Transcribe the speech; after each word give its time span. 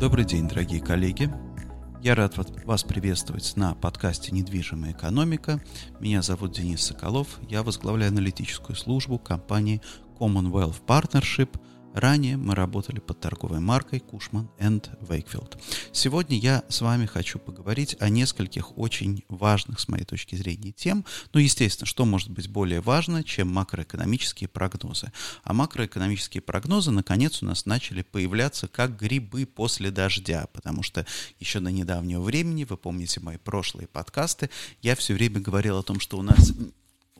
Добрый 0.00 0.24
день, 0.24 0.48
дорогие 0.48 0.80
коллеги. 0.80 1.30
Я 2.02 2.14
рад 2.14 2.34
вас 2.64 2.82
приветствовать 2.82 3.56
на 3.56 3.74
подкасте 3.74 4.32
«Недвижимая 4.32 4.92
экономика». 4.92 5.62
Меня 6.00 6.20
зовут 6.20 6.52
Денис 6.52 6.82
Соколов. 6.82 7.38
Я 7.48 7.62
возглавляю 7.62 8.10
аналитическую 8.10 8.76
службу 8.76 9.18
компании 9.18 9.80
Commonwealth 10.18 10.82
Partnership– 10.86 11.50
Ранее 11.94 12.36
мы 12.36 12.56
работали 12.56 12.98
под 12.98 13.20
торговой 13.20 13.60
маркой 13.60 14.00
Кушман 14.00 14.50
энд 14.58 14.90
Wakefield. 15.00 15.56
Сегодня 15.92 16.36
я 16.36 16.64
с 16.68 16.80
вами 16.80 17.06
хочу 17.06 17.38
поговорить 17.38 17.96
о 18.00 18.08
нескольких 18.08 18.76
очень 18.76 19.24
важных, 19.28 19.78
с 19.78 19.86
моей 19.86 20.04
точки 20.04 20.34
зрения, 20.34 20.72
тем. 20.72 21.04
Ну, 21.32 21.38
естественно, 21.38 21.86
что 21.86 22.04
может 22.04 22.30
быть 22.30 22.48
более 22.48 22.80
важно, 22.80 23.22
чем 23.22 23.52
макроэкономические 23.52 24.48
прогнозы. 24.48 25.12
А 25.44 25.54
макроэкономические 25.54 26.40
прогнозы, 26.40 26.90
наконец, 26.90 27.44
у 27.44 27.46
нас 27.46 27.64
начали 27.64 28.02
появляться 28.02 28.66
как 28.66 28.98
грибы 28.98 29.46
после 29.46 29.92
дождя, 29.92 30.48
потому 30.52 30.82
что 30.82 31.06
еще 31.38 31.60
до 31.60 31.70
недавнего 31.70 32.22
времени, 32.22 32.64
вы 32.64 32.76
помните 32.76 33.20
мои 33.20 33.36
прошлые 33.36 33.86
подкасты, 33.86 34.50
я 34.82 34.96
все 34.96 35.14
время 35.14 35.38
говорил 35.38 35.78
о 35.78 35.84
том, 35.84 36.00
что 36.00 36.18
у 36.18 36.22
нас 36.22 36.52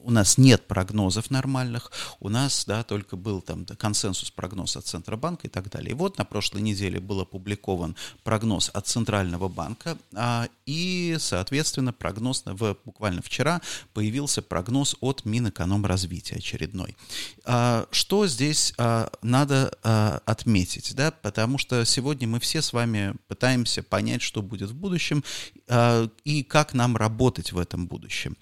у 0.05 0.11
нас 0.11 0.39
нет 0.39 0.67
прогнозов 0.67 1.31
нормальных, 1.31 1.91
у 2.21 2.29
нас, 2.29 2.65
да, 2.67 2.83
только 2.83 3.17
был 3.17 3.41
там 3.41 3.65
консенсус 3.65 4.31
прогноз 4.31 4.77
от 4.77 4.87
Центробанка 4.87 5.47
и 5.47 5.51
так 5.51 5.71
далее. 5.71 5.93
И 5.93 5.95
вот 5.95 6.19
на 6.19 6.25
прошлой 6.25 6.61
неделе 6.61 7.01
был 7.01 7.21
опубликован 7.21 7.97
прогноз 8.23 8.71
от 8.73 8.87
Центрального 8.87 9.49
банка, 9.49 9.97
а, 10.15 10.49
и, 10.67 11.17
соответственно, 11.19 11.93
прогноз, 11.93 12.43
в, 12.45 12.77
буквально 12.85 13.23
вчера 13.23 13.61
появился 13.93 14.43
прогноз 14.43 14.97
от 15.01 15.25
Минэкономразвития 15.25 16.39
очередной. 16.39 16.97
А, 17.45 17.87
что 17.91 18.27
здесь 18.27 18.75
а, 18.79 19.11
надо 19.23 19.77
а, 19.83 20.21
отметить, 20.27 20.95
да, 20.95 21.11
потому 21.11 21.59
что 21.59 21.85
сегодня 21.85 22.29
мы 22.29 22.41
все 22.41 22.61
с 22.61 22.73
вами 22.73 23.15
пытаемся 23.29 23.83
понять, 23.83 24.23
что 24.23 24.43
будет 24.43 24.71
в 24.71 24.75
будущем 24.75 25.25
а, 25.69 26.09
и 26.25 26.43
как 26.43 26.75
нам 26.75 26.97
работать 26.97 27.53
в 27.53 27.59
этом 27.59 27.87
будущем. 27.87 28.37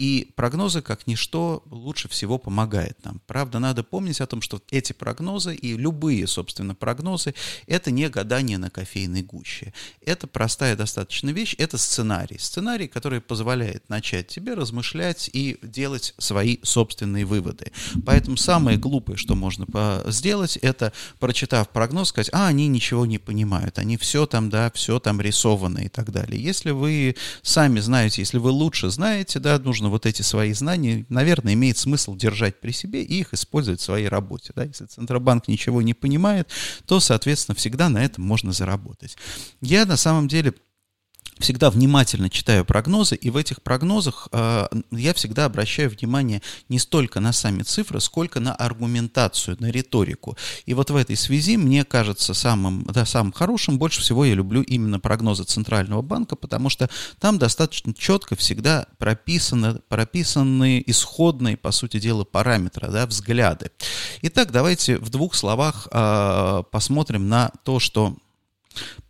И 0.00 0.32
прогнозы, 0.34 0.80
как 0.80 1.06
ничто, 1.06 1.62
лучше 1.66 2.08
всего 2.08 2.38
помогает 2.38 3.04
нам. 3.04 3.20
Правда, 3.26 3.58
надо 3.58 3.84
помнить 3.84 4.22
о 4.22 4.26
том, 4.26 4.40
что 4.40 4.62
эти 4.70 4.94
прогнозы 4.94 5.54
и 5.54 5.76
любые, 5.76 6.26
собственно, 6.26 6.74
прогнозы— 6.74 7.34
это 7.66 7.90
не 7.90 8.08
гадание 8.08 8.56
на 8.56 8.70
кофейной 8.70 9.22
гуще. 9.22 9.74
Это 10.00 10.26
простая 10.26 10.74
достаточно 10.74 11.28
вещь, 11.28 11.54
это 11.58 11.76
сценарий. 11.76 12.38
Сценарий, 12.38 12.88
который 12.88 13.20
позволяет 13.20 13.90
начать 13.90 14.28
тебе 14.28 14.54
размышлять 14.54 15.28
и 15.34 15.58
делать 15.60 16.14
свои 16.16 16.56
собственные 16.62 17.26
выводы. 17.26 17.70
Поэтому 18.06 18.38
самое 18.38 18.78
глупое, 18.78 19.18
что 19.18 19.34
можно 19.34 19.66
сделать, 20.06 20.56
это, 20.56 20.94
прочитав 21.18 21.68
прогноз, 21.68 22.08
сказать, 22.08 22.30
а, 22.32 22.46
они 22.46 22.68
ничего 22.68 23.04
не 23.04 23.18
понимают, 23.18 23.78
они 23.78 23.98
все 23.98 24.24
там, 24.24 24.48
да, 24.48 24.70
все 24.70 24.98
там 24.98 25.20
рисовано 25.20 25.80
и 25.80 25.88
так 25.90 26.10
далее. 26.10 26.42
Если 26.42 26.70
вы 26.70 27.16
сами 27.42 27.80
знаете, 27.80 28.22
если 28.22 28.38
вы 28.38 28.48
лучше 28.48 28.88
знаете, 28.88 29.38
да, 29.40 29.58
нужно 29.58 29.89
вот 29.90 30.06
эти 30.06 30.22
свои 30.22 30.52
знания, 30.52 31.04
наверное, 31.08 31.54
имеет 31.54 31.76
смысл 31.76 32.16
держать 32.16 32.60
при 32.60 32.72
себе 32.72 33.02
и 33.02 33.20
их 33.20 33.34
использовать 33.34 33.80
в 33.80 33.84
своей 33.84 34.08
работе. 34.08 34.52
Да? 34.54 34.64
Если 34.64 34.86
Центробанк 34.86 35.48
ничего 35.48 35.82
не 35.82 35.94
понимает, 35.94 36.48
то, 36.86 37.00
соответственно, 37.00 37.54
всегда 37.54 37.88
на 37.88 38.04
этом 38.04 38.24
можно 38.24 38.52
заработать. 38.52 39.16
Я 39.60 39.84
на 39.86 39.96
самом 39.96 40.28
деле 40.28 40.54
всегда 41.40 41.70
внимательно 41.70 42.30
читаю 42.30 42.64
прогнозы, 42.64 43.16
и 43.16 43.30
в 43.30 43.36
этих 43.36 43.62
прогнозах 43.62 44.28
э, 44.32 44.68
я 44.90 45.14
всегда 45.14 45.46
обращаю 45.46 45.90
внимание 45.90 46.42
не 46.68 46.78
столько 46.78 47.20
на 47.20 47.32
сами 47.32 47.62
цифры, 47.62 48.00
сколько 48.00 48.40
на 48.40 48.54
аргументацию, 48.54 49.56
на 49.58 49.70
риторику. 49.70 50.36
И 50.66 50.74
вот 50.74 50.90
в 50.90 50.96
этой 50.96 51.16
связи 51.16 51.56
мне 51.56 51.84
кажется 51.84 52.34
самым, 52.34 52.84
да, 52.84 53.04
самым 53.04 53.32
хорошим, 53.32 53.78
больше 53.78 54.00
всего 54.00 54.24
я 54.24 54.34
люблю 54.34 54.62
именно 54.62 55.00
прогнозы 55.00 55.44
Центрального 55.44 56.02
банка, 56.02 56.36
потому 56.36 56.68
что 56.68 56.88
там 57.18 57.38
достаточно 57.38 57.94
четко 57.94 58.36
всегда 58.36 58.86
прописаны, 58.98 59.80
прописаны 59.88 60.82
исходные, 60.86 61.56
по 61.56 61.72
сути 61.72 61.98
дела, 61.98 62.24
параметры, 62.24 62.88
да, 62.88 63.06
взгляды. 63.06 63.70
Итак, 64.22 64.52
давайте 64.52 64.98
в 64.98 65.08
двух 65.10 65.34
словах 65.34 65.88
э, 65.90 66.62
посмотрим 66.70 67.28
на 67.28 67.50
то, 67.64 67.80
что 67.80 68.16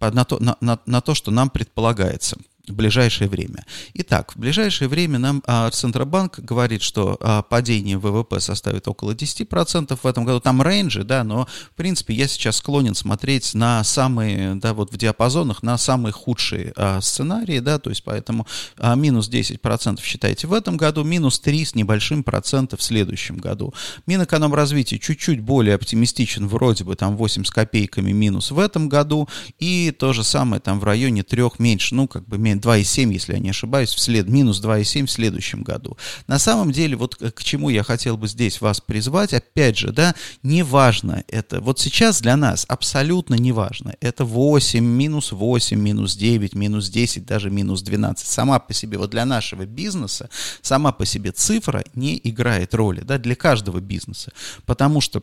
на 0.01 0.25
то, 0.25 0.39
на, 0.41 0.57
на, 0.61 0.79
на 0.87 1.01
то, 1.01 1.15
что 1.15 1.31
нам 1.31 1.51
предполагается 1.51 2.37
в 2.71 2.75
ближайшее 2.77 3.29
время. 3.29 3.65
Итак, 3.95 4.33
в 4.35 4.39
ближайшее 4.39 4.89
время 4.89 5.19
нам 5.19 5.43
а, 5.47 5.71
Центробанк 5.71 6.39
говорит, 6.39 6.83
что 6.83 7.17
а, 7.21 7.43
падение 7.43 7.99
ВВП 7.99 8.41
составит 8.41 8.87
около 8.89 9.13
10% 9.13 9.99
в 10.01 10.07
этом 10.07 10.25
году. 10.25 10.41
Там 10.41 10.63
рейнджи, 10.63 11.05
да, 11.05 11.25
но 11.25 11.47
в 11.73 11.77
принципе 11.77 12.15
я 12.15 12.29
сейчас 12.29 12.57
склонен 12.57 12.95
смотреть 12.95 13.55
на 13.55 13.83
самые, 13.85 14.55
да, 14.55 14.75
вот 14.75 14.93
в 14.93 14.97
диапазонах, 14.97 15.63
на 15.63 15.77
самые 15.79 16.13
худшие 16.13 16.73
а, 16.77 17.01
сценарии, 17.01 17.59
да, 17.59 17.79
то 17.79 17.91
есть 17.91 18.05
поэтому 18.05 18.47
а, 18.79 18.95
минус 18.95 19.29
10% 19.29 20.01
считайте 20.03 20.47
в 20.47 20.53
этом 20.53 20.77
году, 20.77 21.03
минус 21.03 21.41
3 21.41 21.65
с 21.65 21.75
небольшим 21.75 22.23
процентом 22.23 22.79
в 22.79 22.83
следующем 22.83 23.39
году. 23.39 23.75
Минэкономразвитие 24.07 25.01
чуть-чуть 25.01 25.41
более 25.41 25.75
оптимистичен, 25.75 26.47
вроде 26.47 26.85
бы 26.85 26.95
там 26.95 27.17
8 27.17 27.45
с 27.45 27.51
копейками 27.51 28.13
минус 28.13 28.51
в 28.51 28.59
этом 28.59 28.89
году, 28.89 29.29
и 29.59 29.91
то 29.91 30.13
же 30.13 30.23
самое 30.23 30.61
там 30.61 30.79
в 30.79 30.85
районе 30.85 31.23
3 31.23 31.41
меньше, 31.59 31.95
ну 31.95 32.07
как 32.07 32.27
бы 32.29 32.39
меньше 32.39 32.60
2,7, 32.61 33.13
если 33.13 33.35
я 33.35 33.39
не 33.39 33.51
ошибаюсь, 33.51 33.91
вслед, 33.91 34.29
минус 34.29 34.63
2,7 34.63 35.07
в 35.07 35.11
следующем 35.11 35.63
году. 35.63 35.97
На 36.27 36.39
самом 36.39 36.73
деле, 36.73 36.97
вот 36.97 37.17
к 37.17 37.43
чему 37.43 37.71
я 37.71 37.83
хотел 37.83 38.17
бы 38.17 38.29
здесь 38.29 38.61
вас 38.61 38.81
призвать, 38.81 39.35
опять 39.35 39.77
же, 39.77 39.93
да, 39.93 40.15
неважно 40.43 41.25
это, 41.29 41.61
вот 41.61 41.79
сейчас 41.79 42.21
для 42.21 42.37
нас 42.37 42.65
абсолютно 42.69 43.35
неважно, 43.35 43.95
это 44.01 44.25
8, 44.25 44.85
минус 44.85 45.33
8, 45.33 45.79
минус 45.79 46.17
9, 46.17 46.55
минус 46.55 46.89
10, 46.89 47.27
даже 47.27 47.51
минус 47.51 47.83
12, 47.83 48.27
сама 48.27 48.59
по 48.59 48.73
себе, 48.73 48.99
вот 48.99 49.11
для 49.11 49.25
нашего 49.25 49.67
бизнеса, 49.67 50.29
сама 50.63 50.93
по 50.93 51.05
себе 51.05 51.33
цифра 51.33 51.85
не 51.95 52.21
играет 52.23 52.75
роли, 52.75 53.01
да, 53.01 53.19
для 53.19 53.35
каждого 53.35 53.81
бизнеса, 53.81 54.33
потому 54.67 55.01
что 55.01 55.23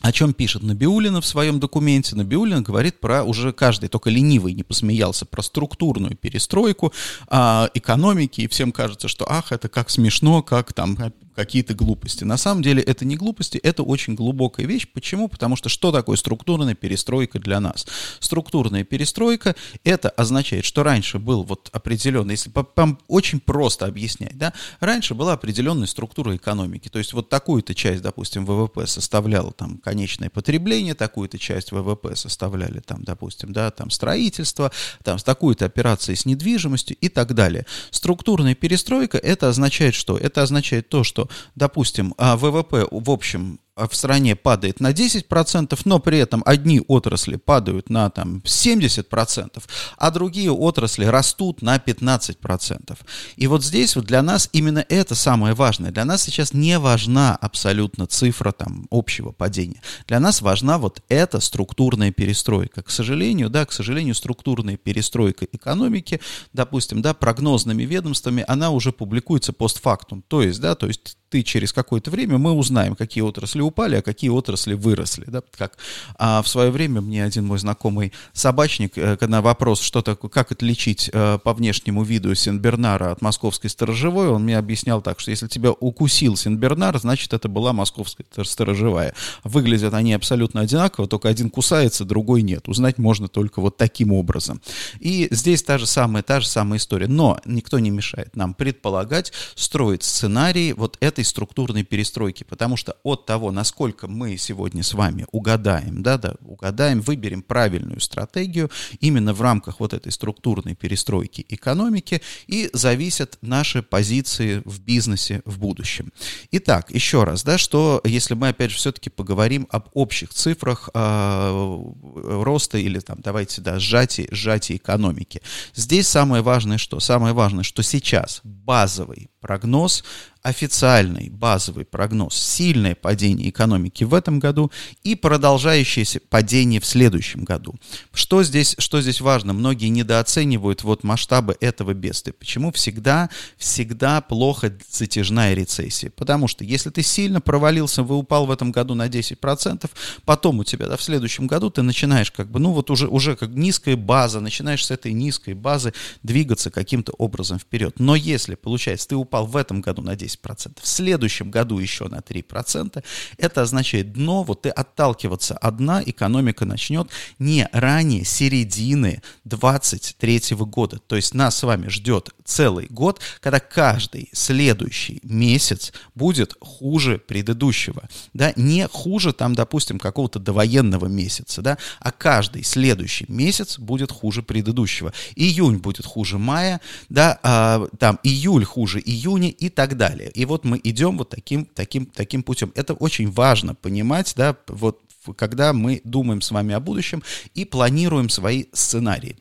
о 0.00 0.12
чем 0.12 0.32
пишет 0.32 0.62
Набиулина 0.62 1.20
в 1.20 1.26
своем 1.26 1.60
документе? 1.60 2.16
Набиулина 2.16 2.62
говорит 2.62 3.00
про 3.00 3.22
уже 3.22 3.52
каждый, 3.52 3.88
только 3.88 4.08
ленивый 4.08 4.54
не 4.54 4.62
посмеялся, 4.62 5.26
про 5.26 5.42
структурную 5.42 6.16
перестройку 6.16 6.92
а, 7.28 7.68
экономики, 7.74 8.40
и 8.42 8.48
всем 8.48 8.72
кажется, 8.72 9.08
что 9.08 9.30
ах, 9.30 9.52
это 9.52 9.68
как 9.68 9.90
смешно, 9.90 10.42
как 10.42 10.72
там 10.72 10.96
какие-то 11.40 11.72
глупости. 11.72 12.22
На 12.24 12.36
самом 12.36 12.62
деле 12.62 12.82
это 12.82 13.06
не 13.06 13.16
глупости, 13.16 13.56
это 13.56 13.82
очень 13.82 14.14
глубокая 14.14 14.66
вещь. 14.66 14.86
Почему? 14.92 15.26
Потому 15.26 15.56
что 15.56 15.70
что 15.70 15.90
такое 15.90 16.16
структурная 16.16 16.74
перестройка 16.74 17.38
для 17.38 17.60
нас? 17.60 17.86
Структурная 18.18 18.84
перестройка, 18.84 19.56
это 19.82 20.10
означает, 20.10 20.66
что 20.66 20.82
раньше 20.82 21.18
был 21.18 21.42
вот 21.42 21.70
определенный, 21.72 22.32
если 22.32 22.50
по, 22.50 22.98
очень 23.08 23.40
просто 23.40 23.86
объяснять, 23.86 24.36
да, 24.36 24.52
раньше 24.80 25.14
была 25.14 25.32
определенная 25.32 25.86
структура 25.86 26.36
экономики, 26.36 26.90
то 26.90 26.98
есть 26.98 27.14
вот 27.14 27.30
такую-то 27.30 27.74
часть, 27.74 28.02
допустим, 28.02 28.44
ВВП 28.44 28.86
составляла 28.86 29.52
там 29.52 29.78
конечное 29.78 30.28
потребление, 30.28 30.94
такую-то 30.94 31.38
часть 31.38 31.72
ВВП 31.72 32.16
составляли 32.16 32.80
там, 32.80 33.02
допустим, 33.02 33.54
да, 33.54 33.70
там 33.70 33.88
строительство, 33.88 34.72
там 35.02 35.18
с 35.18 35.24
такой-то 35.24 35.64
операцией 35.64 36.16
с 36.16 36.26
недвижимостью 36.26 36.98
и 37.00 37.08
так 37.08 37.32
далее. 37.34 37.64
Структурная 37.90 38.54
перестройка, 38.54 39.16
это 39.16 39.48
означает 39.48 39.94
что? 39.94 40.18
Это 40.18 40.42
означает 40.42 40.90
то, 40.90 41.02
что 41.02 41.29
допустим, 41.54 42.14
а 42.18 42.36
ВВП 42.36 42.86
в 42.90 43.10
общем 43.10 43.60
в 43.76 43.94
стране 43.94 44.36
падает 44.36 44.80
на 44.80 44.92
10%, 44.92 45.78
но 45.84 45.98
при 45.98 46.18
этом 46.18 46.42
одни 46.44 46.82
отрасли 46.86 47.36
падают 47.36 47.90
на 47.90 48.10
там, 48.10 48.38
70%, 48.44 49.62
а 49.96 50.10
другие 50.10 50.50
отрасли 50.50 51.04
растут 51.04 51.62
на 51.62 51.76
15%. 51.76 52.98
И 53.36 53.46
вот 53.46 53.64
здесь 53.64 53.96
вот 53.96 54.04
для 54.06 54.22
нас 54.22 54.48
именно 54.52 54.84
это 54.88 55.14
самое 55.14 55.54
важное. 55.54 55.90
Для 55.90 56.04
нас 56.04 56.22
сейчас 56.22 56.52
не 56.52 56.78
важна 56.78 57.36
абсолютно 57.36 58.06
цифра 58.06 58.52
там, 58.52 58.86
общего 58.90 59.32
падения. 59.32 59.82
Для 60.06 60.20
нас 60.20 60.42
важна 60.42 60.78
вот 60.78 61.02
эта 61.08 61.40
структурная 61.40 62.10
перестройка. 62.10 62.82
К 62.82 62.90
сожалению, 62.90 63.50
да, 63.50 63.64
к 63.66 63.72
сожалению, 63.72 64.14
структурная 64.14 64.76
перестройка 64.76 65.46
экономики, 65.52 66.20
допустим, 66.52 67.02
да, 67.02 67.14
прогнозными 67.14 67.84
ведомствами, 67.84 68.44
она 68.46 68.70
уже 68.70 68.92
публикуется 68.92 69.52
постфактум. 69.52 70.22
То 70.26 70.42
есть, 70.42 70.60
да, 70.60 70.74
то 70.74 70.86
есть 70.86 71.16
ты 71.30 71.42
через 71.42 71.72
какое-то 71.72 72.10
время 72.10 72.38
мы 72.38 72.52
узнаем, 72.52 72.96
какие 72.96 73.22
отрасли 73.22 73.59
упали, 73.60 73.96
а 73.96 74.02
какие 74.02 74.30
отрасли 74.30 74.74
выросли. 74.74 75.24
Да? 75.26 75.42
Как 75.56 75.78
а 76.18 76.42
в 76.42 76.48
свое 76.48 76.70
время 76.70 77.00
мне 77.00 77.24
один 77.24 77.46
мой 77.46 77.58
знакомый 77.58 78.12
собачник, 78.32 78.96
э, 78.96 79.16
на 79.20 79.42
вопрос, 79.42 79.80
что 79.80 80.02
такое, 80.02 80.30
как 80.30 80.52
отличить 80.52 81.10
э, 81.12 81.38
по 81.42 81.52
внешнему 81.54 82.02
виду 82.02 82.34
Сенбернара 82.34 83.12
от 83.12 83.22
московской 83.22 83.70
сторожевой, 83.70 84.28
он 84.28 84.44
мне 84.44 84.58
объяснял 84.58 85.02
так, 85.02 85.20
что 85.20 85.30
если 85.30 85.48
тебя 85.48 85.72
укусил 85.72 86.36
Сенбернар, 86.36 86.98
значит, 86.98 87.32
это 87.32 87.48
была 87.48 87.72
московская 87.72 88.24
сторожевая. 88.44 89.14
Выглядят 89.44 89.94
они 89.94 90.12
абсолютно 90.12 90.60
одинаково, 90.60 91.06
только 91.06 91.28
один 91.28 91.50
кусается, 91.50 92.04
другой 92.04 92.42
нет. 92.42 92.68
Узнать 92.68 92.98
можно 92.98 93.28
только 93.28 93.60
вот 93.60 93.76
таким 93.76 94.12
образом. 94.12 94.60
И 94.98 95.28
здесь 95.30 95.62
та 95.62 95.78
же 95.78 95.86
самая, 95.86 96.22
та 96.22 96.40
же 96.40 96.46
самая 96.46 96.78
история. 96.78 97.06
Но 97.06 97.38
никто 97.44 97.78
не 97.78 97.90
мешает 97.90 98.36
нам 98.36 98.54
предполагать, 98.54 99.32
строить 99.54 100.02
сценарии 100.02 100.72
вот 100.72 100.96
этой 101.00 101.24
структурной 101.24 101.84
перестройки, 101.84 102.44
потому 102.44 102.76
что 102.76 102.96
от 103.02 103.26
того, 103.26 103.49
насколько 103.50 104.08
мы 104.08 104.36
сегодня 104.36 104.82
с 104.82 104.94
вами 104.94 105.26
угадаем, 105.32 106.02
да, 106.02 106.18
да, 106.18 106.34
угадаем, 106.40 107.00
выберем 107.00 107.42
правильную 107.42 108.00
стратегию 108.00 108.70
именно 109.00 109.32
в 109.32 109.42
рамках 109.42 109.80
вот 109.80 109.94
этой 109.94 110.12
структурной 110.12 110.74
перестройки 110.74 111.44
экономики 111.48 112.22
и 112.46 112.70
зависят 112.72 113.38
наши 113.40 113.82
позиции 113.82 114.62
в 114.64 114.80
бизнесе 114.80 115.42
в 115.44 115.58
будущем. 115.58 116.12
Итак, 116.50 116.90
еще 116.90 117.24
раз, 117.24 117.42
да, 117.44 117.58
что 117.58 118.00
если 118.04 118.34
мы 118.34 118.48
опять 118.48 118.70
же 118.70 118.76
все-таки 118.76 119.10
поговорим 119.10 119.66
об 119.70 119.88
общих 119.94 120.30
цифрах 120.30 120.90
э, 120.94 121.82
роста 122.14 122.78
или 122.78 122.98
там 123.00 123.18
давайте 123.20 123.60
да 123.60 123.78
сжатия 123.78 124.28
сжатия 124.30 124.76
экономики. 124.76 125.42
Здесь 125.74 126.08
самое 126.08 126.42
важное 126.42 126.78
что? 126.78 127.00
Самое 127.00 127.34
важное, 127.34 127.64
что 127.64 127.82
сейчас 127.82 128.40
базовый 128.44 129.30
прогноз 129.40 130.04
официальный 130.42 131.28
базовый 131.28 131.84
прогноз 131.84 132.34
сильное 132.34 132.94
падение 132.94 133.50
экономики 133.50 134.04
в 134.04 134.14
этом 134.14 134.38
году 134.38 134.70
и 135.02 135.14
продолжающееся 135.14 136.20
падение 136.20 136.80
в 136.80 136.86
следующем 136.86 137.44
году. 137.44 137.74
Что 138.12 138.42
здесь, 138.42 138.74
что 138.78 139.02
здесь 139.02 139.20
важно? 139.20 139.52
Многие 139.52 139.88
недооценивают 139.88 140.82
вот 140.82 141.04
масштабы 141.04 141.56
этого 141.60 141.92
бедствия. 141.92 142.32
Почему 142.32 142.72
всегда, 142.72 143.28
всегда 143.58 144.22
плохо 144.22 144.74
затяжная 144.90 145.54
рецессия? 145.54 146.10
Потому 146.10 146.48
что 146.48 146.64
если 146.64 146.88
ты 146.90 147.02
сильно 147.02 147.40
провалился, 147.40 148.02
вы 148.02 148.16
упал 148.16 148.46
в 148.46 148.50
этом 148.50 148.72
году 148.72 148.94
на 148.94 149.08
10%, 149.08 149.90
потом 150.24 150.60
у 150.60 150.64
тебя 150.64 150.86
да, 150.86 150.96
в 150.96 151.02
следующем 151.02 151.46
году 151.46 151.70
ты 151.70 151.82
начинаешь 151.82 152.30
как 152.30 152.50
бы, 152.50 152.60
ну 152.60 152.72
вот 152.72 152.90
уже, 152.90 153.08
уже 153.08 153.36
как 153.36 153.50
низкая 153.50 153.96
база, 153.96 154.40
начинаешь 154.40 154.86
с 154.86 154.90
этой 154.90 155.12
низкой 155.12 155.52
базы 155.52 155.92
двигаться 156.22 156.70
каким-то 156.70 157.12
образом 157.12 157.58
вперед. 157.58 157.98
Но 157.98 158.16
если, 158.16 158.54
получается, 158.54 159.08
ты 159.08 159.16
упал 159.16 159.46
в 159.46 159.56
этом 159.56 159.82
году 159.82 160.00
на 160.00 160.14
10%, 160.14 160.29
10%, 160.36 160.78
в 160.80 160.86
следующем 160.86 161.50
году 161.50 161.78
еще 161.78 162.08
на 162.08 162.18
3%, 162.18 163.02
это 163.38 163.62
означает 163.62 164.12
дно, 164.12 164.42
вот 164.42 164.62
ты 164.62 164.68
отталкиваться 164.68 165.56
от 165.56 165.76
дна, 165.78 166.02
экономика 166.04 166.64
начнет 166.64 167.10
не 167.38 167.68
ранее 167.72 168.24
середины 168.24 169.22
23 169.44 170.56
года. 170.56 170.98
То 170.98 171.16
есть 171.16 171.34
нас 171.34 171.56
с 171.56 171.62
вами 171.62 171.88
ждет 171.88 172.30
целый 172.44 172.86
год, 172.90 173.20
когда 173.40 173.60
каждый 173.60 174.28
следующий 174.32 175.20
месяц 175.22 175.92
будет 176.14 176.56
хуже 176.60 177.18
предыдущего. 177.18 178.08
Да? 178.34 178.52
Не 178.56 178.88
хуже 178.88 179.32
там, 179.32 179.54
допустим, 179.54 179.98
какого-то 179.98 180.38
довоенного 180.38 181.06
месяца, 181.06 181.62
да? 181.62 181.78
а 182.00 182.10
каждый 182.12 182.64
следующий 182.64 183.26
месяц 183.28 183.78
будет 183.78 184.10
хуже 184.12 184.42
предыдущего. 184.42 185.12
Июнь 185.36 185.78
будет 185.78 186.06
хуже 186.06 186.38
мая, 186.38 186.80
да? 187.08 187.38
а, 187.42 187.86
там 187.98 188.18
июль 188.22 188.64
хуже 188.64 189.00
июня 189.00 189.48
и 189.50 189.68
так 189.68 189.96
далее 189.96 190.19
далее. 190.20 190.32
И 190.34 190.44
вот 190.44 190.64
мы 190.64 190.80
идем 190.82 191.18
вот 191.18 191.30
таким, 191.30 191.64
таким, 191.64 192.06
таким 192.06 192.42
путем. 192.42 192.72
Это 192.74 192.94
очень 192.94 193.30
важно 193.30 193.74
понимать, 193.74 194.34
да, 194.36 194.56
вот 194.68 195.00
когда 195.36 195.72
мы 195.72 196.00
думаем 196.04 196.40
с 196.40 196.50
вами 196.50 196.74
о 196.74 196.80
будущем 196.80 197.22
и 197.54 197.64
планируем 197.64 198.28
свои 198.28 198.64
сценарии. 198.72 199.36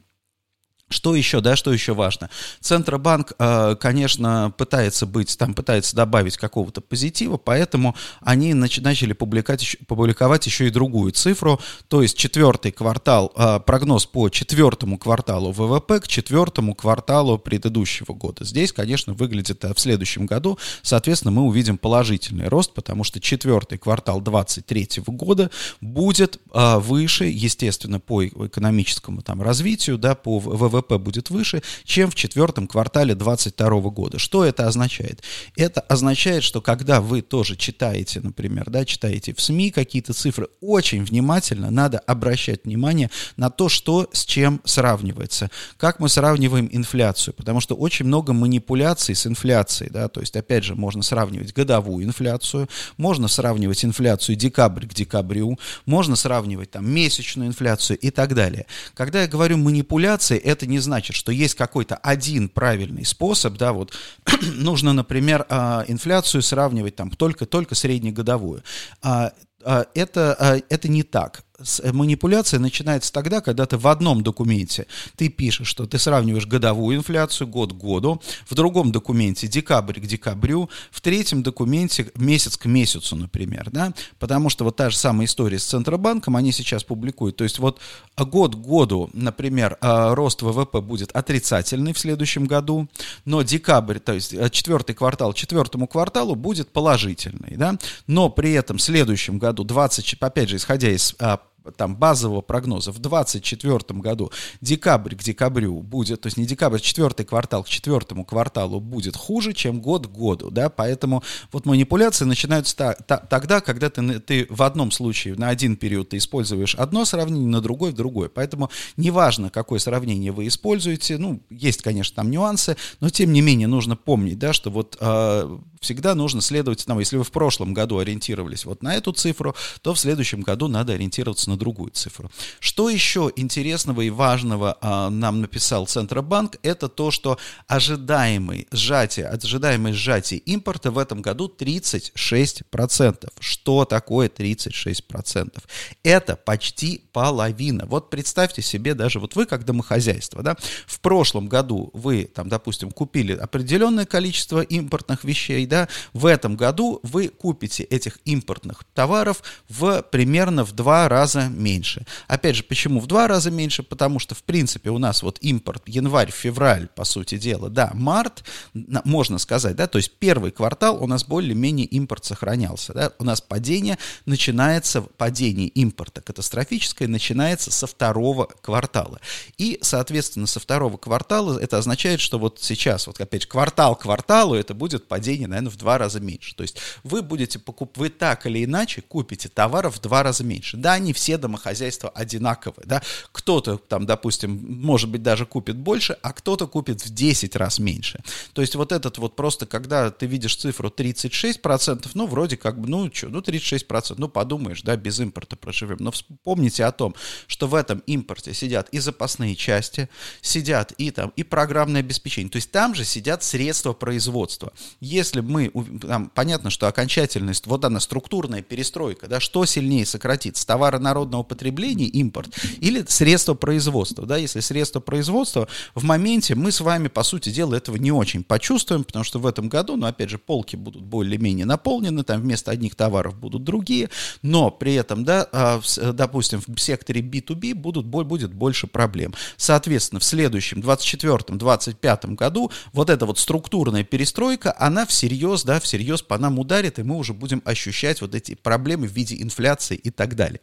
Что 0.89 1.13
еще, 1.13 1.39
да, 1.39 1.55
что 1.55 1.71
еще 1.71 1.93
важно? 1.93 2.31
Центробанк, 2.61 3.33
э, 3.37 3.75
конечно, 3.79 4.51
пытается 4.57 5.05
быть, 5.05 5.37
там 5.37 5.53
пытается 5.53 5.95
добавить 5.95 6.35
какого-то 6.35 6.81
позитива, 6.81 7.37
поэтому 7.37 7.95
они 8.21 8.55
начали 8.55 9.13
публиковать, 9.13 10.45
еще 10.45 10.67
и 10.67 10.71
другую 10.71 11.11
цифру, 11.11 11.61
то 11.89 12.01
есть 12.01 12.17
четвертый 12.17 12.71
квартал, 12.71 13.31
э, 13.35 13.59
прогноз 13.59 14.07
по 14.07 14.29
четвертому 14.29 14.97
кварталу 14.97 15.51
ВВП 15.51 15.99
к 15.99 16.07
четвертому 16.07 16.73
кварталу 16.73 17.37
предыдущего 17.37 18.13
года. 18.13 18.43
Здесь, 18.43 18.73
конечно, 18.73 19.13
выглядит 19.13 19.63
в 19.63 19.79
следующем 19.79 20.25
году, 20.25 20.57
соответственно, 20.81 21.31
мы 21.31 21.43
увидим 21.43 21.77
положительный 21.77 22.47
рост, 22.47 22.73
потому 22.73 23.03
что 23.03 23.19
четвертый 23.19 23.77
квартал 23.77 24.21
2023 24.21 25.03
года 25.05 25.51
будет 25.81 26.39
э, 26.51 26.79
выше, 26.79 27.25
естественно, 27.25 27.99
по 27.99 28.25
экономическому 28.25 29.21
там 29.21 29.43
развитию, 29.43 29.99
да, 29.99 30.15
по 30.15 30.39
ВВП 30.39 30.78
ВВП 30.79 30.97
будет 30.97 31.29
выше, 31.29 31.61
чем 31.83 32.09
в 32.09 32.15
четвертом 32.15 32.67
квартале 32.67 33.15
2022 33.15 33.89
года. 33.89 34.19
Что 34.19 34.45
это 34.45 34.67
означает? 34.67 35.21
Это 35.55 35.81
означает, 35.81 36.43
что 36.43 36.61
когда 36.61 37.01
вы 37.01 37.21
тоже 37.21 37.55
читаете, 37.55 38.21
например, 38.21 38.69
да, 38.69 38.85
читаете 38.85 39.33
в 39.33 39.41
СМИ 39.41 39.71
какие-то 39.71 40.13
цифры, 40.13 40.47
очень 40.61 41.03
внимательно 41.03 41.69
надо 41.69 41.99
обращать 41.99 42.65
внимание 42.65 43.09
на 43.37 43.49
то, 43.49 43.69
что 43.69 44.09
с 44.11 44.25
чем 44.25 44.61
сравнивается. 44.65 45.49
Как 45.77 45.99
мы 45.99 46.09
сравниваем 46.09 46.69
инфляцию, 46.71 47.33
потому 47.33 47.59
что 47.61 47.75
очень 47.75 48.05
много 48.05 48.33
манипуляций 48.33 49.15
с 49.15 49.25
инфляцией, 49.27 49.91
да, 49.91 50.07
то 50.07 50.21
есть, 50.21 50.35
опять 50.35 50.63
же, 50.63 50.75
можно 50.75 51.01
сравнивать 51.01 51.53
годовую 51.53 52.05
инфляцию, 52.05 52.69
можно 52.97 53.27
сравнивать 53.27 53.83
инфляцию 53.83 54.35
декабрь 54.35 54.85
к 54.87 54.93
декабрю, 54.93 55.59
можно 55.85 56.15
сравнивать 56.15 56.71
там 56.71 56.89
месячную 56.89 57.49
инфляцию 57.49 57.97
и 57.97 58.09
так 58.09 58.33
далее. 58.33 58.65
Когда 58.93 59.21
я 59.21 59.27
говорю 59.27 59.57
манипуляции, 59.57 60.37
это 60.37 60.67
не 60.69 60.79
значит, 60.79 61.15
что 61.15 61.31
есть 61.31 61.55
какой-то 61.55 61.95
один 61.97 62.47
правильный 62.47 63.05
способ, 63.05 63.57
да, 63.57 63.73
вот 63.73 63.93
нужно, 64.41 64.93
например, 64.93 65.45
а, 65.49 65.83
инфляцию 65.87 66.41
сравнивать 66.41 66.95
там 66.95 67.09
только-только 67.09 67.75
среднегодовую. 67.75 68.63
А, 69.01 69.33
а, 69.63 69.85
это, 69.93 70.61
это 70.69 70.87
не 70.87 71.03
так. 71.03 71.43
Э, 71.81 71.91
манипуляция 71.91 72.59
начинается 72.59 73.11
тогда, 73.11 73.41
когда 73.41 73.65
ты 73.65 73.77
в 73.77 73.87
одном 73.87 74.23
документе 74.23 74.87
ты 75.15 75.29
пишешь, 75.29 75.67
что 75.67 75.85
ты 75.85 75.99
сравниваешь 75.99 76.45
годовую 76.45 76.97
инфляцию 76.97 77.47
год 77.47 77.73
к 77.73 77.75
году, 77.75 78.21
в 78.47 78.55
другом 78.55 78.91
документе 78.91 79.47
декабрь 79.47 79.99
к 79.99 80.05
декабрю, 80.05 80.69
в 80.91 81.01
третьем 81.01 81.43
документе 81.43 82.11
месяц 82.15 82.57
к 82.57 82.65
месяцу, 82.65 83.15
например, 83.15 83.69
да, 83.71 83.93
потому 84.19 84.49
что 84.49 84.63
вот 84.63 84.75
та 84.75 84.89
же 84.89 84.97
самая 84.97 85.25
история 85.25 85.59
с 85.59 85.65
Центробанком, 85.65 86.35
они 86.35 86.51
сейчас 86.51 86.83
публикуют, 86.83 87.35
то 87.37 87.43
есть 87.43 87.59
вот 87.59 87.79
год 88.17 88.55
к 88.55 88.59
году, 88.59 89.09
например, 89.13 89.77
а, 89.81 90.15
рост 90.15 90.41
ВВП 90.41 90.81
будет 90.81 91.11
отрицательный 91.11 91.93
в 91.93 91.99
следующем 91.99 92.45
году, 92.45 92.87
но 93.25 93.41
декабрь, 93.41 93.99
то 93.99 94.13
есть 94.13 94.33
э, 94.33 94.49
четвертый 94.49 94.93
квартал 94.93 95.33
четвертому 95.33 95.87
кварталу 95.87 96.35
будет 96.35 96.71
положительный, 96.71 97.55
да, 97.57 97.77
но 98.07 98.29
при 98.29 98.53
этом 98.53 98.77
в 98.77 98.81
следующем 98.81 99.37
году 99.37 99.63
20, 99.63 100.17
опять 100.19 100.49
же, 100.49 100.57
исходя 100.57 100.89
из 100.89 101.15
а, 101.19 101.39
там 101.71 101.95
базового 101.95 102.41
прогноза 102.41 102.91
в 102.91 102.99
2024 102.99 103.99
году. 103.99 104.31
Декабрь 104.61 105.15
к 105.15 105.23
декабрю 105.23 105.81
будет, 105.81 106.21
то 106.21 106.27
есть 106.27 106.37
не 106.37 106.45
декабрь, 106.45 106.79
четвертый 106.79 107.25
квартал 107.25 107.63
к 107.63 107.69
четвертому 107.69 108.25
кварталу 108.25 108.79
будет 108.79 109.15
хуже, 109.15 109.53
чем 109.53 109.81
год 109.81 110.07
к 110.07 110.11
году, 110.11 110.51
да, 110.51 110.69
поэтому 110.69 111.23
вот 111.51 111.65
манипуляции 111.65 112.25
начинаются 112.25 112.75
та, 112.75 112.93
та, 112.93 113.17
тогда, 113.17 113.61
когда 113.61 113.89
ты, 113.89 114.19
ты 114.19 114.47
в 114.49 114.63
одном 114.63 114.91
случае 114.91 115.35
на 115.35 115.49
один 115.49 115.75
период 115.75 116.09
ты 116.09 116.17
используешь 116.17 116.75
одно 116.75 117.05
сравнение, 117.05 117.49
на 117.49 117.61
другой 117.61 117.91
в 117.91 117.95
другой, 117.95 118.29
поэтому 118.29 118.69
неважно, 118.97 119.49
какое 119.49 119.79
сравнение 119.79 120.31
вы 120.31 120.47
используете, 120.47 121.17
ну, 121.17 121.41
есть, 121.49 121.81
конечно, 121.81 122.15
там 122.15 122.31
нюансы, 122.31 122.77
но 122.99 123.09
тем 123.09 123.33
не 123.33 123.41
менее 123.41 123.67
нужно 123.67 123.95
помнить, 123.95 124.39
да, 124.39 124.53
что 124.53 124.69
вот 124.69 124.97
э, 124.99 125.57
всегда 125.79 126.15
нужно 126.15 126.41
следовать 126.41 126.85
тому, 126.85 126.99
если 126.99 127.17
вы 127.17 127.23
в 127.23 127.31
прошлом 127.31 127.73
году 127.73 127.99
ориентировались 127.99 128.65
вот 128.65 128.83
на 128.83 128.95
эту 128.95 129.11
цифру, 129.11 129.55
то 129.81 129.93
в 129.93 129.99
следующем 129.99 130.41
году 130.41 130.67
надо 130.67 130.93
ориентироваться 130.93 131.49
на 131.49 131.57
другую 131.59 131.91
цифру. 131.91 132.31
Что 132.59 132.89
еще 132.89 133.31
интересного 133.35 134.01
и 134.01 134.09
важного 134.09 134.77
а, 134.81 135.09
нам 135.09 135.41
написал 135.41 135.85
Центробанк, 135.85 136.57
это 136.63 136.89
то, 136.89 137.11
что 137.11 137.37
ожидаемый 137.67 138.67
сжатие, 138.71 139.27
ожидаемое 139.27 139.93
сжатие 139.93 140.39
импорта 140.39 140.89
в 140.89 140.97
этом 140.97 141.21
году 141.21 141.53
36%. 141.55 143.29
Что 143.39 143.85
такое 143.85 144.29
36%? 144.29 145.61
Это 146.03 146.35
почти 146.35 147.03
половина. 147.11 147.85
Вот 147.85 148.09
представьте 148.09 148.61
себе 148.61 148.93
даже, 148.93 149.19
вот 149.19 149.35
вы 149.35 149.45
как 149.45 149.65
домохозяйство, 149.65 150.41
да, 150.41 150.55
в 150.87 150.99
прошлом 150.99 151.47
году 151.47 151.91
вы 151.93 152.23
там, 152.25 152.49
допустим, 152.49 152.91
купили 152.91 153.33
определенное 153.33 154.05
количество 154.05 154.61
импортных 154.61 155.23
вещей, 155.23 155.65
да, 155.65 155.87
в 156.13 156.25
этом 156.25 156.55
году 156.55 156.99
вы 157.03 157.27
купите 157.27 157.83
этих 157.83 158.19
импортных 158.25 158.83
товаров 158.93 159.43
в 159.67 160.01
примерно 160.01 160.63
в 160.63 160.71
два 160.71 161.09
раза 161.09 161.38
меньше. 161.47 162.05
Опять 162.27 162.57
же, 162.57 162.63
почему 162.63 162.99
в 162.99 163.07
два 163.07 163.27
раза 163.27 163.51
меньше? 163.51 163.83
Потому 163.83 164.19
что, 164.19 164.35
в 164.35 164.43
принципе, 164.43 164.89
у 164.89 164.97
нас 164.97 165.23
вот 165.23 165.37
импорт 165.41 165.87
январь-февраль, 165.87 166.87
по 166.87 167.03
сути 167.03 167.37
дела, 167.37 167.69
да, 167.69 167.91
март, 167.93 168.43
можно 168.73 169.37
сказать, 169.37 169.75
да, 169.75 169.87
то 169.87 169.97
есть 169.97 170.11
первый 170.19 170.51
квартал 170.51 171.01
у 171.01 171.07
нас 171.07 171.23
более-менее 171.23 171.85
импорт 171.87 172.25
сохранялся, 172.25 172.93
да, 172.93 173.13
у 173.19 173.23
нас 173.23 173.41
падение 173.41 173.97
начинается, 174.25 175.01
падение 175.01 175.67
импорта 175.67 176.21
катастрофическое 176.21 177.07
начинается 177.07 177.71
со 177.71 177.87
второго 177.87 178.47
квартала. 178.61 179.19
И, 179.57 179.79
соответственно, 179.81 180.47
со 180.47 180.59
второго 180.59 180.97
квартала 180.97 181.59
это 181.59 181.77
означает, 181.77 182.19
что 182.19 182.39
вот 182.39 182.59
сейчас, 182.61 183.07
вот 183.07 183.19
опять 183.21 183.45
квартал 183.45 183.95
к 183.95 184.01
кварталу, 184.01 184.55
это 184.55 184.73
будет 184.73 185.07
падение, 185.07 185.47
наверное, 185.47 185.71
в 185.71 185.77
два 185.77 185.97
раза 185.97 186.19
меньше. 186.19 186.55
То 186.55 186.63
есть 186.63 186.77
вы 187.03 187.21
будете 187.21 187.59
покупать, 187.59 187.97
вы 187.97 188.09
так 188.09 188.45
или 188.45 188.63
иначе 188.63 189.01
купите 189.01 189.49
товаров 189.49 189.97
в 189.97 190.01
два 190.01 190.23
раза 190.23 190.43
меньше. 190.43 190.77
Да, 190.77 190.93
они 190.93 191.13
все 191.13 191.28
все 191.29 191.37
домохозяйства 191.37 192.09
одинаковые, 192.09 192.85
да, 192.87 193.03
кто-то 193.31 193.77
там, 193.77 194.07
допустим, 194.07 194.65
может 194.67 195.09
быть, 195.09 195.21
даже 195.21 195.45
купит 195.45 195.77
больше, 195.77 196.17
а 196.23 196.33
кто-то 196.33 196.65
купит 196.65 197.05
в 197.05 197.13
10 197.13 197.55
раз 197.55 197.77
меньше. 197.77 198.23
То 198.53 198.61
есть 198.61 198.73
вот 198.75 198.91
этот 198.91 199.19
вот 199.19 199.35
просто, 199.35 199.67
когда 199.67 200.09
ты 200.09 200.25
видишь 200.25 200.55
цифру 200.55 200.89
36%, 200.89 202.09
ну, 202.15 202.25
вроде 202.25 202.57
как 202.57 202.79
бы, 202.81 202.89
ну, 202.89 203.11
что, 203.13 203.29
ну, 203.29 203.41
36%, 203.41 204.15
ну, 204.17 204.27
подумаешь, 204.27 204.81
да, 204.81 204.95
без 204.95 205.19
импорта 205.19 205.55
проживем. 205.55 205.97
Но 205.99 206.11
вспомните 206.11 206.83
о 206.83 206.91
том, 206.91 207.13
что 207.45 207.67
в 207.67 207.75
этом 207.75 207.99
импорте 208.07 208.55
сидят 208.55 208.89
и 208.89 208.97
запасные 208.97 209.55
части, 209.55 210.09
сидят 210.41 210.93
и 210.93 211.11
там, 211.11 211.31
и 211.35 211.43
программное 211.43 212.01
обеспечение. 212.01 212.49
То 212.49 212.55
есть 212.55 212.71
там 212.71 212.95
же 212.95 213.05
сидят 213.05 213.43
средства 213.43 213.93
производства. 213.93 214.73
Если 214.99 215.41
мы, 215.41 215.71
там, 216.01 216.31
понятно, 216.33 216.71
что 216.71 216.87
окончательность, 216.87 217.67
вот 217.67 217.85
она, 217.85 217.99
структурная 217.99 218.63
перестройка, 218.63 219.27
да, 219.27 219.39
что 219.39 219.65
сильнее 219.65 220.07
сократится, 220.07 220.65
товары 220.65 220.97
народного 221.19 221.43
потребления, 221.43 222.05
импорт, 222.05 222.49
или 222.79 223.03
средства 223.07 223.53
производства, 223.53 224.25
да, 224.25 224.37
если 224.37 224.59
средства 224.61 224.99
производства, 224.99 225.67
в 225.95 226.03
моменте 226.03 226.55
мы 226.55 226.71
с 226.71 226.81
вами, 226.81 227.07
по 227.07 227.23
сути 227.23 227.49
дела, 227.49 227.75
этого 227.75 227.97
не 227.97 228.11
очень 228.11 228.43
почувствуем, 228.43 229.03
потому 229.03 229.25
что 229.25 229.39
в 229.39 229.45
этом 229.45 229.69
году, 229.69 229.95
ну, 229.97 230.07
опять 230.07 230.29
же, 230.29 230.37
полки 230.37 230.75
будут 230.75 231.03
более-менее 231.03 231.65
наполнены, 231.65 232.23
там 232.23 232.41
вместо 232.41 232.71
одних 232.71 232.95
товаров 232.95 233.35
будут 233.35 233.63
другие, 233.63 234.09
но 234.41 234.71
при 234.71 234.95
этом, 234.95 235.23
да, 235.23 235.47
а, 235.51 235.81
допустим, 236.13 236.61
в 236.65 236.79
секторе 236.79 237.21
B2B 237.21 237.73
будут, 237.73 238.05
будет 238.05 238.53
больше 238.53 238.87
проблем. 238.87 239.33
Соответственно, 239.57 240.19
в 240.19 240.23
следующем, 240.23 240.79
24-25 240.79 242.35
году 242.35 242.71
вот 242.93 243.09
эта 243.09 243.25
вот 243.25 243.39
структурная 243.39 244.03
перестройка, 244.03 244.73
она 244.77 245.05
всерьез, 245.05 245.63
да, 245.63 245.79
всерьез 245.79 246.21
по 246.21 246.37
нам 246.37 246.59
ударит, 246.59 246.99
и 246.99 247.03
мы 247.03 247.17
уже 247.17 247.33
будем 247.33 247.61
ощущать 247.65 248.21
вот 248.21 248.35
эти 248.35 248.55
проблемы 248.55 249.07
в 249.07 249.11
виде 249.11 249.41
инфляции 249.41 249.95
и 249.95 250.09
так 250.11 250.35
далее. 250.35 250.61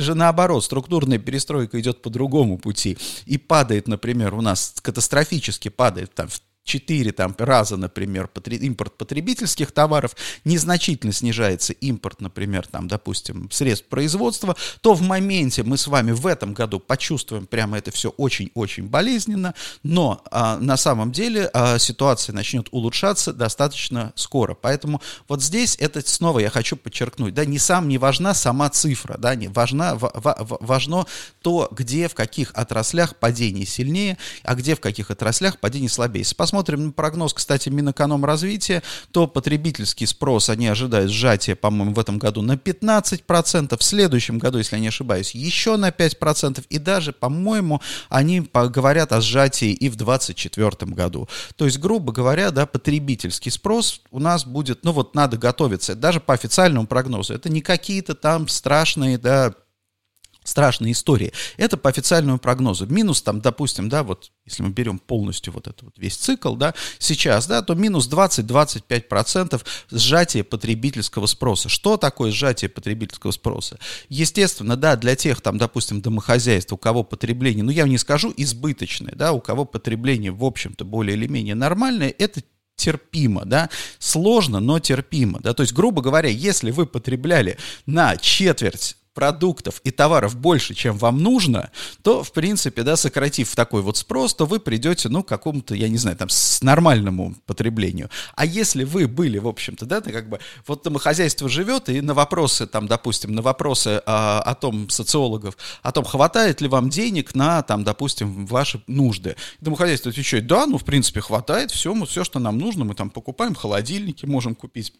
Же 0.00 0.14
наоборот 0.14 0.64
структурная 0.64 1.18
перестройка 1.18 1.80
идет 1.80 2.02
по 2.02 2.10
другому 2.10 2.58
пути 2.58 2.98
и 3.26 3.38
падает, 3.38 3.88
например, 3.88 4.34
у 4.34 4.40
нас 4.40 4.74
катастрофически 4.82 5.68
падает 5.68 6.14
там 6.14 6.28
в 6.28 6.40
4 6.64 7.12
там, 7.12 7.34
раза, 7.38 7.76
например, 7.76 8.28
импорт 8.46 8.96
потребительских 8.96 9.72
товаров, 9.72 10.14
незначительно 10.44 11.12
снижается 11.12 11.72
импорт, 11.72 12.20
например, 12.20 12.66
там, 12.66 12.88
допустим, 12.88 13.50
средств 13.50 13.86
производства, 13.88 14.56
то 14.80 14.94
в 14.94 15.02
моменте 15.02 15.62
мы 15.62 15.76
с 15.76 15.86
вами 15.86 16.12
в 16.12 16.26
этом 16.26 16.54
году 16.54 16.78
почувствуем 16.80 17.46
прямо 17.46 17.78
это 17.78 17.90
все 17.90 18.10
очень-очень 18.10 18.86
болезненно, 18.86 19.54
но 19.82 20.22
а, 20.30 20.58
на 20.58 20.76
самом 20.76 21.12
деле 21.12 21.50
а, 21.52 21.78
ситуация 21.78 22.34
начнет 22.34 22.68
улучшаться 22.70 23.32
достаточно 23.32 24.12
скоро. 24.14 24.54
Поэтому 24.54 25.00
вот 25.28 25.42
здесь 25.42 25.76
это 25.80 26.06
снова 26.06 26.38
я 26.38 26.50
хочу 26.50 26.76
подчеркнуть, 26.76 27.34
да, 27.34 27.44
не 27.44 27.58
сам, 27.58 27.88
не 27.88 27.98
важна 27.98 28.34
сама 28.34 28.70
цифра, 28.70 29.16
да, 29.18 29.34
не 29.34 29.48
важна, 29.48 29.94
в, 29.94 30.10
в, 30.14 30.58
важно 30.60 31.06
то, 31.42 31.68
где, 31.70 32.08
в 32.08 32.14
каких 32.14 32.52
отраслях 32.54 33.16
падение 33.16 33.66
сильнее, 33.66 34.18
а 34.42 34.54
где, 34.54 34.74
в 34.74 34.80
каких 34.80 35.10
отраслях 35.10 35.58
падение 35.58 35.88
слабее. 35.88 36.24
Посмотрим. 36.50 36.92
Прогноз, 36.92 37.32
кстати, 37.32 37.68
Минэкономразвития, 37.68 38.82
то 39.12 39.28
потребительский 39.28 40.06
спрос, 40.06 40.48
они 40.48 40.66
ожидают 40.66 41.12
сжатия, 41.12 41.54
по-моему, 41.54 41.94
в 41.94 41.98
этом 42.00 42.18
году 42.18 42.42
на 42.42 42.54
15%, 42.54 43.78
в 43.78 43.82
следующем 43.84 44.38
году, 44.38 44.58
если 44.58 44.74
я 44.74 44.80
не 44.80 44.88
ошибаюсь, 44.88 45.30
еще 45.32 45.76
на 45.76 45.90
5%, 45.90 46.64
и 46.68 46.78
даже, 46.78 47.12
по-моему, 47.12 47.80
они 48.08 48.40
говорят 48.52 49.12
о 49.12 49.20
сжатии 49.20 49.70
и 49.70 49.88
в 49.88 49.94
2024 49.94 50.92
году. 50.92 51.28
То 51.54 51.66
есть, 51.66 51.78
грубо 51.78 52.12
говоря, 52.12 52.50
да, 52.50 52.66
потребительский 52.66 53.50
спрос 53.50 54.00
у 54.10 54.18
нас 54.18 54.44
будет, 54.44 54.84
ну 54.84 54.90
вот 54.90 55.14
надо 55.14 55.38
готовиться, 55.38 55.94
даже 55.94 56.18
по 56.18 56.34
официальному 56.34 56.88
прогнозу, 56.88 57.32
это 57.32 57.48
не 57.48 57.60
какие-то 57.60 58.16
там 58.16 58.48
страшные, 58.48 59.18
да, 59.18 59.54
страшная 60.44 60.92
история. 60.92 61.32
Это 61.56 61.76
по 61.76 61.90
официальному 61.90 62.38
прогнозу. 62.38 62.86
Минус 62.86 63.22
там, 63.22 63.40
допустим, 63.40 63.88
да, 63.88 64.02
вот 64.02 64.30
если 64.44 64.62
мы 64.62 64.70
берем 64.70 64.98
полностью 64.98 65.52
вот 65.52 65.66
этот 65.66 65.82
вот 65.82 65.98
весь 65.98 66.16
цикл, 66.16 66.54
да, 66.54 66.74
сейчас, 66.98 67.46
да, 67.46 67.62
то 67.62 67.74
минус 67.74 68.08
20-25% 68.10 69.62
сжатие 69.90 70.44
потребительского 70.44 71.26
спроса. 71.26 71.68
Что 71.68 71.96
такое 71.96 72.32
сжатие 72.32 72.68
потребительского 72.68 73.30
спроса? 73.30 73.78
Естественно, 74.08 74.76
да, 74.76 74.96
для 74.96 75.16
тех 75.16 75.40
там, 75.40 75.58
допустим, 75.58 76.00
домохозяйств, 76.00 76.72
у 76.72 76.76
кого 76.76 77.04
потребление, 77.04 77.64
ну 77.64 77.70
я 77.70 77.84
не 77.84 77.98
скажу 77.98 78.32
избыточное, 78.36 79.14
да, 79.14 79.32
у 79.32 79.40
кого 79.40 79.64
потребление, 79.64 80.32
в 80.32 80.44
общем-то, 80.44 80.84
более 80.84 81.16
или 81.16 81.26
менее 81.26 81.54
нормальное, 81.54 82.14
это 82.18 82.42
терпимо, 82.76 83.44
да, 83.44 83.68
сложно, 83.98 84.58
но 84.58 84.78
терпимо, 84.78 85.40
да, 85.40 85.52
то 85.52 85.62
есть, 85.62 85.74
грубо 85.74 86.00
говоря, 86.00 86.30
если 86.30 86.70
вы 86.70 86.86
потребляли 86.86 87.58
на 87.84 88.16
четверть 88.16 88.96
продуктов 89.14 89.80
и 89.84 89.90
товаров 89.90 90.36
больше, 90.36 90.74
чем 90.74 90.96
вам 90.96 91.22
нужно, 91.22 91.70
то, 92.02 92.22
в 92.22 92.32
принципе, 92.32 92.82
да, 92.82 92.96
сократив 92.96 93.54
такой 93.54 93.82
вот 93.82 93.96
спрос, 93.96 94.34
то 94.34 94.46
вы 94.46 94.60
придете, 94.60 95.08
ну, 95.08 95.22
к 95.22 95.28
какому-то, 95.28 95.74
я 95.74 95.88
не 95.88 95.96
знаю, 95.96 96.16
там, 96.16 96.28
с 96.28 96.62
нормальному 96.62 97.34
потреблению. 97.46 98.10
А 98.34 98.44
если 98.44 98.84
вы 98.84 99.08
были, 99.08 99.38
в 99.38 99.48
общем-то, 99.48 99.86
да, 99.86 100.00
как 100.00 100.28
бы, 100.28 100.38
вот 100.66 100.82
домохозяйство 100.82 101.48
живет, 101.48 101.88
и 101.88 102.00
на 102.00 102.14
вопросы, 102.14 102.66
там, 102.66 102.86
допустим, 102.86 103.34
на 103.34 103.42
вопросы 103.42 104.02
а, 104.06 104.40
о 104.42 104.54
том 104.54 104.88
социологов, 104.88 105.56
о 105.82 105.92
том, 105.92 106.04
хватает 106.04 106.60
ли 106.60 106.68
вам 106.68 106.88
денег 106.88 107.34
на, 107.34 107.62
там, 107.62 107.84
допустим, 107.84 108.46
ваши 108.46 108.82
нужды. 108.86 109.36
Домохозяйство 109.60 110.10
отвечает, 110.10 110.46
да, 110.46 110.66
ну, 110.66 110.78
в 110.78 110.84
принципе, 110.84 111.20
хватает, 111.20 111.70
все, 111.70 111.94
все, 112.04 112.24
что 112.24 112.38
нам 112.38 112.58
нужно, 112.58 112.84
мы 112.84 112.94
там 112.94 113.10
покупаем 113.10 113.54
холодильники, 113.54 114.26
можем 114.26 114.54
купить 114.54 114.92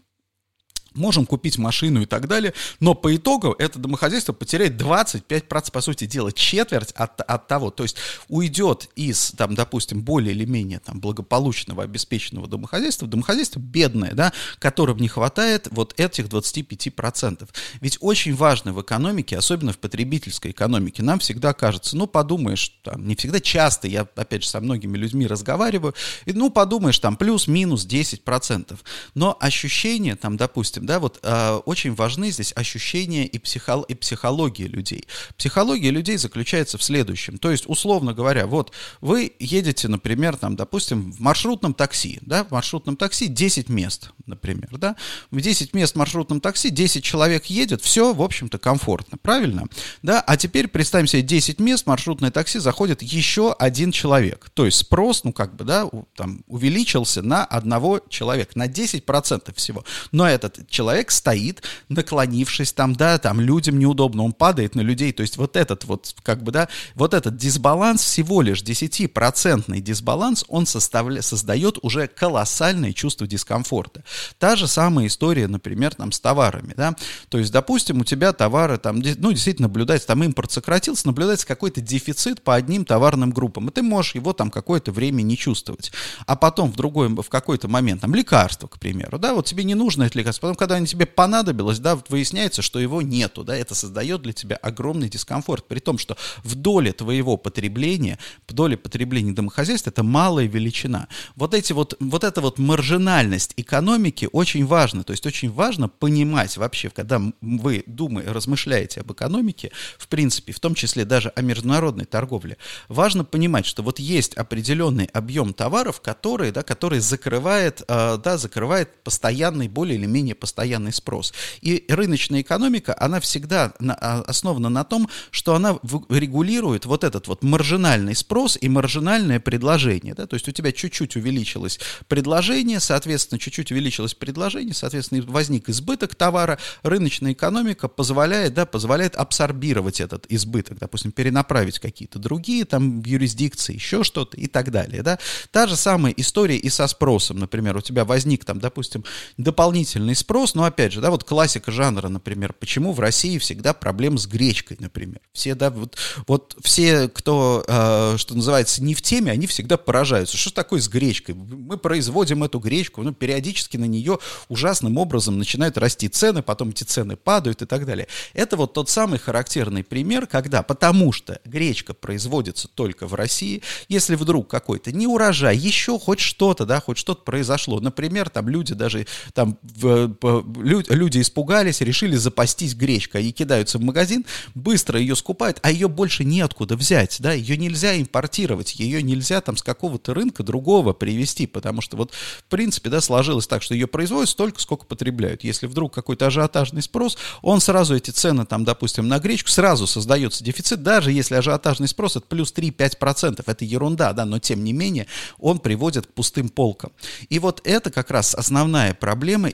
можем 0.94 1.26
купить 1.26 1.58
машину 1.58 2.02
и 2.02 2.06
так 2.06 2.28
далее, 2.28 2.54
но 2.80 2.94
по 2.94 3.14
итогу 3.14 3.54
это 3.58 3.78
домохозяйство 3.78 4.32
потеряет 4.32 4.80
25%, 4.80 5.70
по 5.70 5.80
сути 5.80 6.06
дела, 6.06 6.32
четверть 6.32 6.92
от, 6.92 7.20
от 7.20 7.48
того, 7.48 7.70
то 7.70 7.82
есть 7.82 7.96
уйдет 8.28 8.88
из, 8.96 9.32
там, 9.32 9.54
допустим, 9.54 10.02
более 10.02 10.34
или 10.34 10.44
менее 10.44 10.80
там, 10.80 11.00
благополучного, 11.00 11.82
обеспеченного 11.82 12.46
домохозяйства, 12.46 13.06
домохозяйство 13.08 13.60
бедное, 13.60 14.12
да, 14.12 14.32
которым 14.58 14.98
не 14.98 15.08
хватает 15.08 15.68
вот 15.70 15.98
этих 15.98 16.26
25%. 16.26 17.48
Ведь 17.80 17.98
очень 18.00 18.34
важно 18.34 18.72
в 18.72 18.80
экономике, 18.80 19.36
особенно 19.36 19.72
в 19.72 19.78
потребительской 19.78 20.50
экономике, 20.50 21.02
нам 21.02 21.18
всегда 21.18 21.52
кажется, 21.52 21.96
ну, 21.96 22.06
подумаешь, 22.06 22.72
там, 22.82 23.06
не 23.06 23.14
всегда, 23.16 23.40
часто, 23.40 23.88
я, 23.88 24.06
опять 24.16 24.42
же, 24.42 24.48
со 24.48 24.60
многими 24.60 24.96
людьми 24.96 25.26
разговариваю, 25.26 25.94
и, 26.26 26.32
ну, 26.32 26.50
подумаешь, 26.50 26.98
там, 26.98 27.16
плюс-минус 27.16 27.86
10%, 27.86 28.78
но 29.14 29.36
ощущение, 29.40 30.16
там, 30.16 30.36
допустим, 30.36 30.79
допустим, 30.80 30.86
да, 30.86 30.98
вот 30.98 31.18
э, 31.22 31.60
очень 31.66 31.94
важны 31.94 32.30
здесь 32.30 32.52
ощущения 32.56 33.26
и, 33.26 33.38
психо, 33.38 33.84
и 33.88 33.94
психология 33.94 34.66
людей. 34.66 35.04
Психология 35.36 35.90
людей 35.90 36.16
заключается 36.16 36.78
в 36.78 36.82
следующем. 36.82 37.38
То 37.38 37.50
есть, 37.50 37.64
условно 37.66 38.14
говоря, 38.14 38.46
вот 38.46 38.72
вы 39.00 39.32
едете, 39.38 39.88
например, 39.88 40.36
там, 40.36 40.56
допустим, 40.56 41.12
в 41.12 41.20
маршрутном 41.20 41.74
такси, 41.74 42.18
да, 42.22 42.44
в 42.44 42.50
маршрутном 42.50 42.96
такси 42.96 43.26
10 43.26 43.68
мест, 43.68 44.10
например, 44.26 44.70
да, 44.78 44.96
в 45.30 45.40
10 45.40 45.74
мест 45.74 45.94
в 45.94 45.98
маршрутном 45.98 46.40
такси 46.40 46.70
10 46.70 47.04
человек 47.04 47.46
едет, 47.46 47.82
все, 47.82 48.12
в 48.12 48.22
общем-то, 48.22 48.58
комфортно, 48.58 49.18
правильно? 49.18 49.64
Да, 50.02 50.20
а 50.20 50.36
теперь 50.36 50.68
представим 50.68 51.06
себе 51.06 51.22
10 51.22 51.60
мест, 51.60 51.86
маршрутное 51.86 52.30
такси 52.30 52.58
заходит 52.58 53.02
еще 53.02 53.52
один 53.52 53.92
человек. 53.92 54.50
То 54.54 54.64
есть 54.66 54.78
спрос, 54.78 55.24
ну, 55.24 55.32
как 55.32 55.56
бы, 55.56 55.64
да, 55.64 55.88
там, 56.16 56.42
увеличился 56.46 57.22
на 57.22 57.44
одного 57.44 58.00
человека, 58.08 58.52
на 58.54 58.66
10% 58.66 59.54
всего. 59.54 59.84
Но 60.12 60.28
этот 60.28 60.69
человек 60.70 61.10
стоит, 61.10 61.62
наклонившись 61.88 62.72
там, 62.72 62.94
да, 62.94 63.18
там 63.18 63.40
людям 63.40 63.78
неудобно, 63.78 64.22
он 64.24 64.32
падает 64.32 64.74
на 64.74 64.80
людей, 64.80 65.12
то 65.12 65.22
есть 65.22 65.36
вот 65.36 65.56
этот 65.56 65.84
вот, 65.84 66.14
как 66.22 66.42
бы, 66.42 66.52
да, 66.52 66.68
вот 66.94 67.12
этот 67.12 67.36
дисбаланс, 67.36 68.02
всего 68.02 68.40
лишь 68.40 68.62
10% 68.62 69.78
дисбаланс, 69.80 70.44
он 70.48 70.66
составля, 70.66 71.20
создает 71.20 71.78
уже 71.82 72.06
колоссальное 72.06 72.92
чувство 72.92 73.26
дискомфорта. 73.26 74.04
Та 74.38 74.56
же 74.56 74.66
самая 74.68 75.08
история, 75.08 75.48
например, 75.48 75.94
там 75.94 76.12
с 76.12 76.20
товарами, 76.20 76.72
да, 76.76 76.94
то 77.28 77.38
есть, 77.38 77.52
допустим, 77.52 78.00
у 78.00 78.04
тебя 78.04 78.32
товары 78.32 78.78
там, 78.78 79.00
ну, 79.18 79.32
действительно 79.32 79.68
наблюдается, 79.68 80.06
там 80.06 80.22
импорт 80.22 80.52
сократился, 80.52 81.06
наблюдается 81.06 81.46
какой-то 81.46 81.80
дефицит 81.80 82.42
по 82.42 82.54
одним 82.54 82.84
товарным 82.84 83.30
группам, 83.30 83.68
и 83.68 83.72
ты 83.72 83.82
можешь 83.82 84.14
его 84.14 84.32
там 84.32 84.50
какое-то 84.50 84.92
время 84.92 85.22
не 85.22 85.36
чувствовать, 85.36 85.92
а 86.26 86.36
потом 86.36 86.70
в 86.72 86.76
другой, 86.76 87.08
в 87.08 87.28
какой-то 87.28 87.66
момент, 87.66 88.02
там, 88.02 88.14
лекарство, 88.14 88.68
к 88.68 88.78
примеру, 88.78 89.18
да, 89.18 89.34
вот 89.34 89.46
тебе 89.46 89.64
не 89.64 89.74
нужно 89.74 90.04
это 90.04 90.16
лекарство, 90.16 90.46
потом, 90.46 90.59
когда 90.60 90.76
оно 90.76 90.84
тебе 90.84 91.06
понадобилось, 91.06 91.78
да, 91.78 91.98
выясняется, 92.10 92.60
что 92.60 92.78
его 92.80 93.00
нету, 93.00 93.44
да, 93.44 93.56
это 93.56 93.74
создает 93.74 94.20
для 94.20 94.34
тебя 94.34 94.56
огромный 94.56 95.08
дискомфорт, 95.08 95.66
при 95.66 95.78
том, 95.78 95.96
что 95.96 96.18
в 96.44 96.54
доле 96.54 96.92
твоего 96.92 97.38
потребления, 97.38 98.18
в 98.46 98.52
доле 98.52 98.76
потребления 98.76 99.32
домохозяйства 99.32 99.88
это 99.88 100.02
малая 100.02 100.44
величина. 100.44 101.08
Вот 101.34 101.54
эти 101.54 101.72
вот, 101.72 101.96
вот 101.98 102.24
эта 102.24 102.42
вот 102.42 102.58
маржинальность 102.58 103.54
экономики 103.56 104.28
очень 104.30 104.66
важна, 104.66 105.02
то 105.02 105.12
есть 105.12 105.26
очень 105.26 105.50
важно 105.50 105.88
понимать 105.88 106.58
вообще, 106.58 106.90
когда 106.90 107.22
вы 107.40 107.82
думаете, 107.86 108.30
размышляете 108.30 109.00
об 109.00 109.10
экономике, 109.12 109.72
в 109.96 110.08
принципе, 110.08 110.52
в 110.52 110.60
том 110.60 110.74
числе 110.74 111.06
даже 111.06 111.30
о 111.30 111.40
международной 111.40 112.04
торговле, 112.04 112.58
важно 112.88 113.24
понимать, 113.24 113.64
что 113.64 113.82
вот 113.82 113.98
есть 113.98 114.34
определенный 114.34 115.06
объем 115.06 115.54
товаров, 115.54 116.02
который, 116.02 116.52
да, 116.52 116.62
который 116.62 116.98
закрывает, 117.00 117.80
э, 117.88 118.18
да, 118.22 118.36
закрывает 118.36 119.02
постоянный, 119.02 119.66
более 119.66 119.96
или 119.96 120.04
менее 120.04 120.34
постоянный 120.34 120.49
постоянный 120.50 120.92
спрос. 120.92 121.32
И 121.60 121.84
рыночная 121.88 122.40
экономика, 122.40 122.96
она 122.98 123.20
всегда 123.20 123.72
на, 123.78 123.94
а, 123.94 124.22
основана 124.22 124.68
на 124.68 124.82
том, 124.82 125.08
что 125.30 125.54
она 125.54 125.78
регулирует 126.08 126.86
вот 126.86 127.04
этот 127.04 127.28
вот 127.28 127.44
маржинальный 127.44 128.16
спрос 128.16 128.58
и 128.60 128.68
маржинальное 128.68 129.38
предложение. 129.38 130.14
Да? 130.14 130.26
То 130.26 130.34
есть 130.34 130.48
у 130.48 130.52
тебя 130.52 130.72
чуть-чуть 130.72 131.14
увеличилось 131.14 131.78
предложение, 132.08 132.80
соответственно, 132.80 133.38
чуть-чуть 133.38 133.70
увеличилось 133.70 134.14
предложение, 134.14 134.74
соответственно, 134.74 135.22
возник 135.22 135.68
избыток 135.68 136.16
товара. 136.16 136.58
Рыночная 136.82 137.32
экономика 137.32 137.86
позволяет, 137.86 138.54
да, 138.54 138.66
позволяет 138.66 139.14
абсорбировать 139.14 140.00
этот 140.00 140.26
избыток, 140.28 140.78
допустим, 140.78 141.12
перенаправить 141.12 141.78
какие-то 141.78 142.18
другие 142.18 142.64
там 142.64 143.02
юрисдикции, 143.02 143.74
еще 143.74 144.02
что-то 144.02 144.36
и 144.36 144.48
так 144.48 144.72
далее. 144.72 145.02
Да? 145.02 145.20
Та 145.52 145.68
же 145.68 145.76
самая 145.76 146.12
история 146.16 146.56
и 146.56 146.68
со 146.70 146.88
спросом. 146.88 147.38
Например, 147.38 147.76
у 147.76 147.80
тебя 147.80 148.04
возник 148.04 148.44
там, 148.44 148.58
допустим, 148.58 149.04
дополнительный 149.36 150.16
спрос, 150.16 150.39
но 150.54 150.64
опять 150.64 150.92
же, 150.92 151.00
да, 151.00 151.10
вот 151.10 151.24
классика 151.24 151.70
жанра, 151.70 152.08
например, 152.08 152.52
почему 152.52 152.92
в 152.92 153.00
России 153.00 153.38
всегда 153.38 153.72
проблем 153.72 154.18
с 154.18 154.26
гречкой, 154.26 154.76
например. 154.80 155.20
Все, 155.32 155.54
да, 155.54 155.70
вот, 155.70 155.96
вот 156.26 156.56
все, 156.62 157.08
кто, 157.08 157.64
э, 157.66 158.14
что 158.16 158.34
называется, 158.34 158.82
не 158.82 158.94
в 158.94 159.02
теме, 159.02 159.32
они 159.32 159.46
всегда 159.46 159.76
поражаются. 159.76 160.36
Что 160.36 160.52
такое 160.52 160.80
с 160.80 160.88
гречкой? 160.88 161.34
Мы 161.34 161.76
производим 161.76 162.44
эту 162.44 162.58
гречку, 162.58 163.02
ну, 163.02 163.12
периодически 163.12 163.76
на 163.76 163.84
нее 163.84 164.18
ужасным 164.48 164.98
образом 164.98 165.38
начинают 165.38 165.78
расти 165.78 166.08
цены, 166.08 166.42
потом 166.42 166.70
эти 166.70 166.84
цены 166.84 167.16
падают 167.16 167.62
и 167.62 167.66
так 167.66 167.86
далее. 167.86 168.08
Это 168.34 168.56
вот 168.56 168.72
тот 168.72 168.88
самый 168.88 169.18
характерный 169.18 169.84
пример, 169.84 170.26
когда, 170.26 170.62
потому 170.62 171.12
что 171.12 171.40
гречка 171.44 171.94
производится 171.94 172.68
только 172.68 173.06
в 173.06 173.14
России, 173.14 173.62
если 173.88 174.14
вдруг 174.14 174.48
какой-то 174.48 174.92
неурожай, 174.92 175.56
еще 175.56 175.98
хоть 175.98 176.20
что-то, 176.20 176.66
да, 176.66 176.80
хоть 176.80 176.98
что-то 176.98 177.22
произошло, 177.22 177.80
например, 177.80 178.30
там 178.30 178.48
люди 178.48 178.74
даже, 178.74 179.06
там, 179.34 179.58
в, 179.62 180.14
люди 180.30 181.20
испугались, 181.20 181.80
решили 181.80 182.16
запастись 182.16 182.74
гречкой 182.74 183.26
и 183.26 183.32
кидаются 183.32 183.78
в 183.78 183.82
магазин, 183.82 184.24
быстро 184.54 184.98
ее 184.98 185.16
скупают, 185.16 185.58
а 185.62 185.70
ее 185.70 185.88
больше 185.88 186.24
неоткуда 186.24 186.76
взять, 186.76 187.16
да, 187.20 187.32
ее 187.32 187.56
нельзя 187.56 188.00
импортировать, 188.00 188.74
ее 188.74 189.02
нельзя 189.02 189.40
там 189.40 189.56
с 189.56 189.62
какого-то 189.62 190.14
рынка 190.14 190.42
другого 190.42 190.92
привезти, 190.92 191.46
потому 191.46 191.80
что 191.80 191.96
вот, 191.96 192.12
в 192.12 192.44
принципе, 192.44 192.90
да, 192.90 193.00
сложилось 193.00 193.46
так, 193.46 193.62
что 193.62 193.74
ее 193.74 193.86
производят 193.86 194.28
столько, 194.28 194.60
сколько 194.60 194.86
потребляют. 194.86 195.44
Если 195.44 195.66
вдруг 195.66 195.94
какой-то 195.94 196.26
ажиотажный 196.26 196.82
спрос, 196.82 197.16
он 197.42 197.60
сразу 197.60 197.94
эти 197.94 198.10
цены, 198.10 198.46
там, 198.46 198.64
допустим, 198.64 199.08
на 199.08 199.18
гречку, 199.18 199.48
сразу 199.50 199.86
создается 199.86 200.44
дефицит, 200.44 200.82
даже 200.82 201.12
если 201.12 201.34
ажиотажный 201.34 201.88
спрос 201.88 202.16
это 202.16 202.26
плюс 202.26 202.52
3-5%, 202.52 203.42
это 203.46 203.64
ерунда, 203.64 204.12
да, 204.12 204.24
но 204.24 204.38
тем 204.38 204.64
не 204.64 204.72
менее 204.72 205.06
он 205.38 205.58
приводит 205.58 206.06
к 206.06 206.12
пустым 206.12 206.48
полкам. 206.48 206.92
И 207.28 207.38
вот 207.38 207.60
это 207.64 207.90
как 207.90 208.10
раз 208.10 208.34
основная 208.34 208.94
проблема 208.94 209.48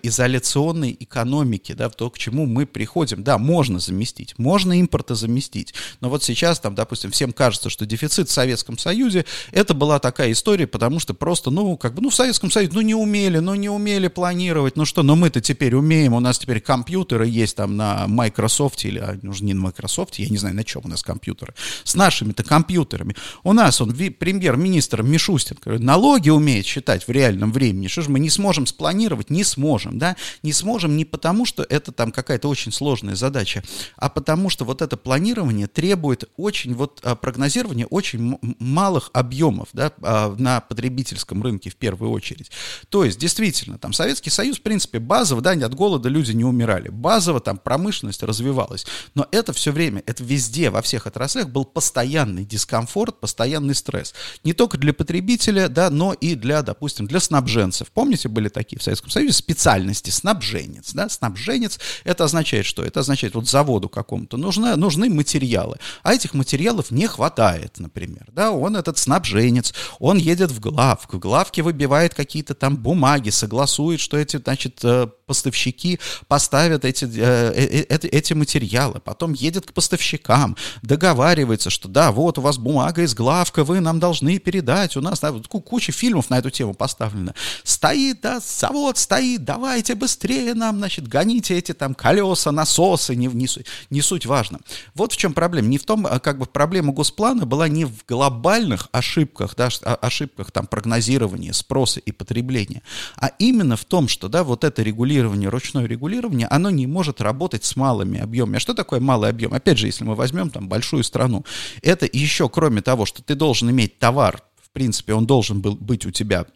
изоляционной 0.67 0.97
экономики, 0.99 1.73
да, 1.73 1.89
то, 1.89 2.11
к 2.11 2.19
чему 2.19 2.47
мы 2.47 2.67
приходим. 2.67 3.23
Да, 3.23 3.39
можно 3.39 3.79
заместить, 3.79 4.39
можно 4.39 4.79
импорта 4.79 5.15
заместить, 5.15 5.75
но 6.01 6.09
вот 6.09 6.23
сейчас 6.23 6.61
там, 6.61 6.75
допустим, 6.75 7.11
всем 7.11 7.33
кажется, 7.33 7.71
что 7.71 7.87
дефицит 7.87 8.29
в 8.29 8.33
Советском 8.33 8.79
Союзе, 8.79 9.25
это 9.53 9.75
была 9.75 9.99
такая 9.99 10.33
история, 10.33 10.67
потому 10.67 11.01
что 11.01 11.15
просто, 11.15 11.51
ну, 11.51 11.77
как 11.77 11.95
бы, 11.95 12.03
ну, 12.03 12.11
в 12.11 12.15
Советском 12.15 12.51
Союзе, 12.51 12.73
ну, 12.75 12.81
не 12.81 12.95
умели, 12.95 13.39
ну, 13.39 13.55
не 13.55 13.69
умели 13.69 14.09
планировать, 14.09 14.77
ну 14.77 14.85
что, 14.85 15.03
но 15.03 15.17
мы-то 15.17 15.41
теперь 15.41 15.75
умеем, 15.75 16.15
у 16.15 16.21
нас 16.21 16.39
теперь 16.39 16.61
компьютеры 16.61 17.27
есть 17.27 17.57
там 17.57 17.77
на 17.77 18.07
Microsoft 18.07 18.85
или, 18.85 18.99
а, 18.99 19.19
ну, 19.23 19.33
не 19.41 19.55
на 19.55 19.63
Microsoft, 19.63 20.19
я 20.19 20.29
не 20.29 20.39
знаю, 20.39 20.55
на 20.55 20.65
чем 20.65 20.83
у 20.85 20.89
нас 20.89 21.03
компьютеры, 21.03 21.55
с 21.85 21.95
нашими-то 21.95 22.45
компьютерами. 22.45 23.15
У 23.43 23.53
нас 23.53 23.81
он 23.81 23.93
премьер-министр 23.93 25.03
Мишустин, 25.03 25.57
налоги 25.65 26.31
умеет 26.31 26.67
считать 26.67 27.07
в 27.07 27.11
реальном 27.11 27.53
времени, 27.53 27.89
что 27.89 28.03
же 28.03 28.11
мы 28.11 28.21
не 28.21 28.31
сможем 28.31 28.67
спланировать? 28.67 29.31
Не 29.31 29.45
сможем, 29.45 29.99
да, 29.99 30.17
не 30.47 30.53
сможем 30.53 30.97
не 30.97 31.05
потому, 31.05 31.45
что 31.45 31.67
это 31.69 31.91
там 31.91 32.13
какая-то 32.13 32.49
очень 32.49 32.71
сложная 32.71 33.17
задача, 33.17 33.65
а 33.97 34.09
потому 34.09 34.49
что 34.49 34.65
вот 34.65 34.81
это 34.81 34.97
планирование 34.97 35.67
требует 35.67 36.31
очень, 36.37 36.75
вот 36.75 37.01
а, 37.03 37.17
прогнозирование 37.17 37.87
очень 37.87 38.39
малых 38.61 39.11
объемов, 39.13 39.69
да, 39.73 39.93
а, 40.03 40.35
на 40.39 40.61
потребительском 40.61 41.43
рынке 41.43 41.69
в 41.71 41.77
первую 41.77 42.13
очередь. 42.13 42.53
То 42.91 43.05
есть, 43.05 43.19
действительно, 43.19 43.77
там 43.77 43.93
Советский 43.93 44.31
Союз, 44.31 44.59
в 44.59 44.63
принципе, 44.63 45.01
базово, 45.01 45.43
да, 45.43 45.51
от 45.51 45.75
голода 45.75 46.09
люди 46.09 46.31
не 46.31 46.45
умирали, 46.45 46.91
базово 46.91 47.41
там 47.41 47.59
промышленность 47.59 48.23
развивалась, 48.23 48.87
но 49.15 49.27
это 49.33 49.53
все 49.53 49.73
время, 49.73 50.05
это 50.07 50.23
везде, 50.23 50.71
во 50.71 50.81
всех 50.81 51.09
отраслях 51.09 51.49
был 51.49 51.65
постоянный 51.65 52.45
дискомфорт, 52.45 53.19
постоянный 53.19 53.75
стресс. 53.75 54.15
Не 54.45 54.53
только 54.53 54.79
для 54.79 54.93
потребителя, 54.95 55.69
да, 55.69 55.91
но 55.91 56.13
и 56.13 56.37
для, 56.37 56.63
допустим, 56.63 57.09
для 57.09 57.19
снабженцев. 57.19 57.89
Помните, 57.91 58.29
были 58.29 58.49
такие 58.49 58.79
в 58.79 58.83
Советском 58.85 59.11
Союзе 59.11 59.33
специальности, 59.33 60.11
снабженец, 60.37 60.93
да, 60.93 61.09
снабженец, 61.09 61.79
это 62.05 62.25
означает 62.25 62.67
что? 62.67 62.83
Это 62.83 63.01
означает, 63.01 63.35
вот 63.35 63.49
заводу 63.49 63.89
какому-то 63.89 64.37
нужны, 64.37 64.77
нужны 64.77 65.09
материалы, 65.09 65.79
а 66.03 66.15
этих 66.15 66.35
материалов 66.35 66.91
не 66.91 67.07
хватает, 67.07 67.79
например, 67.79 68.27
да, 68.33 68.51
он 68.51 68.77
этот 68.77 68.99
снабженец, 68.99 69.73
он 69.99 70.19
едет 70.19 70.51
в 70.51 70.61
главку, 70.61 71.17
в 71.17 71.21
главке 71.21 71.63
выбивает 71.63 72.15
какие-то 72.15 72.55
там 72.55 72.77
бумаги, 72.77 73.31
согласует, 73.31 74.01
что 74.01 74.17
эти, 74.17 74.37
значит, 74.37 74.81
э, 74.83 75.09
поставщики 75.27 75.99
поставят 76.29 76.85
эти, 76.85 77.05
э, 77.05 77.53
э, 77.53 77.85
э, 77.89 77.99
эти 78.13 78.33
материалы, 78.33 79.01
потом 79.01 79.33
едет 79.33 79.67
к 79.67 79.73
поставщикам, 79.73 80.57
договаривается, 80.83 81.69
что 81.69 81.89
да, 81.89 82.13
вот 82.13 82.39
у 82.39 82.43
вас 82.43 82.59
бумага 82.59 83.03
из 83.03 83.15
главка, 83.15 83.65
вы 83.65 83.81
нам 83.81 83.99
должны 83.99 84.39
передать, 84.39 84.97
у 84.97 85.01
нас 85.01 85.21
да, 85.21 85.33
куча 85.33 85.91
фильмов 85.91 86.31
на 86.31 86.39
эту 86.39 86.51
тему 86.51 86.75
поставлена. 86.75 87.35
Стоит, 87.65 88.21
да, 88.21 88.41
завод 88.41 88.99
стоит, 88.99 89.45
давайте 89.45 89.97
быстрее 89.97 90.55
нам, 90.55 90.79
значит, 90.79 91.09
гоните 91.09 91.59
эти 91.59 91.73
там 91.75 91.95
колеса, 91.95 92.53
насосы, 92.53 93.17
не, 93.17 93.27
не, 93.27 93.49
не 93.91 94.03
суть 94.03 94.27
важно. 94.27 94.61
Вот 94.95 95.13
в 95.13 95.17
чем 95.17 95.33
проблема. 95.33 95.69
Не 95.69 95.79
в 95.79 95.85
том, 95.85 96.07
а 96.07 96.21
как 96.21 96.39
бы 96.39 96.47
проблема 96.47 96.93
Госплана 96.93 97.47
была 97.47 97.69
не 97.69 97.85
в 97.85 98.05
глобальных 98.07 98.89
ошибках, 98.93 99.57
да, 99.57 99.69
ошибках 100.01 100.53
там 100.53 100.69
прогнозирования 100.69 101.53
спроса 101.53 101.99
и 101.99 102.13
потребления, 102.13 102.83
а 103.17 103.33
именно 103.41 103.77
в 103.77 103.85
том, 103.85 104.07
что, 104.07 104.29
да, 104.29 104.45
вот 104.45 104.63
это 104.63 104.83
регулирование 104.83 105.16
регулирование, 105.17 105.49
ручное 105.49 105.87
регулирование, 105.87 106.47
оно 106.49 106.71
не 106.71 106.87
может 106.87 107.21
работать 107.21 107.65
с 107.65 107.77
малыми 107.77 108.21
объемами. 108.21 108.57
А 108.57 108.61
что 108.61 108.75
такое 108.75 109.01
малый 109.01 109.31
объем? 109.31 109.55
Опять 109.55 109.79
же, 109.79 109.87
если 109.87 110.05
мы 110.05 110.15
возьмем 110.15 110.51
там 110.51 110.69
большую 110.69 111.05
страну, 111.05 111.45
это 111.83 112.09
еще, 112.11 112.49
кроме 112.49 112.83
того, 112.83 113.07
что 113.07 113.23
ты 113.23 113.35
должен 113.35 113.71
иметь 113.71 113.99
товар, 113.99 114.43
в 114.63 114.71
принципе, 114.71 115.15
он 115.15 115.27
должен 115.27 115.61
был 115.61 115.75
быть 115.75 116.07
у 116.07 116.11
тебя 116.11 116.47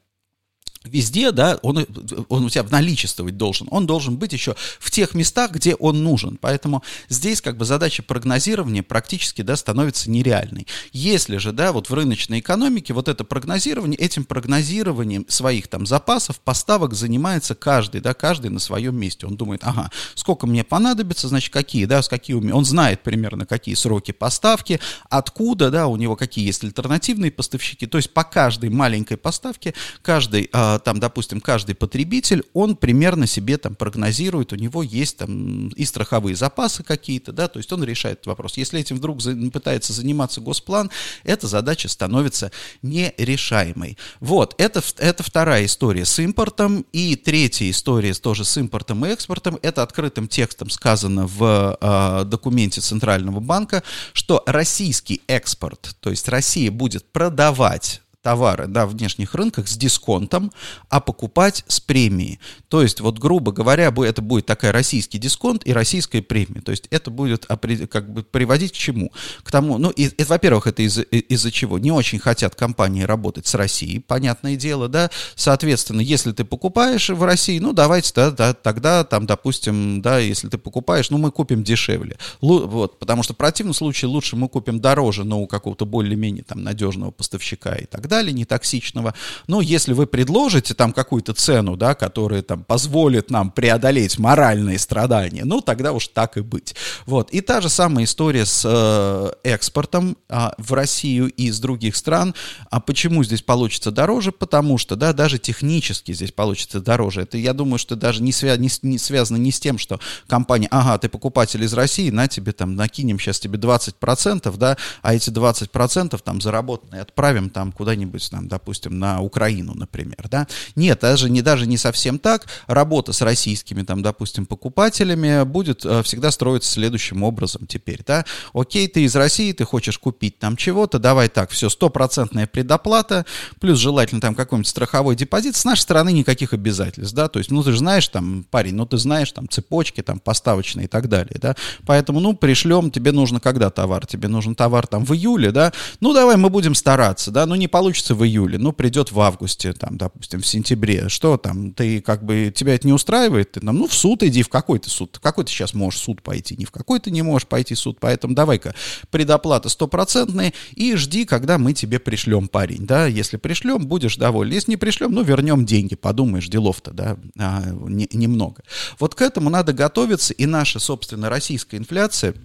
везде, 0.84 1.30
да, 1.30 1.58
он, 1.62 1.86
он 2.28 2.44
у 2.44 2.48
тебя 2.48 2.64
наличествовать 2.70 3.36
должен, 3.36 3.68
он 3.70 3.86
должен 3.86 4.16
быть 4.16 4.32
еще 4.32 4.56
в 4.78 4.90
тех 4.90 5.14
местах, 5.14 5.52
где 5.52 5.74
он 5.74 6.02
нужен. 6.02 6.38
Поэтому 6.40 6.82
здесь 7.10 7.42
как 7.42 7.58
бы 7.58 7.66
задача 7.66 8.02
прогнозирования 8.02 8.82
практически, 8.82 9.42
да, 9.42 9.56
становится 9.56 10.10
нереальной. 10.10 10.66
Если 10.92 11.36
же, 11.36 11.52
да, 11.52 11.72
вот 11.72 11.90
в 11.90 11.94
рыночной 11.94 12.40
экономике 12.40 12.94
вот 12.94 13.08
это 13.08 13.24
прогнозирование, 13.24 13.98
этим 13.98 14.24
прогнозированием 14.24 15.26
своих 15.28 15.68
там 15.68 15.84
запасов, 15.84 16.40
поставок 16.40 16.94
занимается 16.94 17.54
каждый, 17.54 18.00
да, 18.00 18.14
каждый 18.14 18.50
на 18.50 18.58
своем 18.58 18.96
месте. 18.96 19.26
Он 19.26 19.36
думает, 19.36 19.60
ага, 19.64 19.90
сколько 20.14 20.46
мне 20.46 20.64
понадобится, 20.64 21.28
значит, 21.28 21.52
какие, 21.52 21.84
да, 21.84 22.00
с 22.00 22.10
меня, 22.10 22.54
он 22.54 22.64
знает 22.64 23.02
примерно, 23.02 23.44
какие 23.44 23.74
сроки 23.74 24.12
поставки, 24.12 24.80
откуда, 25.10 25.70
да, 25.70 25.88
у 25.88 25.96
него 25.96 26.16
какие 26.16 26.46
есть 26.46 26.64
альтернативные 26.64 27.30
поставщики, 27.30 27.86
то 27.86 27.98
есть 27.98 28.14
по 28.14 28.24
каждой 28.24 28.70
маленькой 28.70 29.16
поставке 29.16 29.74
каждый 30.02 30.48
а, 30.52 30.69
там, 30.78 31.00
допустим, 31.00 31.40
каждый 31.40 31.74
потребитель, 31.74 32.44
он 32.52 32.76
примерно 32.76 33.26
себе 33.26 33.58
там 33.58 33.74
прогнозирует, 33.74 34.52
у 34.52 34.56
него 34.56 34.82
есть 34.82 35.18
там 35.18 35.68
и 35.68 35.84
страховые 35.84 36.36
запасы 36.36 36.82
какие-то, 36.82 37.32
да, 37.32 37.48
то 37.48 37.58
есть 37.58 37.72
он 37.72 37.82
решает 37.84 38.26
вопрос. 38.26 38.56
Если 38.56 38.80
этим 38.80 38.96
вдруг 38.96 39.20
за, 39.20 39.34
пытается 39.50 39.92
заниматься 39.92 40.40
Госплан, 40.40 40.90
эта 41.24 41.46
задача 41.46 41.88
становится 41.88 42.52
нерешаемой. 42.82 43.98
Вот, 44.20 44.54
это, 44.58 44.82
это 44.98 45.22
вторая 45.22 45.64
история 45.64 46.04
с 46.04 46.18
импортом. 46.18 46.84
И 46.92 47.16
третья 47.16 47.70
история 47.70 48.14
тоже 48.14 48.44
с 48.44 48.56
импортом 48.56 49.04
и 49.04 49.08
экспортом, 49.08 49.58
это 49.62 49.82
открытым 49.82 50.28
текстом 50.28 50.70
сказано 50.70 51.26
в 51.26 51.78
э, 51.80 52.24
документе 52.24 52.80
Центрального 52.80 53.40
банка, 53.40 53.82
что 54.12 54.42
российский 54.46 55.22
экспорт, 55.26 55.96
то 56.00 56.10
есть 56.10 56.28
Россия 56.28 56.70
будет 56.70 57.10
продавать 57.12 58.02
товары 58.22 58.66
на 58.66 58.86
внешних 58.86 59.34
рынках 59.34 59.68
с 59.68 59.76
дисконтом, 59.76 60.52
а 60.88 61.00
покупать 61.00 61.64
с 61.68 61.80
премией. 61.80 62.38
То 62.68 62.82
есть, 62.82 63.00
вот 63.00 63.18
грубо 63.18 63.52
говоря, 63.52 63.92
это 63.96 64.22
будет 64.22 64.46
такая 64.46 64.72
российский 64.72 65.18
дисконт 65.18 65.66
и 65.66 65.72
российская 65.72 66.22
премия. 66.22 66.60
То 66.60 66.70
есть 66.70 66.86
это 66.90 67.10
будет 67.10 67.46
как 67.46 68.12
бы 68.12 68.22
приводить 68.22 68.72
к 68.72 68.76
чему? 68.76 69.12
К 69.42 69.50
тому, 69.50 69.78
ну, 69.78 69.90
и, 69.90 70.06
и, 70.06 70.24
во-первых, 70.24 70.66
это 70.66 70.82
из-за 70.82 71.02
из 71.02 71.50
чего? 71.50 71.78
Не 71.78 71.92
очень 71.92 72.18
хотят 72.18 72.54
компании 72.54 73.02
работать 73.02 73.46
с 73.46 73.54
Россией, 73.54 74.00
понятное 74.00 74.56
дело, 74.56 74.88
да. 74.88 75.10
Соответственно, 75.34 76.00
если 76.00 76.32
ты 76.32 76.44
покупаешь 76.44 77.08
в 77.08 77.22
России, 77.22 77.58
ну, 77.58 77.72
давайте, 77.72 78.12
да, 78.14 78.30
да, 78.30 78.52
тогда 78.52 79.04
там, 79.04 79.26
допустим, 79.26 80.02
да, 80.02 80.18
если 80.18 80.48
ты 80.48 80.58
покупаешь, 80.58 81.10
ну, 81.10 81.18
мы 81.18 81.30
купим 81.30 81.64
дешевле. 81.64 82.18
Лу, 82.40 82.66
вот, 82.66 82.98
потому 82.98 83.22
что 83.22 83.32
в 83.32 83.36
противном 83.36 83.74
случае 83.74 84.10
лучше 84.10 84.36
мы 84.36 84.48
купим 84.48 84.80
дороже, 84.80 85.24
но 85.24 85.40
у 85.40 85.46
какого-то 85.46 85.86
более-менее 85.86 86.44
там 86.44 86.62
надежного 86.62 87.10
поставщика 87.10 87.74
и 87.74 87.86
так 87.86 88.08
далее, 88.10 88.34
нетоксичного. 88.34 89.14
Но 89.46 89.62
если 89.62 89.94
вы 89.94 90.06
предложите 90.06 90.74
там 90.74 90.92
какую-то 90.92 91.32
цену, 91.32 91.76
да, 91.76 91.94
которая 91.94 92.42
там 92.42 92.64
позволит 92.64 93.30
нам 93.30 93.50
преодолеть 93.50 94.18
моральные 94.18 94.78
страдания, 94.78 95.44
ну, 95.46 95.62
тогда 95.62 95.92
уж 95.92 96.08
так 96.08 96.36
и 96.36 96.42
быть. 96.42 96.74
Вот. 97.06 97.30
И 97.30 97.40
та 97.40 97.62
же 97.62 97.70
самая 97.70 98.04
история 98.04 98.44
с 98.44 98.62
э, 98.66 99.32
экспортом 99.44 100.16
э, 100.28 100.50
в 100.58 100.74
Россию 100.74 101.30
из 101.30 101.58
других 101.60 101.96
стран. 101.96 102.34
А 102.70 102.80
почему 102.80 103.24
здесь 103.24 103.42
получится 103.42 103.90
дороже? 103.90 104.32
Потому 104.32 104.76
что, 104.76 104.96
да, 104.96 105.12
даже 105.12 105.38
технически 105.38 106.12
здесь 106.12 106.32
получится 106.32 106.80
дороже. 106.80 107.22
Это, 107.22 107.38
я 107.38 107.54
думаю, 107.54 107.78
что 107.78 107.96
даже 107.96 108.22
не, 108.22 108.32
свя- 108.32 108.58
не, 108.58 108.68
не 108.82 108.98
связано 108.98 109.38
не 109.38 109.52
с 109.52 109.60
тем, 109.60 109.78
что 109.78 110.00
компания, 110.26 110.68
ага, 110.70 110.98
ты 110.98 111.08
покупатель 111.08 111.62
из 111.62 111.72
России, 111.72 112.10
на 112.10 112.28
тебе 112.28 112.52
там 112.52 112.74
накинем 112.74 113.18
сейчас 113.18 113.38
тебе 113.38 113.58
20%, 113.58 114.56
да, 114.56 114.76
а 115.02 115.14
эти 115.14 115.30
20% 115.30 116.20
там 116.22 116.40
заработанные 116.40 117.02
отправим 117.02 117.50
там 117.50 117.72
куда-нибудь, 117.72 117.99
там, 118.30 118.48
допустим, 118.48 118.98
на 118.98 119.20
Украину, 119.20 119.74
например, 119.74 120.28
да. 120.30 120.46
Нет, 120.76 121.00
даже 121.00 121.30
не, 121.30 121.42
даже 121.42 121.66
не 121.66 121.76
совсем 121.76 122.18
так. 122.18 122.46
Работа 122.66 123.12
с 123.12 123.22
российскими, 123.22 123.82
там, 123.82 124.02
допустим, 124.02 124.46
покупателями 124.46 125.44
будет 125.44 125.84
э, 125.84 126.02
всегда 126.02 126.30
строиться 126.30 126.70
следующим 126.70 127.22
образом 127.22 127.66
теперь, 127.66 128.00
да. 128.06 128.24
Окей, 128.52 128.88
ты 128.88 129.04
из 129.04 129.16
России, 129.16 129.52
ты 129.52 129.64
хочешь 129.64 129.98
купить 129.98 130.38
там 130.38 130.56
чего-то, 130.56 130.98
давай 130.98 131.28
так, 131.28 131.50
все, 131.50 131.68
стопроцентная 131.68 132.46
предоплата, 132.46 133.26
плюс 133.60 133.78
желательно 133.78 134.20
там 134.20 134.34
какой-нибудь 134.34 134.68
страховой 134.68 135.16
депозит, 135.16 135.56
с 135.56 135.64
нашей 135.64 135.82
стороны 135.82 136.12
никаких 136.12 136.52
обязательств, 136.52 137.14
да, 137.14 137.28
то 137.28 137.38
есть, 137.38 137.50
ну, 137.50 137.62
ты 137.62 137.72
же 137.72 137.78
знаешь, 137.78 138.08
там, 138.08 138.44
парень, 138.50 138.74
ну, 138.74 138.86
ты 138.86 138.96
знаешь, 138.98 139.32
там, 139.32 139.48
цепочки, 139.48 140.02
там, 140.02 140.18
поставочные 140.18 140.84
и 140.84 140.88
так 140.88 141.08
далее, 141.08 141.36
да, 141.40 141.56
поэтому, 141.86 142.20
ну, 142.20 142.34
пришлем, 142.34 142.90
тебе 142.90 143.12
нужно 143.12 143.40
когда 143.40 143.70
товар, 143.70 144.06
тебе 144.06 144.28
нужен 144.28 144.54
товар 144.54 144.86
там 144.86 145.04
в 145.04 145.12
июле, 145.12 145.52
да, 145.52 145.72
ну, 146.00 146.14
давай 146.14 146.36
мы 146.36 146.48
будем 146.48 146.74
стараться, 146.74 147.30
да, 147.30 147.46
ну, 147.46 147.54
не 147.54 147.68
получится 147.68 147.89
в 147.92 148.24
июле, 148.24 148.58
ну, 148.58 148.72
придет 148.72 149.12
в 149.12 149.20
августе, 149.20 149.72
там, 149.72 149.96
допустим, 149.96 150.40
в 150.40 150.46
сентябре, 150.46 151.08
что 151.08 151.36
там, 151.36 151.72
ты, 151.72 152.00
как 152.00 152.24
бы, 152.24 152.52
тебя 152.54 152.74
это 152.74 152.86
не 152.86 152.92
устраивает, 152.92 153.52
ты 153.52 153.60
там, 153.60 153.76
ну, 153.76 153.88
в 153.88 153.94
суд 153.94 154.22
иди, 154.22 154.42
в 154.42 154.48
какой 154.48 154.78
то 154.78 154.90
суд, 154.90 155.16
в 155.16 155.20
какой 155.20 155.44
ты 155.44 155.50
сейчас 155.50 155.74
можешь 155.74 156.00
суд 156.00 156.22
пойти, 156.22 156.56
ни 156.56 156.64
в 156.64 156.70
какой 156.70 157.00
ты 157.00 157.10
не 157.10 157.22
можешь 157.22 157.48
пойти 157.48 157.74
суд, 157.74 157.98
поэтому 158.00 158.34
давай-ка 158.34 158.74
предоплата 159.10 159.68
стопроцентная 159.68 160.52
и 160.74 160.94
жди, 160.96 161.24
когда 161.24 161.58
мы 161.58 161.72
тебе 161.72 161.98
пришлем, 161.98 162.48
парень, 162.48 162.86
да, 162.86 163.06
если 163.06 163.36
пришлем, 163.36 163.86
будешь 163.86 164.16
доволен, 164.16 164.52
если 164.52 164.72
не 164.72 164.76
пришлем, 164.76 165.12
ну, 165.12 165.22
вернем 165.22 165.66
деньги, 165.66 165.96
подумаешь, 165.96 166.48
делов-то, 166.48 166.92
да, 166.92 167.16
а, 167.38 167.64
не, 167.70 168.08
немного. 168.12 168.62
Вот 168.98 169.14
к 169.14 169.22
этому 169.22 169.50
надо 169.50 169.72
готовиться, 169.72 170.32
и 170.32 170.46
наша, 170.46 170.78
собственно, 170.78 171.28
российская 171.28 171.76
инфляция– 171.76 172.34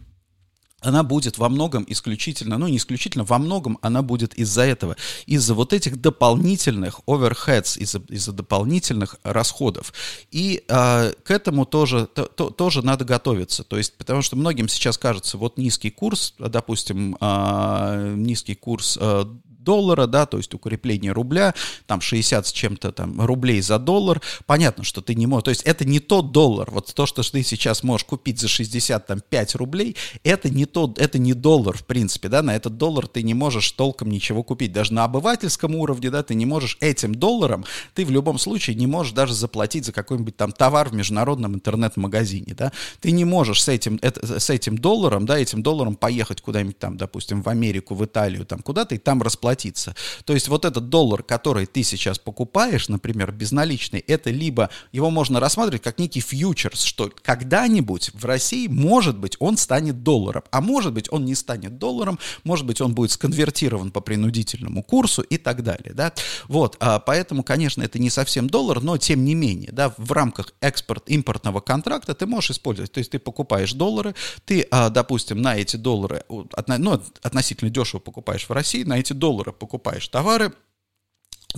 она 0.85 1.03
будет 1.03 1.37
во 1.37 1.49
многом 1.49 1.85
исключительно, 1.87 2.57
ну 2.57 2.67
не 2.67 2.77
исключительно, 2.77 3.23
во 3.23 3.39
многом 3.39 3.77
она 3.81 4.01
будет 4.01 4.35
из-за 4.35 4.61
этого, 4.61 4.95
из-за 5.25 5.53
вот 5.53 5.73
этих 5.73 5.99
дополнительных 5.99 7.01
overheads, 7.07 7.79
из-за, 7.79 7.99
из 8.09 8.27
дополнительных 8.27 9.17
расходов. 9.23 9.93
И 10.31 10.63
э, 10.67 11.13
к 11.23 11.31
этому 11.31 11.65
тоже, 11.65 12.07
то, 12.07 12.25
то, 12.25 12.49
тоже 12.49 12.81
надо 12.83 13.05
готовиться. 13.05 13.63
То 13.63 13.77
есть, 13.77 13.97
потому 13.97 14.21
что 14.21 14.35
многим 14.35 14.69
сейчас 14.69 14.97
кажется, 14.97 15.37
вот 15.37 15.57
низкий 15.57 15.89
курс, 15.89 16.35
допустим, 16.37 17.17
э, 17.19 18.13
низкий 18.15 18.55
курс 18.55 18.97
э, 19.01 19.25
доллара, 19.65 20.07
да, 20.07 20.25
то 20.25 20.37
есть 20.37 20.53
укрепление 20.53 21.11
рубля, 21.11 21.53
там 21.87 21.99
60 21.99 22.47
с 22.47 22.51
чем-то 22.53 22.93
там 22.93 23.19
рублей 23.19 23.59
за 23.61 23.79
доллар, 23.79 24.21
понятно, 24.45 24.85
что 24.85 25.01
ты 25.01 25.15
не 25.15 25.27
можешь, 25.27 25.43
то 25.43 25.49
есть 25.49 25.63
это 25.63 25.83
не 25.83 25.99
тот 25.99 26.31
доллар, 26.31 26.71
вот 26.71 26.93
то, 26.93 27.05
что 27.05 27.21
ты 27.29 27.43
сейчас 27.43 27.83
можешь 27.83 28.05
купить 28.05 28.39
за 28.39 28.47
65 28.47 29.55
рублей, 29.55 29.97
это 30.23 30.49
не 30.49 30.65
тот, 30.65 30.99
это 30.99 31.19
не 31.19 31.33
доллар, 31.33 31.77
в 31.77 31.85
принципе, 31.85 32.29
да, 32.29 32.41
на 32.41 32.55
этот 32.55 32.77
доллар 32.77 33.07
ты 33.07 33.23
не 33.23 33.33
можешь 33.33 33.69
толком 33.71 34.09
ничего 34.09 34.43
купить, 34.43 34.71
даже 34.71 34.93
на 34.93 35.03
обывательском 35.03 35.75
уровне, 35.75 36.09
да, 36.09 36.23
ты 36.23 36.35
не 36.35 36.45
можешь 36.45 36.77
этим 36.79 37.15
долларом, 37.15 37.65
ты 37.93 38.05
в 38.05 38.11
любом 38.11 38.37
случае 38.39 38.75
не 38.75 38.87
можешь 38.87 39.13
даже 39.13 39.33
заплатить 39.33 39.85
за 39.85 39.91
какой-нибудь 39.91 40.37
там 40.37 40.51
товар 40.51 40.89
в 40.89 40.93
международном 40.93 41.55
интернет-магазине, 41.55 42.53
да, 42.55 42.71
ты 43.01 43.11
не 43.11 43.25
можешь 43.25 43.63
с 43.63 43.67
этим, 43.67 43.99
это, 44.01 44.39
с 44.39 44.49
этим 44.49 44.77
долларом, 44.77 45.25
да, 45.25 45.37
этим 45.37 45.63
долларом 45.63 45.95
поехать 45.95 46.41
куда-нибудь 46.41 46.77
там, 46.77 46.97
допустим, 46.97 47.41
в 47.41 47.49
Америку, 47.49 47.95
в 47.95 48.05
Италию, 48.05 48.45
там 48.45 48.59
куда-то 48.59 48.95
и 48.95 48.97
там 48.97 49.21
расплатиться 49.21 49.54
платиться. 49.55 49.95
То 50.25 50.33
есть 50.33 50.49
вот 50.49 50.65
этот 50.65 50.89
доллар, 50.89 51.23
который 51.23 51.65
ты 51.65 51.83
сейчас 51.83 52.19
покупаешь, 52.19 52.89
например, 52.89 53.31
безналичный, 53.31 53.99
это 53.99 54.29
либо 54.29 54.69
его 54.91 55.09
можно 55.09 55.39
рассматривать 55.39 55.81
как 55.81 55.97
некий 55.97 56.19
фьючерс, 56.19 56.83
что 56.83 57.09
когда-нибудь 57.21 58.11
в 58.13 58.25
России, 58.25 58.67
может 58.67 59.17
быть, 59.17 59.37
он 59.39 59.55
станет 59.57 60.03
долларом, 60.03 60.43
а 60.51 60.59
может 60.59 60.93
быть, 60.93 61.07
он 61.09 61.23
не 61.23 61.35
станет 61.35 61.77
долларом, 61.77 62.19
может 62.43 62.65
быть, 62.65 62.81
он 62.81 62.93
будет 62.93 63.11
сконвертирован 63.11 63.91
по 63.91 64.01
принудительному 64.01 64.83
курсу 64.83 65.21
и 65.21 65.37
так 65.37 65.63
далее, 65.63 65.93
да. 65.93 66.11
Вот, 66.49 66.75
а 66.79 66.99
поэтому, 66.99 67.43
конечно, 67.43 67.81
это 67.81 67.97
не 67.97 68.09
совсем 68.09 68.49
доллар, 68.49 68.81
но 68.81 68.97
тем 68.97 69.23
не 69.23 69.35
менее, 69.35 69.71
да, 69.71 69.93
в 69.97 70.11
рамках 70.11 70.53
экспорт-импортного 70.59 71.61
контракта 71.61 72.13
ты 72.13 72.25
можешь 72.25 72.51
использовать, 72.51 72.91
то 72.91 72.97
есть 72.97 73.11
ты 73.11 73.19
покупаешь 73.19 73.73
доллары, 73.73 74.15
ты, 74.45 74.67
а, 74.69 74.89
допустим, 74.89 75.41
на 75.41 75.55
эти 75.55 75.77
доллары, 75.77 76.23
ну, 76.29 77.01
относительно 77.21 77.71
дешево 77.71 77.99
покупаешь 77.99 78.49
в 78.49 78.51
России, 78.51 78.83
на 78.83 78.99
эти 78.99 79.13
доллары 79.13 79.44
доллара 79.45 79.51
покупаешь 79.51 80.07
товары, 80.07 80.53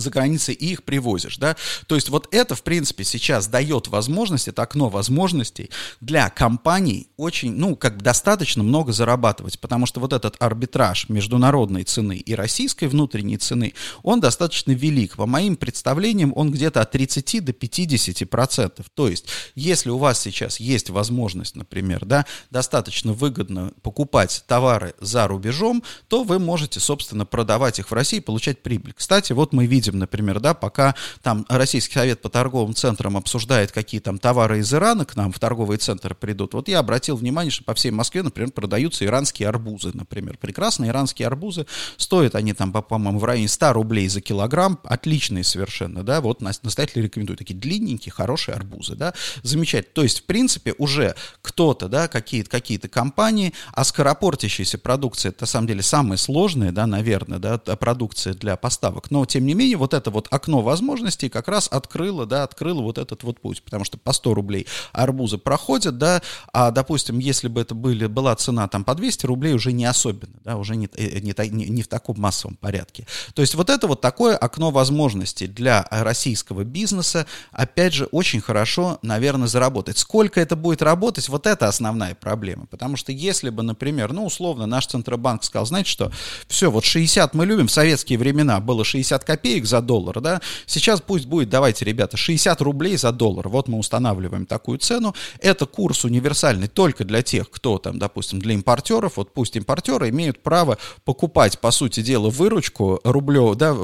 за 0.00 0.10
границей 0.10 0.54
и 0.54 0.72
их 0.72 0.84
привозишь, 0.84 1.38
да. 1.38 1.56
То 1.86 1.94
есть 1.94 2.08
вот 2.08 2.28
это, 2.30 2.54
в 2.54 2.62
принципе, 2.62 3.04
сейчас 3.04 3.48
дает 3.48 3.88
возможность, 3.88 4.48
это 4.48 4.62
окно 4.62 4.88
возможностей 4.88 5.70
для 6.00 6.28
компаний 6.30 7.08
очень, 7.16 7.52
ну, 7.54 7.76
как 7.76 7.96
бы 7.98 8.02
достаточно 8.02 8.62
много 8.62 8.92
зарабатывать, 8.92 9.58
потому 9.58 9.86
что 9.86 10.00
вот 10.00 10.12
этот 10.12 10.36
арбитраж 10.38 11.08
международной 11.08 11.84
цены 11.84 12.16
и 12.16 12.34
российской 12.34 12.86
внутренней 12.86 13.38
цены, 13.38 13.74
он 14.02 14.20
достаточно 14.20 14.72
велик. 14.72 15.16
По 15.16 15.26
моим 15.26 15.56
представлениям, 15.56 16.32
он 16.36 16.50
где-то 16.50 16.80
от 16.80 16.90
30 16.92 17.44
до 17.44 17.52
50 17.52 18.28
процентов. 18.28 18.86
То 18.94 19.08
есть, 19.08 19.26
если 19.54 19.90
у 19.90 19.98
вас 19.98 20.20
сейчас 20.20 20.60
есть 20.60 20.90
возможность, 20.90 21.56
например, 21.56 22.04
да, 22.04 22.26
достаточно 22.50 23.12
выгодно 23.12 23.72
покупать 23.82 24.44
товары 24.46 24.94
за 25.00 25.26
рубежом, 25.26 25.82
то 26.08 26.22
вы 26.22 26.38
можете, 26.38 26.80
собственно, 26.80 27.26
продавать 27.26 27.78
их 27.78 27.90
в 27.90 27.94
России 27.94 28.18
и 28.18 28.20
получать 28.20 28.62
прибыль. 28.62 28.94
Кстати, 28.96 29.32
вот 29.32 29.52
мы 29.52 29.66
видим 29.66 29.87
видим, 29.88 29.98
например, 29.98 30.40
да, 30.40 30.54
пока 30.54 30.94
там 31.22 31.44
Российский 31.48 31.94
совет 31.94 32.20
по 32.22 32.28
торговым 32.28 32.74
центрам 32.74 33.16
обсуждает, 33.16 33.72
какие 33.72 34.00
там 34.00 34.18
товары 34.18 34.60
из 34.60 34.72
Ирана 34.72 35.04
к 35.04 35.16
нам 35.16 35.32
в 35.32 35.38
торговые 35.38 35.78
центры 35.78 36.14
придут, 36.14 36.54
вот 36.54 36.68
я 36.68 36.78
обратил 36.78 37.16
внимание, 37.16 37.50
что 37.50 37.64
по 37.64 37.74
всей 37.74 37.90
Москве, 37.90 38.22
например, 38.22 38.52
продаются 38.52 39.04
иранские 39.04 39.48
арбузы, 39.48 39.90
например, 39.94 40.36
прекрасные 40.38 40.90
иранские 40.90 41.26
арбузы, 41.26 41.66
стоят 41.96 42.34
они 42.34 42.52
там, 42.52 42.72
по-моему, 42.72 43.18
в 43.18 43.24
районе 43.24 43.48
100 43.48 43.72
рублей 43.72 44.08
за 44.08 44.20
килограмм, 44.20 44.78
отличные 44.84 45.44
совершенно, 45.44 46.02
да, 46.02 46.20
вот 46.20 46.40
настоятельно 46.40 47.04
рекомендую, 47.04 47.36
такие 47.36 47.58
длинненькие, 47.58 48.12
хорошие 48.12 48.54
арбузы, 48.54 48.94
да, 48.94 49.14
замечательно, 49.42 49.92
то 49.94 50.02
есть, 50.02 50.20
в 50.20 50.24
принципе, 50.24 50.74
уже 50.78 51.14
кто-то, 51.42 51.88
да, 51.88 52.08
какие-то 52.08 52.50
какие 52.50 52.78
компании, 52.78 53.54
а 53.72 53.84
скоропортящаяся 53.84 54.78
продукция, 54.78 55.30
это, 55.30 55.42
на 55.42 55.46
самом 55.46 55.66
деле, 55.66 55.82
самая 55.82 56.16
сложная, 56.16 56.72
да, 56.72 56.86
наверное, 56.86 57.38
да, 57.38 57.58
продукция 57.58 58.34
для 58.34 58.56
поставок, 58.56 59.10
но, 59.10 59.24
тем 59.24 59.46
не 59.46 59.54
менее, 59.54 59.67
вот 59.74 59.94
это 59.94 60.10
вот 60.10 60.28
окно 60.30 60.62
возможностей 60.62 61.28
как 61.28 61.48
раз 61.48 61.68
открыло, 61.70 62.26
да, 62.26 62.42
открыло 62.42 62.82
вот 62.82 62.98
этот 62.98 63.22
вот 63.22 63.40
путь, 63.40 63.62
потому 63.62 63.84
что 63.84 63.98
по 63.98 64.12
100 64.12 64.34
рублей 64.34 64.66
арбузы 64.92 65.38
проходят, 65.38 65.98
да, 65.98 66.22
а, 66.52 66.70
допустим, 66.70 67.18
если 67.18 67.48
бы 67.48 67.60
это 67.60 67.74
были, 67.74 68.06
была 68.06 68.34
цена 68.36 68.68
там 68.68 68.84
по 68.84 68.94
200 68.94 69.26
рублей, 69.26 69.54
уже 69.54 69.72
не 69.72 69.84
особенно, 69.84 70.34
да, 70.44 70.56
уже 70.56 70.76
не, 70.76 70.88
э, 70.94 71.20
не, 71.20 71.34
не, 71.50 71.68
не 71.68 71.82
в 71.82 71.88
таком 71.88 72.20
массовом 72.20 72.56
порядке. 72.56 73.06
То 73.34 73.42
есть 73.42 73.54
вот 73.54 73.70
это 73.70 73.86
вот 73.86 74.00
такое 74.00 74.36
окно 74.36 74.70
возможностей 74.70 75.46
для 75.46 75.86
российского 75.90 76.64
бизнеса, 76.64 77.26
опять 77.52 77.94
же, 77.94 78.06
очень 78.06 78.40
хорошо, 78.40 78.98
наверное, 79.02 79.48
заработать. 79.48 79.98
Сколько 79.98 80.40
это 80.40 80.56
будет 80.56 80.82
работать, 80.82 81.28
вот 81.28 81.46
это 81.46 81.68
основная 81.68 82.14
проблема, 82.14 82.66
потому 82.66 82.96
что 82.96 83.12
если 83.12 83.50
бы, 83.50 83.62
например, 83.62 84.12
ну, 84.12 84.24
условно, 84.24 84.66
наш 84.66 84.86
Центробанк 84.86 85.44
сказал, 85.44 85.66
знаете 85.66 85.90
что, 85.90 86.12
все, 86.46 86.70
вот 86.70 86.84
60 86.84 87.34
мы 87.34 87.46
любим, 87.46 87.66
в 87.66 87.72
советские 87.72 88.18
времена 88.18 88.60
было 88.60 88.84
60 88.84 89.24
копеек 89.24 89.57
за 89.66 89.80
доллар, 89.80 90.20
да, 90.20 90.40
сейчас 90.66 91.00
пусть 91.00 91.26
будет, 91.26 91.48
давайте, 91.48 91.84
ребята, 91.84 92.16
60 92.16 92.60
рублей 92.62 92.96
за 92.96 93.12
доллар, 93.12 93.48
вот 93.48 93.68
мы 93.68 93.78
устанавливаем 93.78 94.46
такую 94.46 94.78
цену, 94.78 95.14
это 95.40 95.66
курс 95.66 96.04
универсальный 96.04 96.68
только 96.68 97.04
для 97.04 97.22
тех, 97.22 97.50
кто 97.50 97.78
там, 97.78 97.98
допустим, 97.98 98.38
для 98.38 98.54
импортеров, 98.54 99.16
вот 99.16 99.32
пусть 99.32 99.56
импортеры 99.56 100.10
имеют 100.10 100.42
право 100.42 100.78
покупать, 101.04 101.58
по 101.60 101.70
сути 101.70 102.02
дела, 102.02 102.30
выручку 102.30 103.00
рублев, 103.04 103.56
да, 103.56 103.74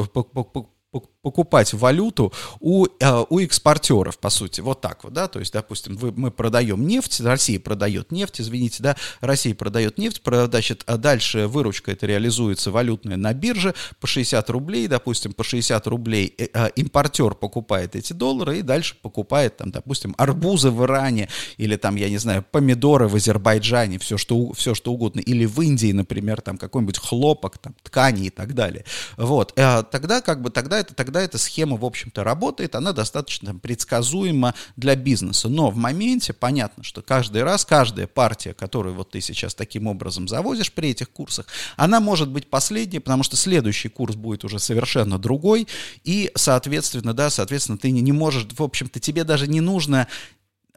покупать 1.24 1.72
валюту 1.72 2.34
у, 2.60 2.86
э, 2.86 3.24
у 3.30 3.40
экспортеров, 3.40 4.18
по 4.18 4.28
сути, 4.28 4.60
вот 4.60 4.82
так 4.82 5.04
вот, 5.04 5.14
да, 5.14 5.26
то 5.26 5.38
есть, 5.40 5.54
допустим, 5.54 5.96
вы, 5.96 6.12
мы 6.12 6.30
продаем 6.30 6.86
нефть, 6.86 7.20
Россия 7.22 7.58
продает 7.58 8.12
нефть, 8.12 8.42
извините, 8.42 8.82
да, 8.82 8.94
Россия 9.22 9.54
продает 9.54 9.96
нефть, 9.96 10.20
значит, 10.22 10.84
а 10.86 10.98
дальше 10.98 11.46
выручка 11.48 11.92
это 11.92 12.06
реализуется 12.06 12.70
валютная 12.70 13.16
на 13.16 13.32
бирже 13.32 13.74
по 14.00 14.06
60 14.06 14.50
рублей, 14.50 14.86
допустим, 14.86 15.32
по 15.32 15.42
60 15.42 15.86
рублей 15.86 16.34
э, 16.36 16.48
э, 16.52 16.68
импортер 16.76 17.34
покупает 17.34 17.96
эти 17.96 18.12
доллары 18.12 18.58
и 18.58 18.62
дальше 18.62 18.94
покупает, 19.00 19.56
там, 19.56 19.70
допустим, 19.70 20.14
арбузы 20.18 20.70
в 20.70 20.84
Иране 20.84 21.30
или 21.56 21.76
там, 21.76 21.96
я 21.96 22.10
не 22.10 22.18
знаю, 22.18 22.44
помидоры 22.50 23.08
в 23.08 23.14
Азербайджане, 23.14 23.98
все 23.98 24.18
что, 24.18 24.52
все 24.52 24.74
что 24.74 24.92
угодно, 24.92 25.20
или 25.20 25.46
в 25.46 25.58
Индии, 25.62 25.92
например, 25.92 26.42
там 26.42 26.58
какой-нибудь 26.58 26.98
хлопок, 26.98 27.56
там, 27.56 27.74
ткани 27.82 28.26
и 28.26 28.30
так 28.30 28.54
далее. 28.54 28.84
Вот, 29.16 29.54
э, 29.56 29.82
тогда 29.90 30.20
как 30.20 30.42
бы, 30.42 30.50
тогда 30.50 30.80
это, 30.80 30.94
тогда 30.94 31.13
эта 31.20 31.38
схема, 31.38 31.76
в 31.76 31.84
общем-то, 31.84 32.24
работает, 32.24 32.74
она 32.74 32.92
достаточно 32.92 33.48
там, 33.48 33.60
предсказуема 33.60 34.54
для 34.76 34.96
бизнеса, 34.96 35.48
но 35.48 35.70
в 35.70 35.76
моменте 35.76 36.32
понятно, 36.32 36.84
что 36.84 37.02
каждый 37.02 37.42
раз, 37.42 37.64
каждая 37.64 38.06
партия, 38.06 38.54
которую 38.54 38.94
вот 38.94 39.10
ты 39.10 39.20
сейчас 39.20 39.54
таким 39.54 39.86
образом 39.86 40.28
завозишь 40.28 40.72
при 40.72 40.90
этих 40.90 41.10
курсах, 41.10 41.46
она 41.76 42.00
может 42.00 42.28
быть 42.28 42.48
последней, 42.48 43.00
потому 43.00 43.22
что 43.22 43.36
следующий 43.36 43.88
курс 43.88 44.14
будет 44.14 44.44
уже 44.44 44.58
совершенно 44.58 45.18
другой, 45.18 45.68
и, 46.04 46.30
соответственно, 46.34 47.14
да, 47.14 47.30
соответственно, 47.30 47.78
ты 47.78 47.90
не, 47.90 48.00
не 48.00 48.12
можешь, 48.12 48.46
в 48.52 48.62
общем-то, 48.62 49.00
тебе 49.00 49.24
даже 49.24 49.48
не 49.48 49.60
нужно 49.60 50.08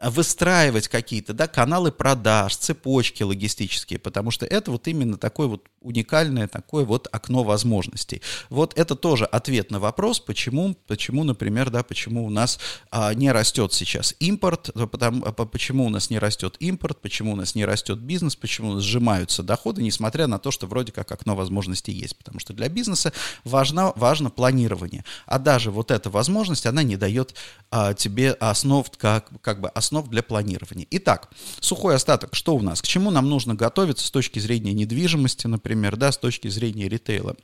выстраивать 0.00 0.86
какие-то 0.86 1.32
да, 1.32 1.48
каналы 1.48 1.90
продаж, 1.90 2.56
цепочки 2.56 3.24
логистические, 3.24 3.98
потому 3.98 4.30
что 4.30 4.46
это 4.46 4.70
вот 4.70 4.86
именно 4.86 5.16
такое 5.16 5.48
вот 5.48 5.68
уникальное 5.80 6.48
такое 6.48 6.84
вот 6.84 7.08
окно 7.12 7.42
возможностей. 7.42 8.22
Вот 8.50 8.78
это 8.78 8.94
тоже 8.94 9.24
ответ 9.24 9.70
на 9.70 9.80
вопрос, 9.80 10.20
почему, 10.20 10.76
почему 10.86 11.24
например, 11.24 11.70
да, 11.70 11.82
почему 11.82 12.24
у 12.24 12.30
нас 12.30 12.58
а, 12.90 13.12
не 13.14 13.32
растет 13.32 13.72
сейчас 13.72 14.14
импорт, 14.20 14.70
потому, 14.90 15.24
а, 15.24 15.32
почему 15.32 15.86
у 15.86 15.88
нас 15.88 16.10
не 16.10 16.18
растет 16.18 16.56
импорт, 16.60 17.00
почему 17.00 17.32
у 17.32 17.36
нас 17.36 17.54
не 17.54 17.64
растет 17.64 17.98
бизнес, 17.98 18.36
почему 18.36 18.70
у 18.70 18.74
нас 18.74 18.84
сжимаются 18.84 19.42
доходы, 19.42 19.82
несмотря 19.82 20.26
на 20.26 20.38
то, 20.38 20.50
что 20.50 20.66
вроде 20.66 20.92
как 20.92 21.10
окно 21.10 21.34
возможностей 21.34 21.92
есть, 21.92 22.16
потому 22.16 22.38
что 22.38 22.52
для 22.52 22.68
бизнеса 22.68 23.12
важно, 23.44 23.92
важно 23.96 24.30
планирование, 24.30 25.04
а 25.26 25.38
даже 25.38 25.70
вот 25.70 25.90
эта 25.90 26.10
возможность, 26.10 26.66
она 26.66 26.82
не 26.82 26.96
дает 26.96 27.34
а, 27.70 27.94
тебе 27.94 28.32
основ, 28.32 28.88
как, 28.96 29.28
как 29.40 29.60
бы 29.60 29.68
основ 29.70 29.87
для 30.08 30.22
планирования. 30.22 30.86
Итак, 30.90 31.30
сухой 31.60 31.94
остаток, 31.94 32.34
что 32.34 32.54
у 32.54 32.60
нас? 32.60 32.82
К 32.82 32.86
чему 32.86 33.10
нам 33.10 33.28
нужно 33.28 33.54
готовиться 33.54 34.06
с 34.06 34.10
точки 34.10 34.38
зрения 34.38 34.72
недвижимости, 34.72 35.46
например, 35.46 35.96
да, 35.96 36.12
с 36.12 36.18
точки 36.18 36.48
зрения 36.48 36.88
ритейла? 36.88 37.36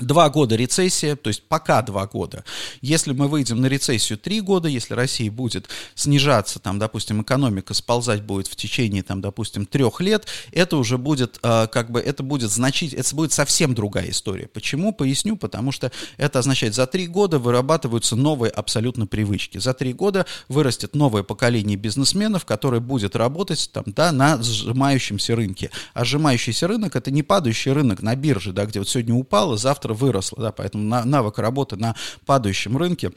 Два 0.00 0.30
года 0.30 0.56
рецессия, 0.56 1.16
то 1.16 1.28
есть 1.28 1.42
пока 1.42 1.82
два 1.82 2.06
года. 2.06 2.44
Если 2.80 3.12
мы 3.12 3.28
выйдем 3.28 3.60
на 3.60 3.66
рецессию 3.66 4.18
три 4.18 4.40
года, 4.40 4.66
если 4.66 4.94
Россия 4.94 5.30
будет 5.30 5.68
снижаться, 5.94 6.58
там, 6.58 6.78
допустим, 6.78 7.20
экономика 7.20 7.74
сползать 7.74 8.22
будет 8.22 8.46
в 8.46 8.56
течение, 8.56 9.02
там, 9.02 9.20
допустим, 9.20 9.66
трех 9.66 10.00
лет, 10.00 10.26
это 10.50 10.78
уже 10.78 10.96
будет, 10.96 11.38
э, 11.42 11.66
как 11.70 11.90
бы, 11.90 12.00
это 12.00 12.22
будет 12.22 12.50
значить, 12.50 12.94
это 12.94 13.14
будет 13.14 13.34
совсем 13.34 13.74
другая 13.74 14.08
история. 14.08 14.48
Почему? 14.48 14.94
Поясню, 14.94 15.36
потому 15.36 15.72
что 15.72 15.92
это 16.16 16.38
означает, 16.38 16.74
за 16.74 16.86
три 16.86 17.06
года 17.06 17.38
вырабатываются 17.38 18.16
новые 18.16 18.50
абсолютно 18.50 19.06
привычки. 19.06 19.58
За 19.58 19.74
три 19.74 19.92
года 19.92 20.24
вырастет 20.48 20.94
новое 20.94 21.22
поколение 21.22 21.76
бизнесменов, 21.76 22.46
которое 22.46 22.80
будет 22.80 23.14
работать, 23.14 23.68
там, 23.74 23.84
да, 23.88 24.10
на 24.10 24.42
сжимающемся 24.42 25.36
рынке. 25.36 25.70
А 25.92 26.06
сжимающийся 26.06 26.66
рынок— 26.66 26.96
это 26.96 27.10
не 27.10 27.22
падающий 27.22 27.72
рынок 27.72 28.00
на 28.00 28.16
бирже, 28.16 28.54
да, 28.54 28.64
где 28.64 28.78
вот 28.78 28.88
сегодня 28.88 29.14
упало, 29.14 29.58
завтра 29.58 29.81
завтра 29.82 29.94
выросла, 29.94 30.38
да, 30.40 30.52
поэтому 30.52 30.84
навык 31.04 31.38
работы 31.38 31.76
на 31.76 31.94
падающем 32.26 32.76
рынке 32.76 33.12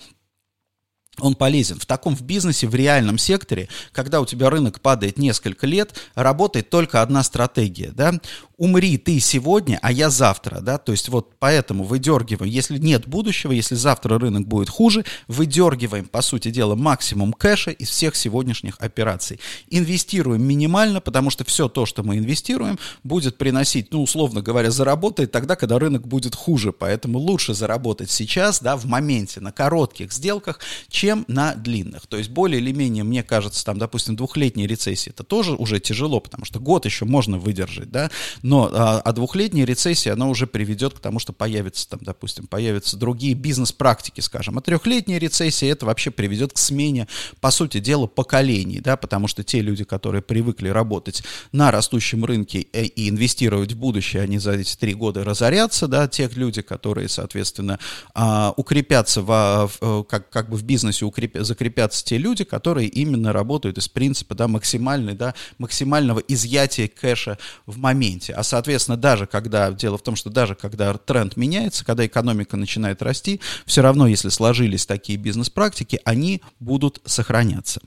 он 1.19 1.36
полезен. 1.36 1.80
В 1.80 1.86
таком 1.86 2.13
в 2.13 2.23
бизнесе, 2.23 2.67
в 2.67 2.75
реальном 2.75 3.17
секторе, 3.17 3.69
когда 3.93 4.19
у 4.19 4.25
тебя 4.25 4.49
рынок 4.49 4.82
падает 4.82 5.17
несколько 5.17 5.65
лет, 5.65 5.93
работает 6.13 6.69
только 6.69 7.01
одна 7.01 7.23
стратегия, 7.23 7.91
да, 7.91 8.19
умри 8.57 8.97
ты 8.97 9.19
сегодня, 9.19 9.79
а 9.81 9.91
я 9.91 10.09
завтра, 10.09 10.61
да, 10.61 10.77
то 10.77 10.91
есть 10.91 11.09
вот 11.09 11.35
поэтому 11.39 11.83
выдергиваем, 11.83 12.51
если 12.51 12.77
нет 12.77 13.07
будущего, 13.07 13.51
если 13.51 13.75
завтра 13.75 14.17
рынок 14.17 14.47
будет 14.47 14.69
хуже, 14.69 15.03
выдергиваем, 15.27 16.05
по 16.05 16.21
сути 16.21 16.51
дела, 16.51 16.75
максимум 16.75 17.33
кэша 17.33 17.71
из 17.71 17.89
всех 17.89 18.15
сегодняшних 18.15 18.75
операций. 18.79 19.39
Инвестируем 19.69 20.43
минимально, 20.43 21.01
потому 21.01 21.29
что 21.29 21.43
все 21.43 21.67
то, 21.67 21.85
что 21.85 22.03
мы 22.03 22.17
инвестируем, 22.17 22.79
будет 23.03 23.37
приносить, 23.37 23.91
ну, 23.91 24.03
условно 24.03 24.41
говоря, 24.41 24.71
заработает 24.71 25.31
тогда, 25.31 25.55
когда 25.55 25.79
рынок 25.79 26.07
будет 26.07 26.35
хуже, 26.35 26.71
поэтому 26.71 27.19
лучше 27.19 27.53
заработать 27.53 28.09
сейчас, 28.09 28.61
да, 28.61 28.77
в 28.77 28.85
моменте, 28.85 29.41
на 29.41 29.51
коротких 29.51 30.13
сделках, 30.13 30.59
чем 30.89 31.25
на 31.27 31.55
длинных. 31.55 32.07
То 32.07 32.17
есть 32.17 32.29
более 32.29 32.61
или 32.61 32.71
менее, 32.71 33.03
мне 33.03 33.23
кажется, 33.23 33.65
там, 33.65 33.77
допустим, 33.77 34.15
двухлетняя 34.15 34.67
рецессия, 34.67 35.11
это 35.11 35.23
тоже 35.23 35.53
уже 35.55 35.79
тяжело, 35.79 36.19
потому 36.19 36.45
что 36.45 36.59
год 36.59 36.85
еще 36.85 37.05
можно 37.05 37.37
выдержать, 37.37 37.91
да, 37.91 38.09
но 38.45 38.69
а, 38.71 38.99
а 38.99 39.12
двухлетняя 39.12 39.65
рецессия, 39.65 40.13
она 40.13 40.27
уже 40.27 40.45
приведет 40.45 40.93
к 40.93 40.99
тому, 40.99 41.17
что 41.17 41.34
появятся 41.34 41.89
там, 41.89 41.99
допустим, 42.03 42.45
появятся 42.45 42.95
другие 42.95 43.34
бизнес-практики, 43.34 44.21
скажем. 44.21 44.60
А 44.60 44.62
трехлетняя 44.62 45.17
рецессия, 45.17 45.71
это 45.71 45.88
вообще 45.88 46.12
приведет 46.12 46.53
к 46.53 46.60
смене, 46.60 47.08
по 47.41 47.49
сути 47.49 47.79
дела, 47.79 48.05
поколений, 48.05 48.81
да, 48.81 48.97
потому 48.97 49.27
что 49.27 49.43
те 49.43 49.62
люди, 49.62 49.84
которые 49.84 50.21
привыкли 50.21 50.69
работать 50.69 51.23
на 51.53 51.71
растущем 51.71 52.23
рынке 52.23 52.67
э, 52.71 52.84
и 52.84 53.10
инвестировать 53.10 53.73
в 53.73 53.77
будущее, 53.77 54.21
они 54.21 54.38
за 54.38 54.51
эти 54.51 54.75
три 54.75 54.93
года 54.93 55.23
разорятся, 55.23 55.88
да, 55.88 56.08
тех 56.08 56.38
люди, 56.38 56.62
которые, 56.62 57.10
соответственно, 57.10 57.79
а, 58.13 58.53
укрепятся 58.58 59.23
в, 59.23 59.71
в, 59.81 60.03
как, 60.03 60.29
как 60.29 60.49
бы 60.51 60.58
в 60.58 60.63
бизнесе 60.63 61.05
укреп... 61.05 61.36
закрепятся 61.39 62.05
те 62.05 62.19
люди, 62.19 62.43
которые 62.43 62.89
именно 62.89 63.34
работают 63.34 63.79
из 63.79 63.88
принципа 63.88 64.36
да, 64.36 64.47
максимальной, 64.47 65.15
да, 65.15 65.34
максимального 65.58 66.19
изъятия 66.19 66.88
кэша 66.88 67.39
в 67.65 67.79
моменте. 67.79 68.34
А, 68.35 68.43
соответственно, 68.43 68.97
даже 68.97 69.25
когда, 69.25 69.71
дело 69.71 69.97
в 69.97 70.01
том, 70.01 70.15
что 70.15 70.29
даже 70.29 70.55
когда 70.55 70.93
тренд 70.93 71.37
меняется, 71.37 71.85
когда 71.85 72.05
экономика 72.05 72.57
начинает 72.57 73.01
расти, 73.01 73.41
все 73.65 73.81
равно, 73.81 74.07
если 74.07 74.29
сложились 74.29 74.85
такие 74.85 75.17
бизнес-практики, 75.17 75.99
они 76.03 76.41
будут 76.59 77.01
сохраняться. 77.05 77.81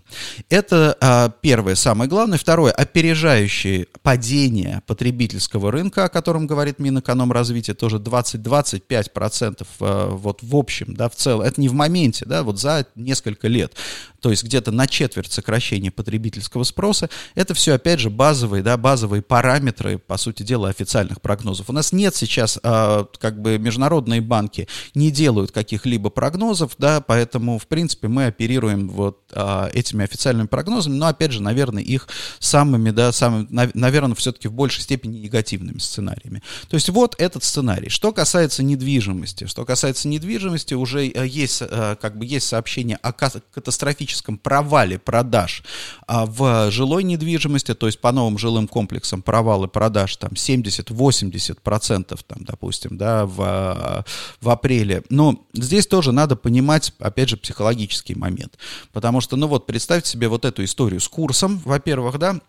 Это 0.49 0.97
а, 1.01 1.29
первое, 1.29 1.75
самое 1.75 2.09
главное. 2.09 2.39
Второе, 2.39 2.73
опережающее 2.73 3.87
падение 4.03 4.83
потребительского 4.87 5.71
рынка, 5.71 6.05
о 6.05 6.09
котором 6.09 6.47
говорит 6.47 6.79
Минэкономразвитие, 6.79 7.75
тоже 7.75 7.99
20-25% 7.99 9.67
а, 9.81 10.11
вот 10.11 10.43
в 10.43 10.57
общем, 10.57 10.95
да, 10.95 11.09
в 11.09 11.15
целом. 11.15 11.43
Это 11.43 11.61
не 11.61 11.69
в 11.69 11.75
моменте, 11.75 12.25
да, 12.25 12.43
вот 12.43 12.59
за 12.59 12.87
несколько 12.95 13.49
лет 13.49 13.75
то 14.21 14.31
есть 14.31 14.45
где-то 14.45 14.73
на 14.73 14.87
четверть 14.87 15.33
сокращения 15.33 15.91
потребительского 15.91 16.65
спроса, 16.65 17.09
это 17.35 17.55
все, 17.55 17.75
опять 17.75 18.01
же, 18.01 18.11
базовые, 18.11 18.63
да, 18.63 18.77
базовые 18.77 19.23
параметры, 19.23 19.99
по 19.99 20.17
сути 20.17 20.38
дела, 20.45 20.69
официальных 20.69 21.21
прогнозов. 21.21 21.71
У 21.71 21.73
нас 21.73 21.93
нет 21.93 22.15
сейчас, 22.15 22.59
а, 22.63 23.07
как 23.19 23.41
бы, 23.41 23.59
международные 23.59 24.21
банки 24.21 24.69
не 24.95 25.11
делают 25.11 25.53
каких-либо 25.53 26.11
прогнозов, 26.11 26.73
да, 26.79 27.01
поэтому, 27.01 27.59
в 27.59 27.67
принципе, 27.67 28.09
мы 28.09 28.27
оперируем 28.27 28.89
вот 28.89 29.21
а, 29.33 29.69
этими 29.73 30.05
официальными 30.05 30.47
прогнозами, 30.47 30.95
но, 30.95 31.07
опять 31.07 31.33
же, 31.33 31.43
наверное, 31.43 31.83
их 31.83 32.09
самыми, 32.39 32.91
да, 32.91 33.13
самыми, 33.13 33.49
наверное, 33.75 34.15
все-таки 34.15 34.49
в 34.49 34.53
большей 34.53 34.83
степени 34.83 35.19
негативными 35.19 35.79
сценариями. 35.79 36.43
То 36.69 36.75
есть 36.75 36.89
вот 36.89 37.15
этот 37.19 37.45
сценарий. 37.45 37.89
Что 37.89 38.13
касается 38.13 38.63
недвижимости, 38.63 39.47
что 39.47 39.65
касается 39.65 40.09
недвижимости, 40.09 40.75
уже 40.75 41.09
э, 41.09 41.27
есть, 41.27 41.63
э, 41.63 41.97
как 42.01 42.19
бы, 42.19 42.27
есть 42.27 42.47
сообщение 42.47 42.97
о 42.97 43.13
катастрофическом 43.13 43.99
катастрофическом 43.99 44.39
провале 44.39 44.99
продаж 44.99 45.63
а, 46.07 46.27
в 46.27 46.71
жилой 46.71 47.05
недвижимости, 47.05 47.75
то 47.75 47.87
есть 47.87 48.01
по 48.01 48.13
новым 48.13 48.39
жилым 48.39 48.69
комплексам 48.69 49.23
провалы 49.23 49.69
продаж 49.69 50.17
там 50.17 50.28
70-80%, 50.33 52.21
там, 52.27 52.45
допустим, 52.45 52.97
да, 52.97 53.27
в, 53.27 54.05
в 54.41 54.51
апреле. 54.51 55.03
Но 55.11 55.47
здесь 55.53 55.87
тоже 55.87 56.13
надо 56.13 56.37
понимать, 56.37 56.93
опять 56.99 57.29
же, 57.29 57.37
психологический 57.37 58.15
момент. 58.15 58.59
Потому 58.93 59.21
что, 59.21 59.37
ну 59.37 59.47
вот, 59.47 59.67
представьте 59.67 60.11
себе 60.11 60.29
вот 60.29 60.45
эту 60.45 60.65
историю 60.65 61.01
с 61.01 61.09
курсом, 61.09 61.61
во-первых, 61.65 62.19
да, 62.19 62.41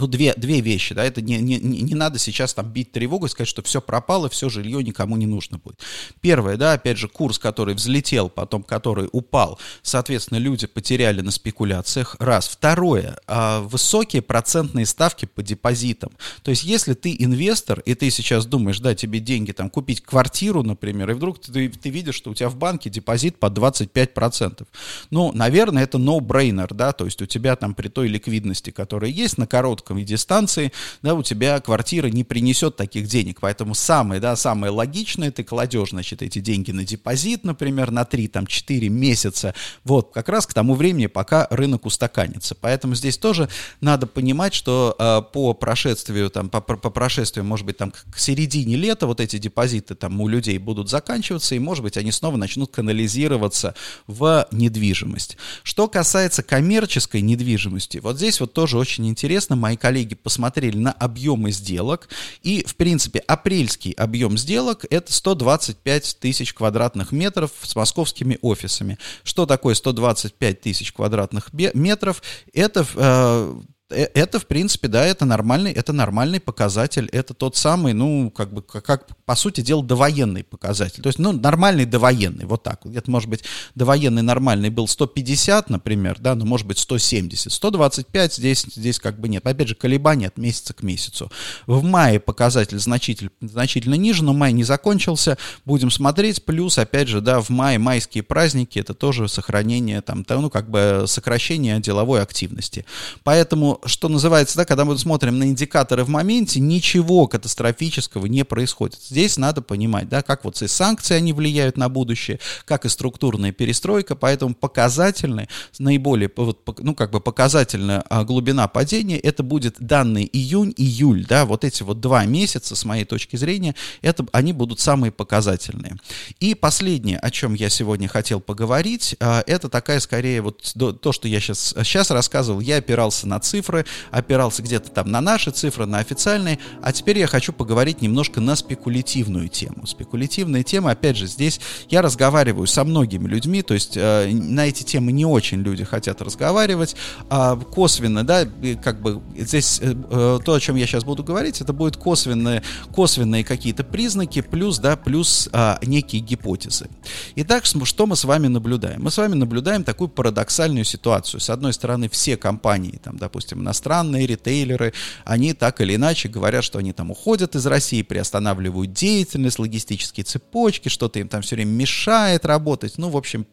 ну, 0.00 0.06
две, 0.06 0.32
две 0.34 0.60
вещи, 0.60 0.94
да, 0.94 1.04
это 1.04 1.20
не, 1.20 1.38
не, 1.38 1.58
не 1.58 1.94
надо 1.94 2.18
сейчас 2.18 2.54
там 2.54 2.70
бить 2.70 2.90
тревогу 2.90 3.26
и 3.26 3.28
сказать, 3.28 3.48
что 3.48 3.62
все 3.62 3.82
пропало, 3.82 4.30
все 4.30 4.48
жилье 4.48 4.82
никому 4.82 5.16
не 5.16 5.26
нужно 5.26 5.58
будет. 5.58 5.80
Первое, 6.22 6.56
да, 6.56 6.72
опять 6.72 6.96
же, 6.96 7.06
курс, 7.06 7.38
который 7.38 7.74
взлетел, 7.74 8.30
потом 8.30 8.62
который 8.62 9.08
упал, 9.12 9.58
соответственно, 9.82 10.38
люди 10.38 10.66
потеряли 10.66 11.20
на 11.20 11.30
спекуляциях, 11.30 12.16
раз. 12.18 12.48
Второе, 12.48 13.18
а, 13.26 13.60
высокие 13.60 14.22
процентные 14.22 14.86
ставки 14.86 15.26
по 15.26 15.42
депозитам. 15.42 16.12
То 16.42 16.50
есть, 16.50 16.62
если 16.62 16.94
ты 16.94 17.14
инвестор, 17.18 17.80
и 17.80 17.94
ты 17.94 18.10
сейчас 18.10 18.46
думаешь, 18.46 18.80
да, 18.80 18.94
тебе 18.94 19.20
деньги 19.20 19.52
там 19.52 19.68
купить 19.68 20.00
квартиру, 20.00 20.62
например, 20.62 21.10
и 21.10 21.14
вдруг 21.14 21.40
ты, 21.40 21.68
ты 21.68 21.90
видишь, 21.90 22.14
что 22.14 22.30
у 22.30 22.34
тебя 22.34 22.48
в 22.48 22.56
банке 22.56 22.88
депозит 22.88 23.38
по 23.38 23.46
25%. 23.46 24.66
Ну, 25.10 25.32
наверное, 25.32 25.82
это 25.82 25.98
no-brainer, 25.98 26.72
да, 26.72 26.92
то 26.92 27.04
есть 27.04 27.20
у 27.20 27.26
тебя 27.26 27.56
там 27.56 27.74
при 27.74 27.88
той 27.88 28.08
ликвидности, 28.08 28.70
которая 28.70 29.10
есть 29.10 29.36
на 29.36 29.46
короткий 29.46 29.79
короткой 29.80 30.04
дистанции, 30.04 30.72
да, 31.02 31.14
у 31.14 31.22
тебя 31.22 31.60
квартира 31.60 32.08
не 32.08 32.24
принесет 32.24 32.76
таких 32.76 33.06
денег. 33.06 33.38
Поэтому 33.40 33.74
самое, 33.74 34.20
да, 34.20 34.36
самое 34.36 34.72
логичное, 34.72 35.30
ты 35.30 35.44
кладешь, 35.44 35.90
значит, 35.90 36.22
эти 36.22 36.40
деньги 36.40 36.72
на 36.72 36.84
депозит, 36.84 37.44
например, 37.44 37.90
на 37.90 38.02
3-4 38.02 38.88
месяца, 38.88 39.54
вот, 39.84 40.12
как 40.12 40.28
раз 40.28 40.46
к 40.46 40.54
тому 40.54 40.74
времени, 40.74 41.06
пока 41.06 41.46
рынок 41.50 41.86
устаканится. 41.86 42.54
Поэтому 42.54 42.94
здесь 42.94 43.18
тоже 43.18 43.48
надо 43.80 44.06
понимать, 44.06 44.54
что 44.54 44.94
э, 44.98 45.22
по 45.32 45.54
прошествию, 45.54 46.30
там, 46.30 46.48
по, 46.48 46.60
по 46.60 46.90
прошествию, 46.90 47.44
может 47.44 47.66
быть, 47.66 47.76
там, 47.76 47.92
к 47.92 48.18
середине 48.18 48.76
лета 48.76 49.06
вот 49.06 49.20
эти 49.20 49.38
депозиты 49.38 49.94
там 49.94 50.20
у 50.20 50.28
людей 50.28 50.58
будут 50.58 50.88
заканчиваться, 50.88 51.54
и, 51.54 51.58
может 51.58 51.82
быть, 51.82 51.96
они 51.96 52.12
снова 52.12 52.36
начнут 52.36 52.70
канализироваться 52.70 53.74
в 54.06 54.46
недвижимость. 54.50 55.36
Что 55.62 55.88
касается 55.88 56.42
коммерческой 56.42 57.20
недвижимости, 57.20 57.98
вот 57.98 58.16
здесь 58.16 58.40
вот 58.40 58.52
тоже 58.52 58.78
очень 58.78 59.08
интересно, 59.08 59.56
мои 59.70 59.76
коллеги 59.76 60.14
посмотрели 60.16 60.76
на 60.76 60.90
объемы 60.90 61.52
сделок, 61.52 62.08
и, 62.42 62.64
в 62.66 62.74
принципе, 62.74 63.20
апрельский 63.20 63.92
объем 63.92 64.36
сделок— 64.36 64.84
это 64.90 65.12
125 65.12 66.16
тысяч 66.18 66.52
квадратных 66.52 67.12
метров 67.12 67.52
с 67.62 67.76
московскими 67.76 68.38
офисами. 68.42 68.98
Что 69.22 69.46
такое 69.46 69.74
125 69.74 70.60
тысяч 70.60 70.92
квадратных 70.92 71.52
метров? 71.52 72.22
Это 72.52 72.84
э, 72.96 73.60
это, 73.90 74.38
в 74.38 74.46
принципе, 74.46 74.88
да, 74.88 75.04
это 75.04 75.24
нормальный, 75.24 75.72
это 75.72 75.92
нормальный 75.92 76.40
показатель, 76.40 77.08
это 77.12 77.34
тот 77.34 77.56
самый, 77.56 77.92
ну, 77.92 78.30
как 78.30 78.52
бы, 78.52 78.62
как, 78.62 78.84
как 78.84 79.16
по 79.24 79.34
сути 79.34 79.60
дела, 79.60 79.82
довоенный 79.82 80.44
показатель. 80.44 81.02
То 81.02 81.08
есть, 81.08 81.18
ну, 81.18 81.32
нормальный 81.32 81.84
довоенный, 81.84 82.44
вот 82.44 82.62
так. 82.62 82.84
Это, 82.86 83.10
может 83.10 83.28
быть, 83.28 83.44
довоенный 83.74 84.22
нормальный 84.22 84.70
был 84.70 84.86
150, 84.86 85.70
например, 85.70 86.18
да, 86.20 86.34
но, 86.34 86.44
может 86.44 86.66
быть, 86.66 86.78
170. 86.78 87.52
125 87.52 88.34
здесь, 88.34 88.64
здесь 88.74 88.98
как 89.00 89.18
бы 89.18 89.28
нет. 89.28 89.46
Опять 89.46 89.68
же, 89.68 89.74
колебания 89.74 90.28
от 90.28 90.38
месяца 90.38 90.72
к 90.72 90.82
месяцу. 90.82 91.30
В 91.66 91.82
мае 91.82 92.20
показатель 92.20 92.78
значительно, 92.78 93.30
значительно 93.40 93.94
ниже, 93.94 94.24
но 94.24 94.32
май 94.32 94.52
не 94.52 94.64
закончился. 94.64 95.36
Будем 95.64 95.90
смотреть. 95.90 96.44
Плюс, 96.44 96.78
опять 96.78 97.08
же, 97.08 97.20
да, 97.20 97.40
в 97.40 97.50
мае 97.50 97.78
майские 97.78 98.22
праздники, 98.22 98.78
это 98.78 98.94
тоже 98.94 99.28
сохранение, 99.28 100.00
там, 100.00 100.24
ну, 100.28 100.50
как 100.50 100.70
бы 100.70 101.04
сокращение 101.06 101.80
деловой 101.80 102.22
активности. 102.22 102.84
Поэтому 103.24 103.79
что 103.84 104.08
называется, 104.08 104.56
да, 104.56 104.64
когда 104.64 104.84
мы 104.84 104.96
смотрим 104.98 105.38
на 105.38 105.44
индикаторы 105.44 106.04
в 106.04 106.08
моменте, 106.08 106.60
ничего 106.60 107.26
катастрофического 107.26 108.26
не 108.26 108.44
происходит. 108.44 109.00
Здесь 109.02 109.36
надо 109.36 109.62
понимать, 109.62 110.08
да, 110.08 110.22
как 110.22 110.44
вот 110.44 110.60
и 110.62 110.68
санкции, 110.68 111.14
они 111.14 111.32
влияют 111.32 111.76
на 111.76 111.88
будущее, 111.88 112.40
как 112.64 112.84
и 112.84 112.88
структурная 112.88 113.52
перестройка, 113.52 114.16
поэтому 114.16 114.54
показательный, 114.54 115.48
наиболее, 115.78 116.30
вот, 116.36 116.60
ну, 116.78 116.94
как 116.94 117.10
бы 117.10 117.20
показательная 117.20 118.04
а, 118.08 118.24
глубина 118.24 118.68
падения, 118.68 119.18
это 119.18 119.42
будет 119.42 119.76
данные 119.78 120.28
июнь-июль, 120.36 121.26
да, 121.26 121.44
вот 121.46 121.64
эти 121.64 121.82
вот 121.82 122.00
два 122.00 122.24
месяца, 122.24 122.76
с 122.76 122.84
моей 122.84 123.04
точки 123.04 123.36
зрения, 123.36 123.74
это, 124.02 124.26
они 124.32 124.52
будут 124.52 124.80
самые 124.80 125.12
показательные. 125.12 125.96
И 126.40 126.54
последнее, 126.54 127.18
о 127.18 127.30
чем 127.30 127.54
я 127.54 127.70
сегодня 127.70 128.08
хотел 128.08 128.40
поговорить, 128.40 129.16
а, 129.20 129.42
это 129.46 129.68
такая, 129.68 130.00
скорее, 130.00 130.42
вот 130.42 130.74
то, 131.00 131.12
что 131.12 131.28
я 131.28 131.40
сейчас, 131.40 131.74
сейчас 131.82 132.10
рассказывал, 132.10 132.60
я 132.60 132.76
опирался 132.76 133.26
на 133.26 133.40
цифры, 133.40 133.69
цифры, 133.70 133.86
опирался 134.10 134.62
где-то 134.62 134.90
там 134.90 135.10
на 135.10 135.20
наши 135.20 135.50
цифры, 135.50 135.86
на 135.86 135.98
официальные, 135.98 136.58
а 136.82 136.92
теперь 136.92 137.18
я 137.18 137.26
хочу 137.26 137.52
поговорить 137.52 138.02
немножко 138.02 138.40
на 138.40 138.56
спекулятивную 138.56 139.48
тему. 139.48 139.86
Спекулятивная 139.86 140.62
тема, 140.62 140.90
опять 140.90 141.16
же, 141.16 141.26
здесь 141.26 141.60
я 141.88 142.02
разговариваю 142.02 142.66
со 142.66 142.84
многими 142.84 143.28
людьми, 143.28 143.62
то 143.62 143.74
есть 143.74 143.96
э, 143.96 144.28
на 144.32 144.66
эти 144.66 144.82
темы 144.82 145.12
не 145.12 145.24
очень 145.24 145.62
люди 145.62 145.84
хотят 145.84 146.20
разговаривать, 146.22 146.96
а 147.28 147.56
косвенно, 147.56 148.24
да, 148.24 148.46
как 148.82 149.00
бы 149.00 149.22
здесь 149.36 149.80
э, 149.82 149.94
э, 150.10 150.38
то, 150.44 150.54
о 150.54 150.60
чем 150.60 150.76
я 150.76 150.86
сейчас 150.86 151.04
буду 151.04 151.22
говорить, 151.22 151.60
это 151.60 151.72
будет 151.72 151.96
косвенные, 151.96 152.62
косвенные 152.92 153.44
какие-то 153.44 153.84
признаки, 153.84 154.40
плюс, 154.40 154.78
да, 154.78 154.96
плюс 154.96 155.48
а, 155.52 155.78
некие 155.82 156.22
гипотезы. 156.22 156.88
Итак, 157.36 157.64
что 157.64 158.06
мы 158.06 158.16
с 158.16 158.24
вами 158.24 158.48
наблюдаем? 158.48 159.02
Мы 159.02 159.10
с 159.10 159.18
вами 159.18 159.34
наблюдаем 159.34 159.84
такую 159.84 160.08
парадоксальную 160.08 160.84
ситуацию. 160.84 161.40
С 161.40 161.50
одной 161.50 161.72
стороны, 161.72 162.08
все 162.08 162.36
компании, 162.36 163.00
там, 163.02 163.16
допустим, 163.20 163.59
иностранные 163.60 164.26
ритейлеры, 164.26 164.92
они 165.24 165.52
так 165.54 165.80
или 165.80 165.94
иначе 165.94 166.28
говорят, 166.28 166.64
что 166.64 166.78
они 166.78 166.92
там 166.92 167.10
уходят 167.10 167.54
из 167.54 167.66
России, 167.66 168.02
приостанавливают 168.02 168.92
деятельность, 168.92 169.58
логистические 169.58 170.24
цепочки, 170.24 170.88
что-то 170.88 171.18
им 171.18 171.28
там 171.28 171.42
все 171.42 171.56
время 171.56 171.70
мешает 171.70 172.44
работать. 172.44 172.98
Ну, 172.98 173.08
в 173.08 173.16
общем, 173.16 173.46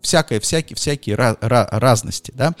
всякое, 0.00 0.40
всякие, 0.40 0.76
всякие 0.76 1.16
разности, 1.16 2.32
да. 2.34 2.54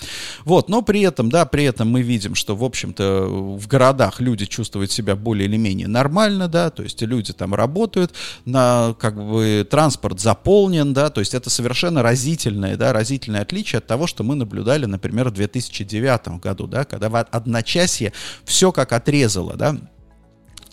Вот, 0.44 0.68
но 0.68 0.82
при 0.82 1.02
этом, 1.02 1.30
да, 1.30 1.44
при 1.46 1.64
этом 1.64 1.88
мы 1.90 2.02
видим, 2.02 2.34
что, 2.34 2.54
в 2.54 2.64
общем-то, 2.64 3.26
в 3.26 3.66
городах 3.66 4.20
люди 4.20 4.46
чувствуют 4.46 4.92
себя 4.92 5.16
более 5.16 5.48
или 5.48 5.56
менее 5.56 5.88
нормально, 5.88 6.48
да, 6.48 6.70
то 6.70 6.82
есть 6.82 7.00
люди 7.02 7.32
там 7.32 7.54
работают, 7.54 8.12
на, 8.44 8.94
как 8.98 9.16
бы, 9.16 9.66
транспорт 9.68 10.20
заполнен, 10.20 10.92
да, 10.92 11.10
то 11.10 11.20
есть 11.20 11.34
это 11.34 11.50
совершенно 11.50 12.02
разительное, 12.02 12.76
да, 12.76 12.92
разительное 12.92 13.42
отличие 13.42 13.78
от 13.78 13.86
того, 13.86 14.06
что 14.06 14.22
мы 14.24 14.34
наблюдали, 14.34 14.86
например, 14.86 15.28
в 15.28 15.32
2009 15.32 16.40
году, 16.40 16.57
да, 16.66 16.84
когда 16.84 17.08
в 17.08 17.16
одночасье 17.16 18.12
все 18.44 18.72
как 18.72 18.92
отрезало, 18.92 19.56
да, 19.56 19.76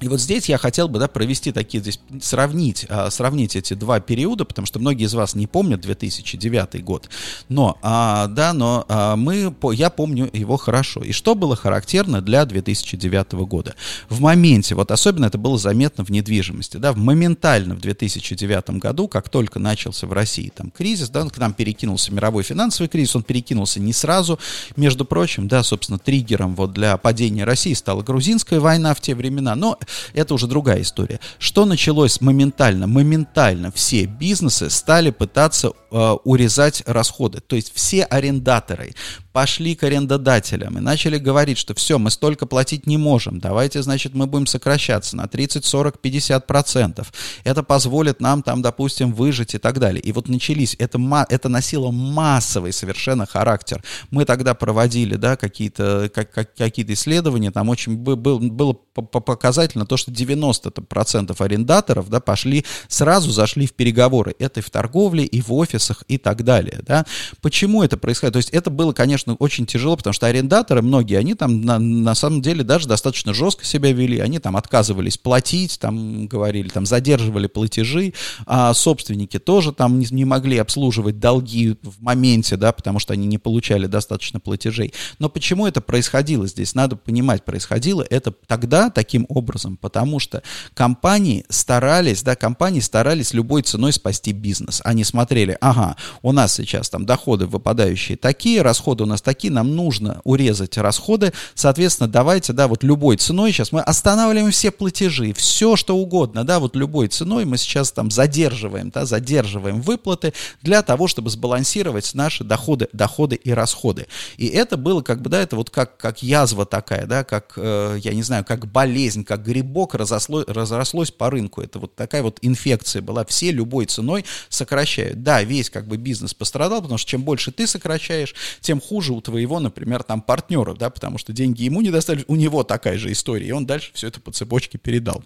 и 0.01 0.09
вот 0.09 0.19
здесь 0.19 0.49
я 0.49 0.57
хотел 0.57 0.89
бы 0.89 0.99
да, 0.99 1.07
провести 1.07 1.53
такие, 1.53 1.81
здесь 1.81 1.99
сравнить, 2.21 2.85
а, 2.89 3.09
сравнить 3.09 3.55
эти 3.55 3.73
два 3.75 4.01
периода, 4.01 4.43
потому 4.43 4.65
что 4.65 4.79
многие 4.79 5.05
из 5.05 5.13
вас 5.13 5.35
не 5.35 5.47
помнят 5.47 5.79
2009 5.79 6.83
год, 6.83 7.09
но, 7.47 7.77
а, 7.81 8.27
да, 8.27 8.51
но 8.51 8.85
а, 8.89 9.15
мы, 9.15 9.55
я 9.73 9.89
помню 9.89 10.29
его 10.33 10.57
хорошо. 10.57 11.01
И 11.01 11.13
что 11.13 11.33
было 11.33 11.55
характерно 11.55 12.21
для 12.21 12.45
2009 12.45 13.33
года? 13.47 13.75
В 14.09 14.19
моменте, 14.19 14.75
вот 14.75 14.91
особенно 14.91 15.25
это 15.25 15.37
было 15.37 15.57
заметно 15.57 16.03
в 16.03 16.09
недвижимости, 16.09 16.75
да, 16.75 16.91
моментально 16.93 17.75
в 17.75 17.79
2009 17.79 18.71
году, 18.71 19.07
как 19.07 19.29
только 19.29 19.59
начался 19.59 20.07
в 20.07 20.13
России 20.13 20.51
там 20.53 20.71
кризис, 20.71 21.09
да, 21.09 21.25
к 21.29 21.37
нам 21.37 21.53
перекинулся 21.53 22.13
мировой 22.13 22.43
финансовый 22.43 22.87
кризис, 22.87 23.15
он 23.15 23.23
перекинулся 23.23 23.79
не 23.79 23.93
сразу, 23.93 24.39
между 24.75 25.05
прочим, 25.05 25.47
да, 25.47 25.63
собственно, 25.63 25.99
триггером 25.99 26.53
вот 26.55 26.73
для 26.73 26.97
падения 26.97 27.45
России 27.45 27.73
стала 27.73 28.01
грузинская 28.01 28.59
война 28.59 28.93
в 28.93 28.99
те 28.99 29.15
времена, 29.15 29.55
но 29.55 29.79
это 30.13 30.33
уже 30.33 30.47
другая 30.47 30.81
история. 30.81 31.19
Что 31.39 31.65
началось 31.65 32.21
моментально? 32.21 32.87
Моментально 32.87 33.71
все 33.71 34.05
бизнесы 34.05 34.69
стали 34.69 35.11
пытаться 35.11 35.71
э, 35.91 36.15
урезать 36.23 36.83
расходы. 36.85 37.41
То 37.41 37.55
есть 37.55 37.71
все 37.73 38.03
арендаторы 38.03 38.93
пошли 39.35 39.75
к 39.75 39.83
арендодателям 39.83 40.77
и 40.77 40.81
начали 40.81 41.17
говорить, 41.17 41.57
что 41.57 41.73
все, 41.73 41.99
мы 41.99 42.09
столько 42.09 42.45
платить 42.45 42.87
не 42.87 42.95
можем, 42.95 43.41
давайте, 43.41 43.83
значит, 43.83 44.13
мы 44.13 44.27
будем 44.27 44.47
сокращаться 44.47 45.17
на 45.17 45.27
30, 45.27 45.65
40, 45.65 45.99
50 45.99 46.47
процентов. 46.47 47.11
Это 47.43 47.61
позволит 47.61 48.21
нам 48.21 48.43
там, 48.43 48.61
допустим, 48.61 49.11
выжить 49.11 49.53
и 49.53 49.57
так 49.57 49.77
далее. 49.77 50.01
И 50.01 50.13
вот 50.13 50.29
начались, 50.29 50.77
это, 50.79 51.25
это 51.27 51.49
носило 51.49 51.91
массовый 51.91 52.71
совершенно 52.71 53.25
характер. 53.25 53.83
Мы 54.09 54.23
тогда 54.23 54.53
проводили, 54.53 55.17
да, 55.17 55.35
какие-то 55.35 56.09
как, 56.15 56.31
как, 56.31 56.55
какие 56.55 56.85
исследования, 56.93 57.51
там 57.51 57.67
очень 57.67 57.97
был, 57.97 58.15
было 58.39 58.71
показательно 58.71 59.74
то, 59.83 59.97
что 59.97 60.11
90% 60.11 61.35
арендаторов, 61.37 62.09
да, 62.09 62.21
пошли, 62.21 62.63
сразу 62.87 63.31
зашли 63.31 63.67
в 63.67 63.73
переговоры. 63.73 64.35
Это 64.39 64.61
и 64.61 64.63
в 64.63 64.69
торговле, 64.69 65.25
и 65.25 65.41
в 65.41 65.51
офисах, 65.51 66.03
и 66.07 66.17
так 66.17 66.43
далее, 66.43 66.79
да. 66.87 67.05
Почему 67.41 67.83
это 67.83 67.97
происходит? 67.97 68.33
То 68.33 68.37
есть 68.37 68.51
это 68.51 68.69
было, 68.69 68.93
конечно, 68.93 69.35
очень 69.35 69.65
тяжело, 69.65 69.97
потому 69.97 70.13
что 70.13 70.27
арендаторы, 70.27 70.81
многие, 70.81 71.17
они 71.17 71.33
там 71.35 71.61
на, 71.61 71.79
на 71.79 72.15
самом 72.15 72.41
деле 72.41 72.63
даже 72.63 72.87
достаточно 72.87 73.33
жестко 73.33 73.65
себя 73.65 73.91
вели, 73.91 74.19
они 74.19 74.39
там 74.39 74.55
отказывались 74.55 75.17
платить, 75.17 75.79
там 75.79 76.27
говорили, 76.27 76.69
там 76.69 76.85
задерживали 76.85 77.47
платежи, 77.47 78.13
а 78.45 78.73
собственники 78.73 79.39
тоже 79.39 79.73
там 79.73 79.99
не, 79.99 80.07
не 80.11 80.25
могли 80.25 80.57
обслуживать 80.57 81.19
долги 81.19 81.75
в 81.81 82.01
моменте, 82.01 82.57
да, 82.57 82.71
потому 82.71 82.99
что 82.99 83.13
они 83.13 83.27
не 83.27 83.37
получали 83.37 83.87
достаточно 83.87 84.39
платежей. 84.39 84.93
Но 85.19 85.29
почему 85.29 85.65
это 85.65 85.81
происходило 85.81 86.47
здесь? 86.47 86.75
Надо 86.75 86.95
понимать, 86.95 87.43
происходило 87.43 88.05
это 88.09 88.31
тогда 88.47 88.89
таким 88.89 89.25
образом, 89.29 89.64
потому 89.79 90.19
что 90.19 90.43
компании 90.73 91.45
старались, 91.49 92.23
да, 92.23 92.35
компании 92.35 92.79
старались 92.79 93.33
любой 93.33 93.61
ценой 93.61 93.93
спасти 93.93 94.31
бизнес. 94.31 94.81
Они 94.83 95.03
смотрели, 95.03 95.57
ага, 95.61 95.95
у 96.21 96.31
нас 96.31 96.53
сейчас 96.53 96.89
там 96.89 97.05
доходы 97.05 97.47
выпадающие 97.47 98.17
такие, 98.17 98.61
расходы 98.61 99.03
у 99.03 99.07
нас 99.07 99.21
такие, 99.21 99.51
нам 99.51 99.75
нужно 99.75 100.21
урезать 100.23 100.77
расходы, 100.77 101.33
соответственно, 101.53 102.09
давайте, 102.09 102.53
да, 102.53 102.67
вот 102.67 102.83
любой 102.83 103.17
ценой 103.17 103.51
сейчас 103.51 103.71
мы 103.71 103.81
останавливаем 103.81 104.51
все 104.51 104.71
платежи, 104.71 105.33
все 105.33 105.75
что 105.75 105.97
угодно, 105.97 106.43
да, 106.43 106.59
вот 106.59 106.75
любой 106.75 107.07
ценой 107.07 107.45
мы 107.45 107.57
сейчас 107.57 107.91
там 107.91 108.11
задерживаем, 108.11 108.89
да, 108.89 109.05
задерживаем 109.05 109.81
выплаты 109.81 110.33
для 110.61 110.81
того, 110.81 111.07
чтобы 111.07 111.29
сбалансировать 111.29 112.13
наши 112.13 112.43
доходы, 112.43 112.87
доходы 112.93 113.35
и 113.35 113.51
расходы. 113.51 114.07
И 114.37 114.47
это 114.47 114.77
было 114.77 115.01
как 115.01 115.21
бы, 115.21 115.29
да, 115.29 115.41
это 115.41 115.55
вот 115.55 115.69
как, 115.69 115.97
как 115.97 116.23
язва 116.23 116.65
такая, 116.65 117.05
да, 117.05 117.23
как, 117.23 117.53
э, 117.57 117.99
я 118.01 118.13
не 118.13 118.23
знаю, 118.23 118.45
как 118.45 118.67
болезнь, 118.67 119.23
как, 119.23 119.43
грибок 119.55 119.95
разосло, 119.95 120.43
разрослось 120.47 121.11
по 121.11 121.29
рынку. 121.29 121.61
Это 121.61 121.79
вот 121.79 121.95
такая 121.95 122.23
вот 122.23 122.39
инфекция 122.41 123.01
была. 123.01 123.23
Все 123.25 123.51
любой 123.51 123.85
ценой 123.85 124.25
сокращают. 124.49 125.23
Да, 125.23 125.43
весь 125.43 125.69
как 125.69 125.87
бы 125.87 125.95
бизнес 125.97 126.33
пострадал, 126.33 126.81
потому 126.81 126.97
что 126.97 127.09
чем 127.09 127.23
больше 127.23 127.51
ты 127.51 127.67
сокращаешь, 127.67 128.35
тем 128.59 128.81
хуже 128.81 129.13
у 129.13 129.21
твоего, 129.21 129.59
например, 129.59 130.03
там 130.03 130.21
партнера, 130.21 130.73
да, 130.73 130.89
потому 130.89 131.17
что 131.17 131.31
деньги 131.31 131.63
ему 131.63 131.81
не 131.81 131.89
достали, 131.89 132.25
у 132.27 132.35
него 132.35 132.63
такая 132.63 132.97
же 132.97 133.11
история, 133.11 133.47
и 133.47 133.51
он 133.51 133.65
дальше 133.65 133.91
все 133.93 134.07
это 134.07 134.19
по 134.19 134.31
цепочке 134.31 134.77
передал. 134.77 135.23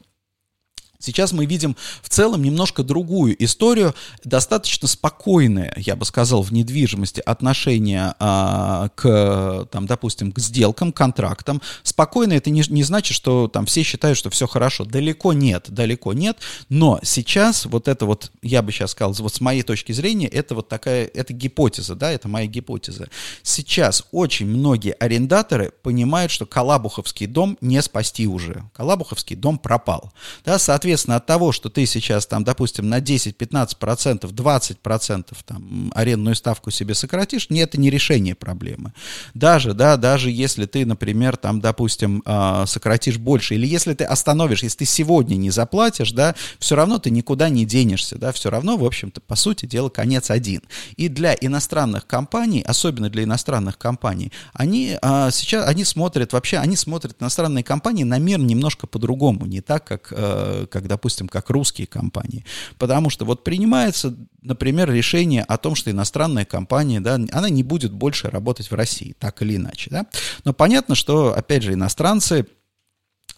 Сейчас 1.02 1.32
мы 1.32 1.46
видим 1.46 1.78
в 2.02 2.10
целом 2.10 2.44
немножко 2.44 2.84
другую 2.84 3.42
историю, 3.42 3.96
достаточно 4.26 4.86
спокойное, 4.86 5.74
я 5.78 5.96
бы 5.96 6.04
сказал, 6.04 6.42
в 6.42 6.52
недвижимости 6.52 7.22
отношение 7.26 8.16
а, 8.20 8.90
к, 8.96 9.66
там, 9.72 9.86
допустим, 9.86 10.34
к 10.34 10.40
сделкам, 10.40 10.92
контрактам. 10.92 11.62
Спокойно 11.84 12.34
это 12.34 12.50
не, 12.50 12.64
не 12.68 12.84
значит, 12.84 13.16
что 13.16 13.48
там 13.48 13.66
все 13.66 13.84
считают, 13.84 14.18
что 14.18 14.30
все 14.30 14.46
хорошо. 14.46 14.84
Далеко 14.84 15.32
нет, 15.32 15.68
далеко 15.70 16.12
нет. 16.12 16.40
Но 16.68 17.00
сейчас 17.02 17.66
вот 17.66 17.88
это 17.88 18.06
вот, 18.06 18.34
я 18.42 18.62
бы 18.62 18.74
сейчас 18.74 18.92
сказал, 18.92 19.14
вот 19.14 19.34
с 19.34 19.40
моей 19.40 19.62
точки 19.62 19.94
зрения, 19.94 20.28
это 20.28 20.54
вот 20.54 20.68
такая, 20.68 21.06
это 21.06 21.32
гипотеза, 21.32 21.96
да, 21.96 22.12
это 22.12 22.28
моя 22.28 22.48
гипотеза. 22.48 23.08
Сейчас 23.42 24.04
очень 24.12 24.48
многие 24.48 24.92
арендаторы 25.00 25.72
понимают, 25.82 26.30
что 26.30 26.46
Калабуховский 26.46 27.26
дом 27.26 27.58
не 27.62 27.82
спасти 27.82 28.28
уже. 28.28 28.66
Калабуховский 28.74 29.38
дом 29.38 29.60
пропал. 29.60 30.12
Да, 30.44 30.60
соответственно, 30.60 30.89
соответственно, 30.90 31.18
от 31.18 31.26
того, 31.26 31.52
что 31.52 31.70
ты 31.70 31.86
сейчас 31.86 32.26
там, 32.26 32.44
допустим, 32.44 32.90
на 32.90 33.00
10, 33.00 33.36
15%, 33.38 34.22
20% 34.22 35.38
там 35.46 35.92
арендную 35.94 36.36
ставку 36.36 36.72
себе 36.72 36.96
сократишь, 36.96 37.50
не, 37.50 37.60
это 37.60 37.80
не 37.80 37.90
решение 37.90 38.34
проблемы. 38.34 38.94
Даже, 39.34 39.74
да, 39.74 39.98
даже 39.98 40.32
если 40.32 40.66
ты, 40.66 40.86
например, 40.86 41.38
там, 41.38 41.62
допустим, 41.62 42.24
а, 42.26 42.66
сократишь 42.66 43.18
больше, 43.18 43.56
или 43.56 43.68
если 43.68 43.94
ты 43.94 44.04
остановишь, 44.04 44.64
если 44.64 44.80
ты 44.80 44.86
сегодня 44.86 45.36
не 45.36 45.52
заплатишь, 45.52 46.12
да, 46.12 46.34
все 46.58 46.76
равно 46.76 46.98
ты 46.98 47.12
никуда 47.12 47.50
не 47.50 47.66
денешься, 47.66 48.18
да, 48.18 48.32
все 48.32 48.50
равно, 48.50 48.78
в 48.78 48.84
общем-то, 48.84 49.22
по 49.22 49.36
сути 49.36 49.66
дела, 49.68 49.90
конец 49.90 50.32
один. 50.32 50.62
И 50.98 51.08
для 51.08 51.34
иностранных 51.34 52.08
компаний, 52.08 52.64
особенно 52.66 53.10
для 53.10 53.24
иностранных 53.24 53.78
компаний, 53.78 54.32
они 54.54 54.98
а, 55.02 55.30
сейчас, 55.32 55.68
они 55.68 55.84
смотрят 55.84 56.34
вообще, 56.34 56.58
они 56.58 56.76
смотрят 56.76 57.16
иностранные 57.20 57.64
компании 57.64 58.04
на 58.04 58.18
мир 58.18 58.40
немножко 58.40 58.88
по-другому, 58.88 59.46
не 59.46 59.62
так, 59.62 59.86
как, 59.86 60.14
э, 60.16 60.66
как, 60.70 60.79
допустим, 60.88 61.28
как 61.28 61.50
русские 61.50 61.88
компании. 61.88 62.46
Потому 62.78 63.10
что 63.10 63.26
вот 63.26 63.44
принимается, 63.44 64.16
например, 64.42 64.92
решение 64.92 65.44
о 65.44 65.58
том, 65.58 65.76
что 65.76 65.92
иностранная 65.92 66.46
компания, 66.46 67.00
да, 67.00 67.16
она 67.16 67.50
не 67.50 67.64
будет 67.64 67.92
больше 67.92 68.30
работать 68.30 68.72
в 68.72 68.76
России, 68.76 69.16
так 69.20 69.42
или 69.42 69.56
иначе, 69.56 69.90
да. 69.90 70.06
Но 70.44 70.54
понятно, 70.54 70.96
что, 70.96 71.34
опять 71.36 71.64
же, 71.64 71.74
иностранцы 71.74 72.46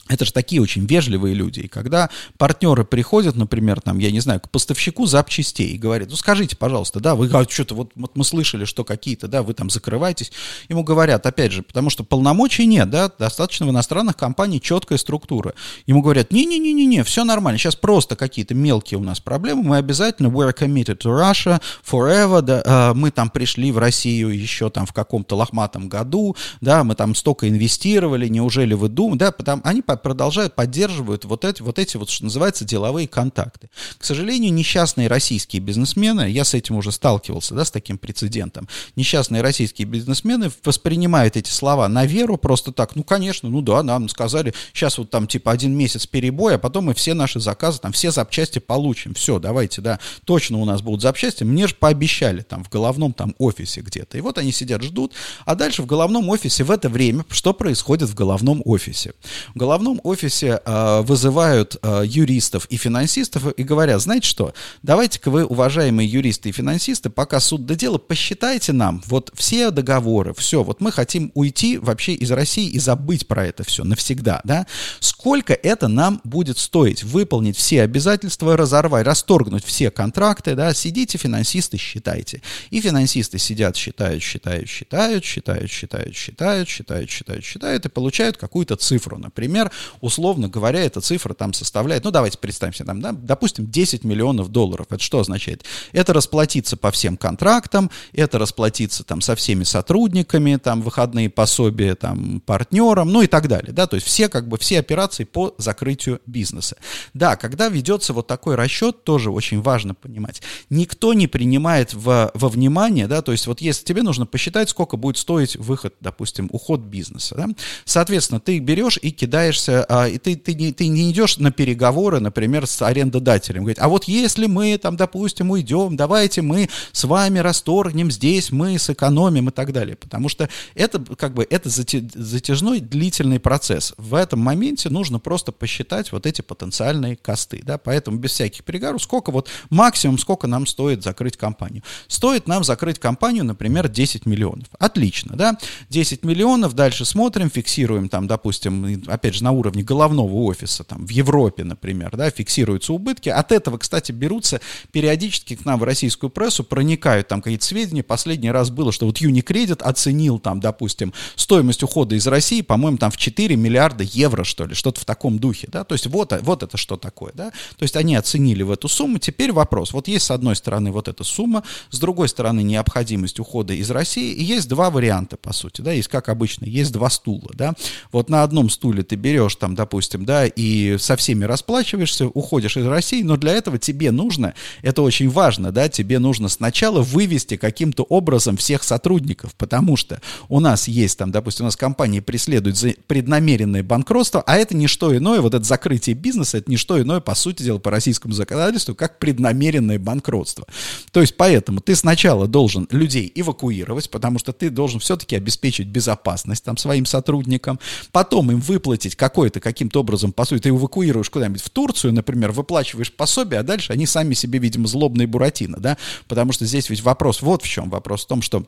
это 0.10 0.26
же 0.26 0.34
такие 0.34 0.62
очень 0.62 0.86
вежливые 0.86 1.34
люди. 1.34 1.62
И 1.62 1.68
когда 1.68 2.10
партнеры 2.38 2.84
приходят, 2.84 3.36
например, 3.36 3.80
там, 3.82 4.00
я 4.00 4.12
не 4.12 4.20
знаю, 4.20 4.42
к 4.42 4.50
поставщику 4.50 5.06
запчастей 5.06 5.70
и 5.70 5.78
говорят, 5.78 6.10
ну 6.10 6.16
скажите, 6.16 6.58
пожалуйста, 6.58 7.00
да, 7.00 7.16
вы 7.16 7.30
а, 7.32 7.46
что-то, 7.48 7.76
вот, 7.76 7.92
вот 7.96 8.18
мы 8.18 8.26
слышали, 8.26 8.66
что 8.66 8.84
какие-то, 8.84 9.28
да, 9.28 9.44
вы 9.44 9.54
там 9.54 9.70
закрываетесь. 9.70 10.32
Ему 10.70 10.84
говорят, 10.84 11.26
опять 11.26 11.52
же, 11.52 11.62
потому 11.62 11.90
что 11.90 12.04
полномочий 12.04 12.66
нет, 12.66 12.90
да, 12.90 13.12
достаточно 13.18 13.66
в 13.66 13.70
иностранных 13.70 14.18
компаниях 14.18 14.64
четкая 14.64 14.98
структура. 14.98 15.54
Ему 15.86 16.02
говорят, 16.02 16.32
не-не-не-не, 16.32 17.04
все 17.04 17.24
нормально, 17.24 17.58
сейчас 17.58 17.76
просто 17.76 18.16
какие-то 18.16 18.54
мелкие 18.54 19.00
у 19.00 19.04
нас 19.04 19.20
проблемы, 19.20 19.64
мы 19.64 19.78
обязательно, 19.78 20.28
we're 20.28 20.54
committed 20.54 20.98
to 20.98 21.12
Russia 21.18 21.62
forever, 21.90 22.42
да, 22.42 22.64
а, 22.66 22.94
мы 22.94 23.12
там 23.12 23.30
пришли 23.30 23.72
в 23.72 23.78
Россию 23.78 24.30
еще 24.30 24.70
там 24.70 24.86
в 24.86 24.94
каком-то 24.94 25.38
лохматом 25.38 25.88
году, 25.88 26.36
да, 26.60 26.84
мы 26.84 26.96
там 26.96 27.16
столько 27.16 27.48
инвестировали, 27.48 28.28
неужели 28.28 28.74
вы 28.74 28.90
думаете, 28.90 29.26
да, 29.26 29.32
потому 29.32 29.62
они 29.64 29.82
продолжают, 29.98 30.56
поддерживают 30.56 31.26
вот 31.26 31.46
эти, 31.46 31.62
вот 31.62 31.80
эти 31.80 31.98
вот, 31.98 32.10
что 32.10 32.26
называется, 32.26 32.66
деловые 32.66 33.08
контакты. 33.08 33.70
К 33.98 34.06
сожалению, 34.06 34.54
несчастные 34.54 35.08
российские 35.08 35.62
бизнесмены, 35.62 36.30
я 36.30 36.46
с 36.46 36.54
этим 36.54 36.76
уже 36.76 36.92
сталкивался, 36.92 37.56
да, 37.56 37.66
с 37.66 37.72
таким 37.72 37.98
прецедентом, 37.98 38.68
несчастные 38.96 39.42
российские 39.42 39.88
бизнесмены 39.88 40.52
воспринимают 40.64 41.38
эти 41.38 41.50
слова 41.50 41.88
на 41.88 42.06
веру 42.06 42.38
просто 42.38 42.72
так, 42.72 42.96
ну, 42.96 43.04
конечно, 43.04 43.50
ну 43.50 43.62
да, 43.62 43.84
нам 43.84 44.10
сказали, 44.10 44.54
сейчас 44.74 44.98
вот 44.98 45.10
там 45.10 45.28
типа 45.28 45.52
один 45.52 45.76
месяц 45.76 46.08
перебоя, 46.08 46.56
а 46.56 46.60
потом 46.60 46.86
мы 46.86 46.94
все 46.94 47.14
наши 47.14 47.40
заказы, 47.40 47.80
там 47.80 47.92
все 47.92 48.12
запчасти 48.12 48.60
получим, 48.60 49.14
все, 49.14 49.40
давайте, 49.40 49.82
да, 49.82 50.00
точно 50.26 50.58
у 50.58 50.66
нас 50.66 50.82
будут 50.82 51.02
запчасти, 51.02 51.44
мне 51.44 51.68
же 51.68 51.76
пообещали 51.76 52.42
там 52.42 52.64
в 52.64 52.70
головном 52.70 53.14
там 53.14 53.36
офисе 53.38 53.82
где-то, 53.82 54.18
и 54.18 54.22
вот 54.22 54.38
они 54.38 54.52
сидят, 54.52 54.84
ждут, 54.84 55.14
а 55.46 55.56
дальше 55.56 55.82
в 55.82 55.86
головном 55.86 56.30
офисе 56.30 56.64
в 56.64 56.72
это 56.72 56.90
время, 56.90 57.26
что 57.30 57.54
происходит 57.54 58.10
в 58.10 58.14
головном 58.14 58.62
офисе? 58.66 59.14
В 59.54 59.58
головном 59.58 59.81
основном 59.82 60.00
офисе 60.04 60.62
э, 60.64 61.02
вызывают 61.02 61.76
э, 61.82 62.04
юристов 62.06 62.68
и 62.68 62.78
финансистов 62.78 63.52
и 63.58 63.64
говорят, 63.64 64.00
знаете 64.00 64.28
что, 64.28 64.54
давайте-ка 64.84 65.32
вы, 65.32 65.44
уважаемые 65.44 66.08
юристы 66.08 66.50
и 66.50 66.52
финансисты, 66.52 67.10
пока 67.10 67.40
суд 67.40 67.66
до 67.66 67.76
дела, 67.76 67.98
посчитайте 67.98 68.74
нам 68.74 69.02
вот 69.08 69.32
все 69.34 69.72
договоры, 69.72 70.36
все, 70.36 70.64
вот 70.64 70.82
мы 70.82 70.92
хотим 70.92 71.32
уйти 71.34 71.80
вообще 71.80 72.14
из 72.14 72.30
России 72.30 72.68
и 72.68 72.78
забыть 72.78 73.28
про 73.28 73.48
это 73.48 73.64
все 73.64 73.84
навсегда, 73.84 74.42
да, 74.44 74.68
сколько 75.00 75.54
это 75.54 75.88
нам 75.88 76.22
будет 76.24 76.60
стоить 76.60 77.04
выполнить 77.04 77.58
все 77.58 77.82
обязательства, 77.82 78.56
разорвать, 78.56 79.08
расторгнуть 79.08 79.66
все 79.66 79.90
контракты, 79.90 80.54
да, 80.54 80.76
сидите, 80.76 81.18
финансисты, 81.18 81.78
считайте. 81.78 82.44
И 82.70 82.82
финансисты 82.82 83.40
сидят, 83.40 83.76
считают, 83.76 84.22
считают, 84.22 84.70
считают, 84.70 85.26
считают, 85.32 86.16
считают, 86.16 86.16
считают, 86.16 86.70
считают, 86.70 87.10
считают, 87.10 87.44
считают 87.44 87.86
и 87.86 87.90
получают 87.90 88.38
какую-то 88.38 88.76
цифру. 88.76 89.18
Например, 89.18 89.71
условно 90.00 90.48
говоря, 90.48 90.80
эта 90.82 91.02
цифра 91.02 91.34
там 91.34 91.54
составляет, 91.54 92.04
ну 92.04 92.12
давайте 92.12 92.38
представим 92.38 92.74
себе, 92.74 92.86
там, 92.86 93.02
да, 93.02 93.12
допустим, 93.12 93.70
10 93.70 94.04
миллионов 94.04 94.50
долларов. 94.50 94.88
Это 94.90 95.02
что 95.02 95.20
означает? 95.20 95.64
Это 95.92 96.14
расплатиться 96.14 96.78
по 96.78 96.92
всем 96.92 97.18
контрактам, 97.18 97.90
это 98.14 98.40
расплатиться 98.40 99.04
там 99.04 99.22
со 99.22 99.36
всеми 99.36 99.64
сотрудниками, 99.64 100.56
там 100.58 100.82
выходные 100.82 101.30
пособия 101.30 101.96
там 101.96 102.42
партнерам, 102.42 103.12
ну 103.12 103.22
и 103.22 103.28
так 103.28 103.48
далее, 103.48 103.74
да, 103.74 103.88
то 103.88 103.96
есть 103.96 104.08
все 104.08 104.30
как 104.30 104.48
бы 104.48 104.58
все 104.58 104.80
операции 104.80 105.24
по 105.24 105.54
закрытию 105.58 106.22
бизнеса. 106.26 106.78
Да, 107.14 107.36
когда 107.36 107.70
ведется 107.70 108.14
вот 108.14 108.28
такой 108.28 108.56
расчет, 108.56 109.04
тоже 109.04 109.32
очень 109.32 109.62
важно 109.62 109.94
понимать, 109.94 110.42
никто 110.70 111.14
не 111.14 111.28
принимает 111.28 111.94
в, 111.94 112.32
во 112.34 112.50
внимание, 112.50 113.08
да, 113.08 113.22
то 113.22 113.32
есть 113.32 113.48
вот 113.48 113.62
если 113.62 113.86
тебе 113.86 114.04
нужно 114.04 114.26
посчитать, 114.26 114.70
сколько 114.70 114.98
будет 114.98 115.18
стоить 115.18 115.56
выход, 115.56 115.96
допустим, 116.00 116.50
уход 116.52 116.82
бизнеса, 116.82 117.36
да, 117.36 117.48
соответственно, 117.86 118.40
ты 118.40 118.60
берешь 118.60 119.00
и 119.02 119.12
кидаешься 119.12 119.61
общаешься, 119.62 119.86
а, 119.90 120.08
и 120.08 120.18
ты, 120.18 120.36
ты, 120.36 120.54
не, 120.54 120.72
ты 120.72 120.88
не 120.88 121.12
идешь 121.12 121.38
на 121.38 121.52
переговоры, 121.52 122.20
например, 122.20 122.68
с 122.68 122.82
арендодателем. 122.82 123.62
Говорит, 123.62 123.80
а 123.80 123.88
вот 123.88 124.06
если 124.06 124.48
мы, 124.48 124.78
там, 124.78 124.96
допустим, 124.96 125.52
уйдем, 125.52 125.96
давайте 125.96 126.42
мы 126.42 126.70
с 126.92 127.04
вами 127.04 127.40
расторгнем 127.40 128.12
здесь, 128.12 128.52
мы 128.52 128.78
сэкономим 128.78 129.50
и 129.50 129.52
так 129.52 129.72
далее. 129.74 129.96
Потому 129.96 130.30
что 130.30 130.50
это, 130.76 131.00
как 131.16 131.34
бы, 131.34 131.46
это 131.50 131.70
затяжной 131.70 132.80
длительный 132.80 133.40
процесс. 133.40 133.94
В 133.98 134.16
этом 134.16 134.40
моменте 134.40 134.90
нужно 134.90 135.20
просто 135.20 135.52
посчитать 135.52 136.12
вот 136.12 136.26
эти 136.26 136.42
потенциальные 136.42 137.16
косты. 137.16 137.62
Да? 137.64 137.78
Поэтому 137.78 138.18
без 138.18 138.32
всяких 138.32 138.64
переговоров, 138.64 139.02
сколько 139.04 139.32
вот 139.32 139.50
максимум, 139.70 140.18
сколько 140.18 140.48
нам 140.48 140.66
стоит 140.66 141.04
закрыть 141.04 141.38
компанию. 141.38 141.84
Стоит 142.08 142.48
нам 142.48 142.64
закрыть 142.64 143.00
компанию, 143.00 143.44
например, 143.44 143.88
10 143.88 144.26
миллионов. 144.26 144.68
Отлично, 144.80 145.36
да? 145.36 145.58
10 145.90 146.24
миллионов, 146.24 146.74
дальше 146.74 147.06
смотрим, 147.06 147.50
фиксируем 147.50 148.10
там, 148.10 148.28
допустим, 148.28 149.04
опять 149.08 149.36
же, 149.36 149.44
на 149.44 149.51
уровне 149.52 149.84
головного 149.84 150.34
офиса, 150.34 150.84
там, 150.84 151.06
в 151.06 151.10
Европе, 151.10 151.64
например, 151.64 152.16
да, 152.16 152.30
фиксируются 152.30 152.94
убытки. 152.94 153.30
От 153.30 153.52
этого, 153.52 153.78
кстати, 153.78 154.12
берутся 154.12 154.62
периодически 154.92 155.56
к 155.56 155.66
нам 155.66 155.80
в 155.80 155.84
российскую 155.84 156.30
прессу, 156.30 156.64
проникают 156.64 157.28
там 157.28 157.42
какие-то 157.42 157.66
сведения. 157.66 158.04
Последний 158.04 158.52
раз 158.52 158.70
было, 158.70 158.92
что 158.92 159.06
вот 159.06 159.22
Unicredit 159.22 159.82
оценил 159.82 160.40
там, 160.40 160.60
допустим, 160.60 161.14
стоимость 161.36 161.84
ухода 161.84 162.16
из 162.16 162.28
России, 162.28 162.62
по-моему, 162.62 162.98
там 162.98 163.12
в 163.12 163.18
4 163.18 163.56
миллиарда 163.56 164.04
евро, 164.04 164.44
что 164.44 164.66
ли, 164.66 164.74
что-то 164.74 165.02
в 165.02 165.06
таком 165.06 165.40
духе, 165.40 165.68
да, 165.72 165.84
то 165.84 165.94
есть 165.94 166.08
вот, 166.08 166.34
вот 166.42 166.64
это 166.64 166.78
что 166.78 166.98
такое, 166.98 167.32
да, 167.34 167.50
то 167.50 167.84
есть 167.84 167.96
они 167.96 168.16
оценили 168.16 168.64
в 168.64 168.72
эту 168.72 168.88
сумму. 168.88 169.20
Теперь 169.20 169.52
вопрос, 169.52 169.94
вот 169.94 170.08
есть 170.08 170.26
с 170.26 170.32
одной 170.32 170.56
стороны 170.56 170.92
вот 170.92 171.08
эта 171.08 171.24
сумма, 171.24 171.64
с 171.90 172.00
другой 172.00 172.30
стороны 172.30 172.64
необходимость 172.64 173.40
ухода 173.40 173.74
из 173.74 173.90
России, 173.92 174.34
и 174.34 174.44
есть 174.44 174.70
два 174.70 174.90
варианта, 174.90 175.38
по 175.38 175.54
сути, 175.54 175.82
да, 175.82 175.92
есть 175.92 176.08
как 176.08 176.30
обычно, 176.30 176.66
есть 176.66 176.92
два 176.92 177.10
стула, 177.10 177.50
да, 177.54 177.74
вот 178.12 178.30
на 178.30 178.44
одном 178.44 178.70
стуле 178.70 179.04
ты 179.04 179.16
берешь 179.16 179.41
берешь 179.42 179.56
там, 179.56 179.76
допустим, 179.76 180.26
да, 180.26 180.46
и 180.46 180.98
со 180.98 181.16
всеми 181.16 181.46
расплачиваешься, 181.46 182.28
уходишь 182.28 182.78
из 182.78 182.86
России, 182.86 183.24
но 183.24 183.38
для 183.38 183.54
этого 183.54 183.78
тебе 183.78 184.12
нужно, 184.12 184.54
это 184.82 185.02
очень 185.02 185.30
важно, 185.30 185.72
да, 185.72 185.90
тебе 185.90 186.20
нужно 186.20 186.50
сначала 186.50 187.02
вывести 187.02 187.58
каким-то 187.58 188.04
образом 188.04 188.58
всех 188.58 188.84
сотрудников, 188.84 189.56
потому 189.56 189.98
что 189.98 190.22
у 190.50 190.60
нас 190.60 190.88
есть 190.88 191.18
там, 191.18 191.32
допустим, 191.32 191.66
у 191.66 191.68
нас 191.68 191.76
компании 191.76 192.20
преследуют 192.20 192.78
за 192.78 192.94
преднамеренное 193.08 193.84
банкротство, 193.84 194.44
а 194.46 194.58
это 194.58 194.76
не 194.76 194.88
что 194.88 195.16
иное, 195.16 195.42
вот 195.42 195.54
это 195.54 195.64
закрытие 195.64 196.16
бизнеса, 196.16 196.58
это 196.58 196.70
не 196.70 196.78
что 196.78 197.02
иное, 197.02 197.20
по 197.20 197.36
сути 197.36 197.64
дела, 197.64 197.80
по 197.80 197.92
российскому 197.92 198.34
законодательству, 198.34 198.96
как 198.96 199.20
преднамеренное 199.20 200.00
банкротство. 200.00 200.68
То 201.12 201.22
есть 201.22 201.36
поэтому 201.36 201.82
ты 201.82 201.96
сначала 201.96 202.48
должен 202.48 202.88
людей 202.92 203.32
эвакуировать, 203.34 204.10
потому 204.10 204.40
что 204.40 204.54
ты 204.54 204.70
должен 204.70 205.00
все-таки 205.00 205.36
обеспечить 205.36 205.88
безопасность 205.88 206.64
там 206.64 206.78
своим 206.78 207.06
сотрудникам, 207.06 207.80
потом 208.12 208.52
им 208.52 208.60
выплатить 208.60 209.16
как 209.16 209.31
какое-то 209.32 209.62
каким-то 209.62 210.02
образом, 210.02 210.34
по 210.34 210.44
сути, 210.44 210.64
ты 210.64 210.70
эвакуируешь 210.70 211.30
куда-нибудь 211.30 211.62
в 211.62 211.70
Турцию, 211.70 212.14
например, 212.14 212.52
выплачиваешь 212.52 213.14
пособие, 213.14 213.62
а 213.62 213.64
дальше 213.64 213.94
они 213.94 214.06
сами 214.06 214.34
себе, 214.34 214.60
видимо, 214.60 214.88
злобные 214.88 215.26
буратино, 215.26 215.78
да, 215.80 215.98
потому 216.28 216.52
что 216.52 216.66
здесь 216.66 216.90
ведь 216.90 217.02
вопрос 217.02 217.42
вот 217.42 217.64
в 217.64 217.68
чем, 217.68 217.90
вопрос 217.90 218.26
в 218.26 218.28
том, 218.28 218.42
что 218.42 218.66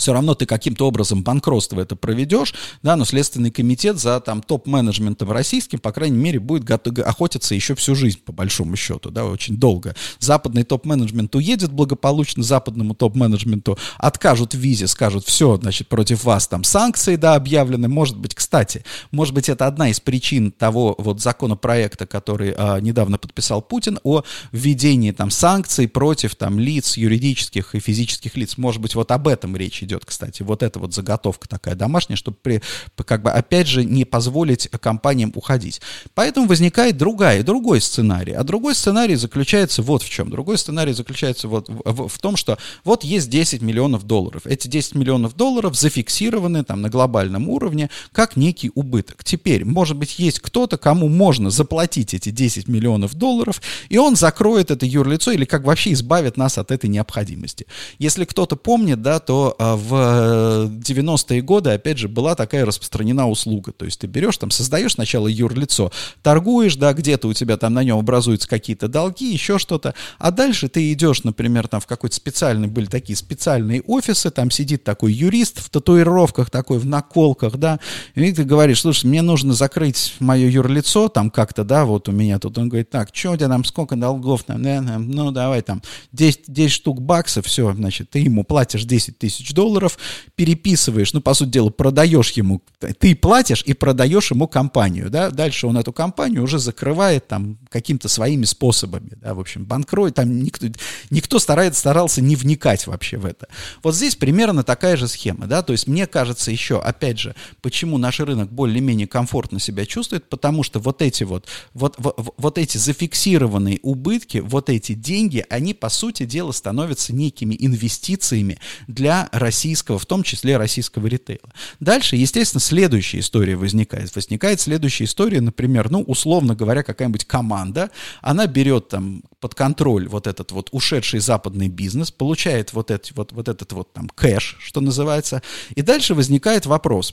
все 0.00 0.14
равно 0.14 0.34
ты 0.34 0.46
каким-то 0.46 0.88
образом 0.88 1.22
банкротство 1.22 1.80
это 1.80 1.94
проведешь, 1.94 2.54
да, 2.82 2.96
но 2.96 3.04
Следственный 3.04 3.50
комитет 3.50 3.98
за 3.98 4.18
там 4.20 4.42
топ-менеджментом 4.42 5.30
российским, 5.30 5.78
по 5.78 5.92
крайней 5.92 6.16
мере, 6.16 6.40
будет 6.40 6.64
готов, 6.64 6.98
охотиться 6.98 7.54
еще 7.54 7.74
всю 7.74 7.94
жизнь, 7.94 8.18
по 8.24 8.32
большому 8.32 8.76
счету, 8.76 9.10
да, 9.10 9.26
очень 9.26 9.56
долго. 9.56 9.94
Западный 10.18 10.64
топ-менеджмент 10.64 11.34
уедет 11.34 11.70
благополучно, 11.70 12.42
западному 12.42 12.94
топ-менеджменту 12.94 13.78
откажут 13.98 14.54
в 14.54 14.58
визе, 14.58 14.86
скажут, 14.86 15.26
все, 15.26 15.56
значит, 15.56 15.88
против 15.88 16.24
вас 16.24 16.48
там 16.48 16.64
санкции, 16.64 17.16
да, 17.16 17.34
объявлены, 17.34 17.88
может 17.88 18.16
быть, 18.16 18.34
кстати, 18.34 18.84
может 19.10 19.34
быть, 19.34 19.50
это 19.50 19.66
одна 19.66 19.90
из 19.90 20.00
причин 20.00 20.50
того 20.50 20.94
вот 20.96 21.20
законопроекта, 21.20 22.06
который 22.06 22.54
а, 22.56 22.80
недавно 22.80 23.18
подписал 23.18 23.60
Путин 23.60 24.00
о 24.02 24.22
введении 24.50 25.10
там 25.10 25.30
санкций 25.30 25.88
против 25.88 26.36
там 26.36 26.58
лиц 26.58 26.96
юридических 26.96 27.74
и 27.74 27.80
физических 27.80 28.36
лиц, 28.38 28.56
может 28.56 28.80
быть, 28.80 28.94
вот 28.94 29.10
об 29.12 29.28
этом 29.28 29.56
речь 29.56 29.82
идет 29.82 29.89
идет, 29.90 30.04
кстати, 30.04 30.42
вот 30.42 30.62
эта 30.62 30.78
вот 30.78 30.94
заготовка 30.94 31.48
такая 31.48 31.74
домашняя, 31.74 32.16
чтобы 32.16 32.36
при, 32.40 32.62
как 33.04 33.22
бы 33.22 33.30
опять 33.30 33.66
же 33.66 33.84
не 33.84 34.04
позволить 34.04 34.68
компаниям 34.68 35.32
уходить. 35.34 35.80
Поэтому 36.14 36.46
возникает 36.46 36.96
другая, 36.96 37.42
другой 37.42 37.80
сценарий. 37.80 38.32
А 38.32 38.44
другой 38.44 38.74
сценарий 38.74 39.16
заключается 39.16 39.82
вот 39.82 40.02
в 40.02 40.08
чем. 40.08 40.30
Другой 40.30 40.58
сценарий 40.58 40.92
заключается 40.92 41.48
вот 41.48 41.68
в, 41.68 41.82
в, 41.84 42.08
в 42.08 42.18
том, 42.18 42.36
что 42.36 42.58
вот 42.84 43.04
есть 43.04 43.28
10 43.28 43.62
миллионов 43.62 44.04
долларов. 44.04 44.46
Эти 44.46 44.68
10 44.68 44.94
миллионов 44.94 45.36
долларов 45.36 45.76
зафиксированы 45.76 46.64
там 46.64 46.82
на 46.82 46.88
глобальном 46.88 47.48
уровне 47.48 47.90
как 48.12 48.36
некий 48.36 48.70
убыток. 48.74 49.24
Теперь, 49.24 49.64
может 49.64 49.96
быть, 49.96 50.18
есть 50.18 50.40
кто-то, 50.40 50.78
кому 50.78 51.08
можно 51.08 51.50
заплатить 51.50 52.14
эти 52.14 52.30
10 52.30 52.68
миллионов 52.68 53.14
долларов, 53.14 53.60
и 53.88 53.98
он 53.98 54.16
закроет 54.16 54.70
это 54.70 54.86
юрлицо 54.86 55.32
или 55.32 55.44
как 55.44 55.64
вообще 55.64 55.92
избавит 55.92 56.36
нас 56.36 56.58
от 56.58 56.70
этой 56.70 56.88
необходимости. 56.88 57.66
Если 57.98 58.24
кто-то 58.24 58.56
помнит, 58.56 59.02
да, 59.02 59.18
то 59.18 59.56
а, 59.58 59.76
в 59.80 60.68
90-е 60.68 61.40
э, 61.40 61.42
годы, 61.42 61.70
опять 61.70 61.98
же, 61.98 62.08
была 62.08 62.34
такая 62.34 62.64
распространена 62.64 63.28
услуга. 63.28 63.72
То 63.72 63.84
есть 63.84 64.00
ты 64.00 64.06
берешь, 64.06 64.36
там, 64.36 64.50
создаешь 64.50 64.94
сначала 64.94 65.26
юрлицо, 65.26 65.90
торгуешь, 66.22 66.76
да, 66.76 66.92
где-то 66.92 67.28
у 67.28 67.32
тебя 67.32 67.56
там 67.56 67.74
на 67.74 67.82
нем 67.82 67.98
образуются 67.98 68.48
какие-то 68.48 68.88
долги, 68.88 69.32
еще 69.32 69.58
что-то, 69.58 69.94
а 70.18 70.30
дальше 70.30 70.68
ты 70.68 70.92
идешь, 70.92 71.24
например, 71.24 71.68
там 71.68 71.80
в 71.80 71.86
какой-то 71.86 72.14
специальный, 72.16 72.68
были 72.68 72.86
такие 72.86 73.16
специальные 73.16 73.82
офисы, 73.82 74.30
там 74.30 74.50
сидит 74.50 74.84
такой 74.84 75.12
юрист 75.12 75.60
в 75.60 75.70
татуировках, 75.70 76.50
такой 76.50 76.78
в 76.78 76.86
наколках, 76.86 77.56
да, 77.56 77.80
и 78.14 78.32
ты 78.32 78.44
говоришь, 78.44 78.82
слушай, 78.82 79.06
мне 79.06 79.22
нужно 79.22 79.54
закрыть 79.54 80.14
мое 80.20 80.48
юрлицо, 80.48 81.08
там 81.08 81.30
как-то, 81.30 81.64
да, 81.64 81.84
вот 81.84 82.08
у 82.08 82.12
меня 82.12 82.38
тут, 82.38 82.58
он 82.58 82.68
говорит, 82.68 82.90
так, 82.90 83.10
что 83.12 83.32
у 83.32 83.36
тебя 83.36 83.48
там, 83.48 83.64
сколько 83.64 83.96
долгов, 83.96 84.44
там, 84.44 84.62
ну, 84.62 85.30
давай 85.30 85.62
там 85.62 85.82
10, 86.12 86.42
10 86.48 86.72
штук 86.72 87.00
баксов, 87.00 87.46
все, 87.46 87.72
значит, 87.72 88.10
ты 88.10 88.20
ему 88.20 88.44
платишь 88.44 88.84
10 88.84 89.18
тысяч 89.18 89.52
долларов, 89.52 89.59
долларов, 89.60 89.98
переписываешь, 90.36 91.12
ну, 91.12 91.20
по 91.20 91.34
сути 91.34 91.50
дела, 91.50 91.68
продаешь 91.68 92.30
ему, 92.30 92.62
ты 92.98 93.14
платишь 93.14 93.62
и 93.62 93.74
продаешь 93.74 94.30
ему 94.30 94.48
компанию, 94.48 95.10
да, 95.10 95.28
дальше 95.28 95.66
он 95.66 95.76
эту 95.76 95.92
компанию 95.92 96.42
уже 96.42 96.58
закрывает 96.58 97.28
там 97.28 97.58
какими-то 97.68 98.08
своими 98.08 98.46
способами, 98.46 99.10
да, 99.20 99.34
в 99.34 99.40
общем, 99.40 99.66
банкрот, 99.66 100.14
там 100.14 100.42
никто, 100.42 100.66
никто 101.10 101.38
старается, 101.38 101.80
старался 101.80 102.22
не 102.22 102.36
вникать 102.36 102.86
вообще 102.86 103.18
в 103.18 103.26
это. 103.26 103.48
Вот 103.82 103.94
здесь 103.94 104.16
примерно 104.16 104.62
такая 104.62 104.96
же 104.96 105.08
схема, 105.08 105.46
да, 105.46 105.62
то 105.62 105.72
есть 105.72 105.86
мне 105.86 106.06
кажется 106.06 106.50
еще, 106.50 106.80
опять 106.80 107.18
же, 107.18 107.34
почему 107.60 107.98
наш 107.98 108.18
рынок 108.20 108.50
более-менее 108.50 109.06
комфортно 109.06 109.60
себя 109.60 109.84
чувствует, 109.84 110.26
потому 110.30 110.62
что 110.62 110.80
вот 110.80 111.02
эти 111.02 111.24
вот, 111.24 111.46
вот, 111.74 111.96
вот, 111.98 112.34
вот 112.38 112.56
эти 112.56 112.78
зафиксированные 112.78 113.78
убытки, 113.82 114.38
вот 114.38 114.70
эти 114.70 114.94
деньги, 114.94 115.44
они, 115.50 115.74
по 115.74 115.90
сути 115.90 116.24
дела, 116.24 116.52
становятся 116.52 117.14
некими 117.14 117.54
инвестициями 117.58 118.58
для 118.86 119.28
российского, 119.50 119.98
в 119.98 120.06
том 120.06 120.22
числе 120.22 120.56
российского 120.56 121.08
ритейла. 121.08 121.52
Дальше, 121.80 122.14
естественно, 122.14 122.60
следующая 122.60 123.18
история 123.18 123.56
возникает. 123.56 124.14
Возникает 124.14 124.60
следующая 124.60 125.04
история, 125.04 125.40
например, 125.40 125.90
ну, 125.90 126.02
условно 126.02 126.54
говоря, 126.54 126.84
какая-нибудь 126.84 127.24
команда, 127.24 127.90
она 128.22 128.46
берет 128.46 128.88
там 128.88 129.24
под 129.40 129.56
контроль 129.56 130.06
вот 130.06 130.28
этот 130.28 130.52
вот 130.52 130.68
ушедший 130.70 131.18
западный 131.18 131.68
бизнес, 131.68 132.12
получает 132.12 132.72
вот, 132.72 132.92
эти, 132.92 133.12
вот, 133.12 133.32
вот 133.32 133.48
этот 133.48 133.72
вот 133.72 133.92
там 133.92 134.08
кэш, 134.08 134.56
что 134.60 134.80
называется, 134.80 135.42
и 135.74 135.82
дальше 135.82 136.14
возникает 136.14 136.66
вопрос. 136.66 137.12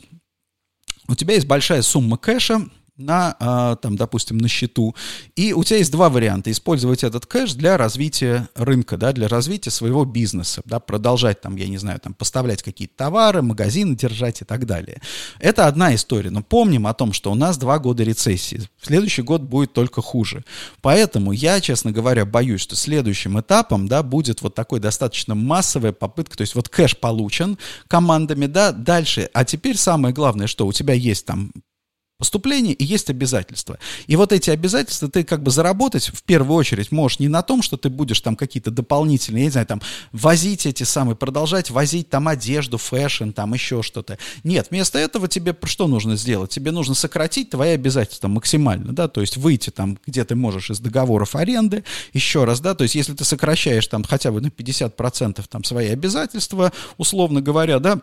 У 1.07 1.15
тебя 1.15 1.33
есть 1.33 1.47
большая 1.47 1.81
сумма 1.81 2.17
кэша, 2.17 2.69
на, 2.97 3.35
а, 3.39 3.75
там, 3.75 3.95
допустим, 3.95 4.37
на 4.37 4.47
счету. 4.47 4.95
И 5.35 5.53
у 5.53 5.63
тебя 5.63 5.77
есть 5.77 5.91
два 5.91 6.09
варианта. 6.09 6.51
Использовать 6.51 7.03
этот 7.03 7.25
кэш 7.25 7.53
для 7.53 7.77
развития 7.77 8.49
рынка, 8.55 8.97
да, 8.97 9.13
для 9.13 9.27
развития 9.27 9.69
своего 9.69 10.03
бизнеса, 10.05 10.61
да, 10.65 10.79
продолжать 10.79 11.41
там, 11.41 11.55
я 11.55 11.67
не 11.67 11.77
знаю, 11.77 11.99
там, 11.99 12.13
поставлять 12.13 12.63
какие-то 12.63 12.95
товары, 12.97 13.41
магазины 13.41 13.95
держать 13.95 14.41
и 14.41 14.45
так 14.45 14.65
далее. 14.65 15.01
Это 15.39 15.67
одна 15.67 15.93
история. 15.93 16.31
Но 16.31 16.41
помним 16.41 16.87
о 16.87 16.93
том, 16.93 17.13
что 17.13 17.31
у 17.31 17.35
нас 17.35 17.57
два 17.57 17.79
года 17.79 18.03
рецессии. 18.03 18.67
Следующий 18.81 19.21
год 19.21 19.41
будет 19.41 19.73
только 19.73 20.01
хуже. 20.01 20.43
Поэтому 20.81 21.31
я, 21.31 21.61
честно 21.61 21.91
говоря, 21.91 22.25
боюсь, 22.25 22.61
что 22.61 22.75
следующим 22.75 23.39
этапом, 23.39 23.87
да, 23.87 24.01
будет 24.01 24.41
вот 24.41 24.55
такой 24.55 24.79
достаточно 24.79 25.35
массовая 25.35 25.91
попытка, 25.91 26.37
то 26.37 26.41
есть 26.41 26.55
вот 26.55 26.69
кэш 26.69 26.97
получен 26.97 27.57
командами, 27.87 28.47
да, 28.47 28.71
дальше. 28.71 29.29
А 29.33 29.45
теперь 29.45 29.77
самое 29.77 30.13
главное, 30.13 30.47
что 30.47 30.65
у 30.65 30.73
тебя 30.73 30.93
есть 30.93 31.25
там 31.25 31.51
поступление 32.17 32.73
и 32.73 32.83
есть 32.83 33.09
обязательства. 33.09 33.77
И 34.07 34.15
вот 34.15 34.31
эти 34.31 34.49
обязательства 34.49 35.07
ты 35.07 35.23
как 35.23 35.43
бы 35.43 35.51
заработать 35.51 36.07
в 36.07 36.23
первую 36.23 36.57
очередь 36.57 36.91
можешь 36.91 37.19
не 37.19 37.27
на 37.27 37.43
том, 37.43 37.61
что 37.61 37.77
ты 37.77 37.89
будешь 37.89 38.21
там 38.21 38.35
какие-то 38.35 38.71
дополнительные, 38.71 39.41
я 39.41 39.45
не 39.45 39.51
знаю, 39.51 39.67
там 39.67 39.81
возить 40.11 40.65
эти 40.65 40.83
самые, 40.83 41.15
продолжать 41.15 41.69
возить 41.69 42.09
там 42.09 42.27
одежду, 42.27 42.79
fashion, 42.79 43.29
там 43.31 43.53
еще 43.53 43.83
что-то. 43.83 44.17
Нет, 44.43 44.67
вместо 44.71 44.97
этого 44.97 45.27
тебе 45.27 45.55
что 45.65 45.87
нужно 45.87 46.15
сделать? 46.15 46.49
Тебе 46.49 46.71
нужно 46.71 46.95
сократить 46.95 47.51
твои 47.51 47.71
обязательства 47.71 48.27
максимально, 48.27 48.93
да, 48.93 49.07
то 49.07 49.21
есть 49.21 49.37
выйти 49.37 49.69
там, 49.69 49.99
где 50.07 50.25
ты 50.25 50.35
можешь 50.35 50.71
из 50.71 50.79
договоров 50.79 51.35
аренды, 51.35 51.83
еще 52.13 52.45
раз, 52.45 52.61
да, 52.61 52.73
то 52.73 52.81
есть 52.83 52.95
если 52.95 53.13
ты 53.13 53.25
сокращаешь 53.25 53.85
там 53.87 54.03
хотя 54.03 54.31
бы 54.31 54.41
на 54.41 54.47
50% 54.47 55.45
там 55.47 55.63
свои 55.63 55.89
обязательства, 55.89 56.73
условно 56.97 57.41
говоря, 57.41 57.77
да, 57.79 58.01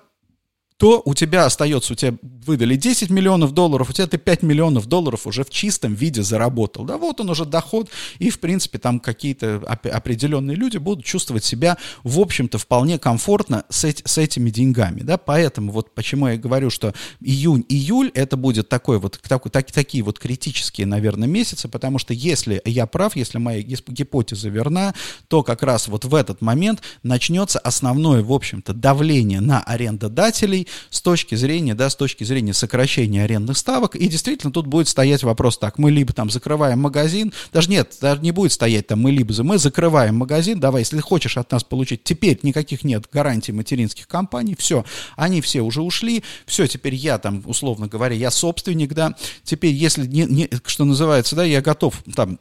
то 0.77 1.03
у 1.05 1.15
тебя 1.15 1.45
остается, 1.47 1.93
у 1.93 1.97
тебя 1.97 2.17
выдали 2.23 2.75
10 2.75 3.09
миллионов 3.11 3.53
долларов, 3.53 3.91
у 3.91 3.93
тебя 3.93 4.07
ты 4.07 4.19
5 4.19 4.43
миллионов 4.43 4.87
долларов 4.87 5.27
уже 5.27 5.45
в 5.45 5.51
чистом 5.51 5.95
виде 5.95 6.23
заработал. 6.23 6.85
Да, 6.85 6.99
вот 6.99 7.21
он 7.21 7.31
уже 7.31 7.45
доход, 7.45 7.89
и, 8.19 8.29
в 8.31 8.41
принципе, 8.41 8.79
там 8.79 8.99
какие-то 8.99 9.63
определенные 9.67 10.57
люди 10.57 10.79
будут 10.79 11.05
чувствовать 11.05 11.45
себя, 11.45 11.79
в 12.03 12.19
общем-то, 12.19 12.59
вполне 12.59 12.99
комфортно 12.99 13.65
с, 13.69 13.85
эти, 13.85 14.03
с 14.05 14.19
этими 14.19 14.51
деньгами, 14.51 15.01
да, 15.01 15.17
поэтому 15.17 15.71
вот 15.71 15.95
почему 15.95 16.29
я 16.29 16.37
говорю, 16.37 16.71
что 16.71 16.93
июнь-июль 17.21 18.11
это 18.15 18.37
будет 18.37 18.69
такой 18.69 18.99
вот, 18.99 19.21
такой, 19.23 19.51
так, 19.51 19.71
такие 19.71 20.03
вот 20.03 20.19
критические, 20.19 20.87
наверное, 20.87 21.29
месяцы, 21.29 21.69
потому 21.69 21.99
что 21.99 22.13
если 22.13 22.61
я 22.65 22.87
прав, 22.87 23.15
если 23.15 23.39
моя 23.39 23.63
гипотеза 23.63 24.49
верна, 24.49 24.95
то 25.29 25.43
как 25.43 25.63
раз 25.63 25.87
вот 25.87 26.05
в 26.05 26.15
этот 26.15 26.41
момент 26.41 26.83
начнется 27.03 27.59
основное, 27.61 28.23
в 28.23 28.33
общем-то, 28.33 28.75
давление 28.75 29.41
на 29.41 29.61
арендодателей, 29.61 30.64
с 30.91 31.01
точки 31.01 31.35
зрения, 31.35 31.75
да, 31.75 31.91
с 31.91 31.97
точки 31.97 32.25
зрения 32.25 32.55
сокращения 32.55 33.25
арендных 33.25 33.57
ставок. 33.57 33.97
И 33.97 34.07
действительно 34.09 34.53
тут 34.53 34.67
будет 34.67 34.89
стоять 34.89 35.23
вопрос 35.23 35.59
так, 35.59 35.79
мы 35.79 35.91
либо 35.91 36.13
там 36.13 36.31
закрываем 36.31 36.81
магазин, 36.81 37.33
даже 37.53 37.71
нет, 37.71 37.97
даже 38.01 38.21
не 38.21 38.31
будет 38.31 38.53
стоять 38.53 38.87
там 38.87 39.01
мы 39.01 39.11
либо 39.11 39.35
мы 39.43 39.59
закрываем 39.59 40.17
магазин, 40.17 40.61
давай, 40.61 40.83
если 40.83 41.01
хочешь 41.01 41.37
от 41.37 41.51
нас 41.53 41.65
получить, 41.65 42.05
теперь 42.05 42.39
никаких 42.43 42.85
нет 42.85 43.07
гарантий 43.13 43.53
материнских 43.53 44.09
компаний, 44.09 44.57
все, 44.59 44.85
они 45.17 45.41
все 45.41 45.61
уже 45.61 45.83
ушли, 45.83 46.23
все, 46.47 46.67
теперь 46.67 46.95
я 46.95 47.19
там, 47.19 47.43
условно 47.47 47.87
говоря, 47.87 48.15
я 48.15 48.31
собственник, 48.31 48.95
да, 48.95 49.15
теперь 49.43 49.75
если, 49.75 50.07
не, 50.07 50.25
не, 50.25 50.51
что 50.65 50.85
называется, 50.85 51.37
да, 51.37 51.45
я 51.45 51.61
готов 51.61 52.03
там 52.15 52.39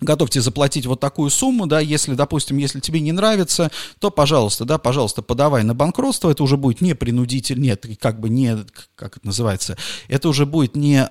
готовьте 0.00 0.40
заплатить 0.40 0.86
вот 0.86 1.00
такую 1.00 1.30
сумму, 1.30 1.66
да, 1.66 1.80
если, 1.80 2.14
допустим, 2.14 2.56
если 2.56 2.80
тебе 2.80 3.00
не 3.00 3.12
нравится, 3.12 3.70
то, 3.98 4.10
пожалуйста, 4.10 4.64
да, 4.64 4.78
пожалуйста, 4.78 5.22
подавай 5.22 5.62
на 5.64 5.74
банкротство, 5.74 6.30
это 6.30 6.42
уже 6.42 6.56
будет 6.56 6.80
не 6.80 6.94
принудитель, 6.94 7.60
нет, 7.60 7.86
как 8.00 8.20
бы 8.20 8.28
не, 8.28 8.56
как 8.94 9.16
это 9.16 9.26
называется, 9.26 9.76
это 10.08 10.28
уже 10.28 10.46
будет 10.46 10.76
не, 10.76 11.02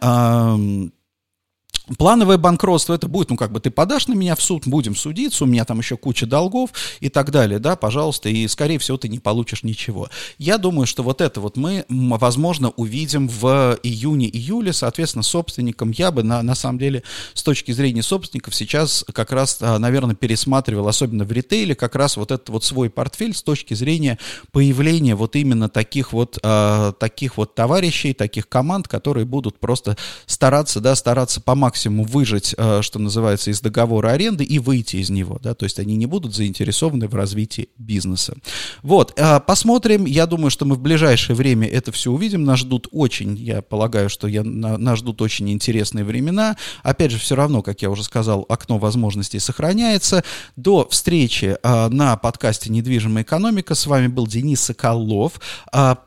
Плановое 1.97 2.37
банкротство 2.37 2.93
это 2.93 3.07
будет, 3.07 3.29
ну, 3.29 3.37
как 3.37 3.51
бы 3.53 3.61
ты 3.61 3.71
подашь 3.71 4.07
на 4.07 4.13
меня 4.13 4.35
в 4.35 4.41
суд, 4.41 4.67
будем 4.67 4.93
судиться, 4.93 5.45
у 5.45 5.47
меня 5.47 5.63
там 5.63 5.79
еще 5.79 5.95
куча 5.95 6.25
долгов 6.25 6.71
и 6.99 7.07
так 7.07 7.31
далее, 7.31 7.59
да, 7.59 7.77
пожалуйста, 7.77 8.27
и, 8.27 8.45
скорее 8.49 8.77
всего, 8.77 8.97
ты 8.97 9.07
не 9.07 9.19
получишь 9.19 9.63
ничего. 9.63 10.09
Я 10.37 10.57
думаю, 10.57 10.85
что 10.85 11.01
вот 11.01 11.21
это 11.21 11.39
вот 11.39 11.55
мы, 11.55 11.85
возможно, 11.87 12.71
увидим 12.71 13.29
в 13.29 13.79
июне-июле, 13.83 14.73
соответственно, 14.73 15.23
собственникам 15.23 15.91
я 15.91 16.11
бы, 16.11 16.23
на, 16.23 16.43
на 16.43 16.55
самом 16.55 16.77
деле, 16.77 17.03
с 17.33 17.41
точки 17.41 17.71
зрения 17.71 18.03
собственников 18.03 18.53
сейчас 18.53 19.05
как 19.13 19.31
раз, 19.31 19.59
а, 19.61 19.79
наверное, 19.79 20.15
пересматривал, 20.15 20.89
особенно 20.89 21.23
в 21.23 21.31
ритейле, 21.31 21.73
как 21.73 21.95
раз 21.95 22.17
вот 22.17 22.33
этот 22.33 22.49
вот 22.49 22.65
свой 22.65 22.89
портфель 22.89 23.33
с 23.33 23.41
точки 23.41 23.75
зрения 23.75 24.19
появления 24.51 25.15
вот 25.15 25.37
именно 25.37 25.69
таких 25.69 26.11
вот, 26.11 26.37
э, 26.43 26.93
таких 26.99 27.37
вот 27.37 27.55
товарищей, 27.55 28.13
таких 28.13 28.49
команд, 28.49 28.89
которые 28.89 29.25
будут 29.25 29.57
просто 29.57 29.95
стараться, 30.25 30.81
да, 30.81 30.93
стараться 30.93 31.39
по 31.39 31.55
максимуму 31.57 32.03
выжать, 32.03 32.55
э, 32.57 32.81
что 32.81 32.99
называется, 32.99 33.51
из 33.51 33.59
договора 33.61 34.11
аренды 34.11 34.43
и 34.43 34.59
выйти 34.59 34.97
из 34.97 35.09
него, 35.09 35.39
да, 35.41 35.53
то 35.53 35.65
есть 35.65 35.79
они 35.79 35.95
не 35.95 36.05
будут 36.05 36.33
заинтересованы 36.33 37.07
в 37.07 37.15
развитии 37.15 37.69
бизнеса. 37.77 38.35
Вот, 38.83 39.13
э, 39.17 39.39
посмотрим, 39.41 40.05
я 40.05 40.25
думаю, 40.25 40.49
что 40.49 40.65
мы 40.65 40.75
в 40.75 40.79
ближайшее 40.79 41.35
время 41.35 41.67
это 41.67 41.91
все 41.91 42.11
увидим, 42.11 42.43
нас 42.43 42.59
ждут 42.59 42.87
очень, 42.91 43.35
я 43.35 43.61
полагаю, 43.61 44.09
что 44.09 44.27
я, 44.27 44.43
нас 44.43 44.99
ждут 44.99 45.21
очень 45.21 45.49
интересные 45.49 46.05
времена, 46.05 46.55
опять 46.83 47.11
же, 47.11 47.17
все 47.17 47.35
равно, 47.35 47.61
как 47.61 47.81
я 47.81 47.89
уже 47.89 48.03
сказал, 48.03 48.45
окно 48.47 48.77
возможностей 48.77 49.39
сохраняется. 49.39 50.23
До 50.55 50.87
встречи 50.87 51.57
э, 51.61 51.87
на 51.89 52.15
подкасте 52.17 52.71
«Недвижимая 52.71 53.23
экономика», 53.23 53.75
с 53.75 53.87
вами 53.87 54.07
был 54.07 54.27
Денис 54.27 54.61
Соколов, 54.61 55.41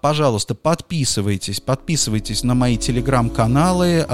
пожалуйста, 0.00 0.54
подписывайтесь, 0.54 1.60
подписывайтесь 1.60 2.42
на 2.42 2.54
мои 2.54 2.76
телеграм-каналы, 2.76 4.06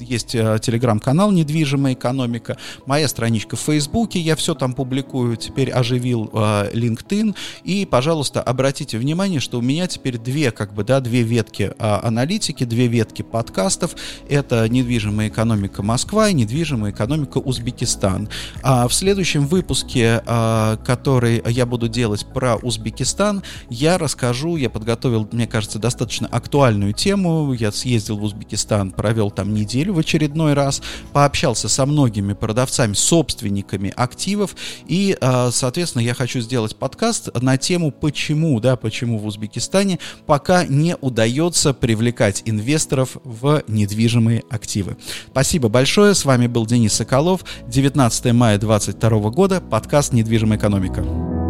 есть 0.00 0.34
телеграм-канал 0.62 1.30
«Недвижимая 1.30 1.92
экономика», 1.92 2.56
моя 2.86 3.08
страничка 3.08 3.56
в 3.56 3.60
Фейсбуке, 3.60 4.18
я 4.18 4.36
все 4.36 4.54
там 4.54 4.72
публикую, 4.72 5.36
теперь 5.36 5.70
оживил 5.70 6.30
э, 6.32 6.70
LinkedIn, 6.72 7.34
и, 7.64 7.84
пожалуйста, 7.84 8.40
обратите 8.40 8.96
внимание, 8.96 9.40
что 9.40 9.58
у 9.58 9.62
меня 9.62 9.86
теперь 9.86 10.18
две, 10.18 10.50
как 10.50 10.72
бы, 10.72 10.84
да, 10.84 11.00
две 11.00 11.22
ветки 11.22 11.72
э, 11.78 11.98
аналитики, 12.02 12.64
две 12.64 12.86
ветки 12.86 13.22
подкастов, 13.22 13.94
это 14.28 14.68
«Недвижимая 14.68 15.28
экономика 15.28 15.82
Москва» 15.82 16.28
и 16.28 16.34
«Недвижимая 16.34 16.92
экономика 16.92 17.38
Узбекистан». 17.38 18.28
А 18.62 18.88
в 18.88 18.94
следующем 18.94 19.46
выпуске, 19.46 20.22
э, 20.24 20.76
который 20.84 21.42
я 21.46 21.66
буду 21.66 21.88
делать 21.88 22.24
про 22.32 22.56
Узбекистан, 22.56 23.42
я 23.68 23.98
расскажу, 23.98 24.56
я 24.56 24.70
подготовил, 24.70 25.28
мне 25.32 25.46
кажется, 25.46 25.78
достаточно 25.78 26.28
актуальную 26.28 26.92
тему, 26.92 27.52
я 27.52 27.72
съездил 27.72 28.18
в 28.18 28.24
Узбекистан, 28.24 28.90
провел 28.92 29.30
там 29.30 29.52
неделю 29.52 29.94
в 29.94 29.98
очередной 29.98 30.51
раз, 30.54 30.72
раз 30.72 30.82
пообщался 31.12 31.68
со 31.68 31.86
многими 31.86 32.32
продавцами, 32.32 32.94
собственниками 32.94 33.92
активов, 33.94 34.56
и, 34.86 35.16
а, 35.20 35.50
соответственно, 35.50 36.02
я 36.02 36.14
хочу 36.14 36.40
сделать 36.40 36.76
подкаст 36.76 37.30
на 37.40 37.56
тему, 37.56 37.90
почему, 37.90 38.60
да, 38.60 38.76
почему 38.76 39.18
в 39.18 39.26
Узбекистане 39.26 39.98
пока 40.26 40.64
не 40.64 40.96
удается 40.96 41.74
привлекать 41.74 42.42
инвесторов 42.44 43.16
в 43.24 43.62
недвижимые 43.68 44.44
активы. 44.50 44.96
Спасибо 45.30 45.68
большое, 45.68 46.14
с 46.14 46.24
вами 46.24 46.46
был 46.46 46.66
Денис 46.66 46.92
Соколов, 46.92 47.44
19 47.68 48.32
мая 48.32 48.58
2022 48.58 49.30
года, 49.30 49.60
подкаст 49.60 50.12
«Недвижимая 50.12 50.58
экономика». 50.58 51.41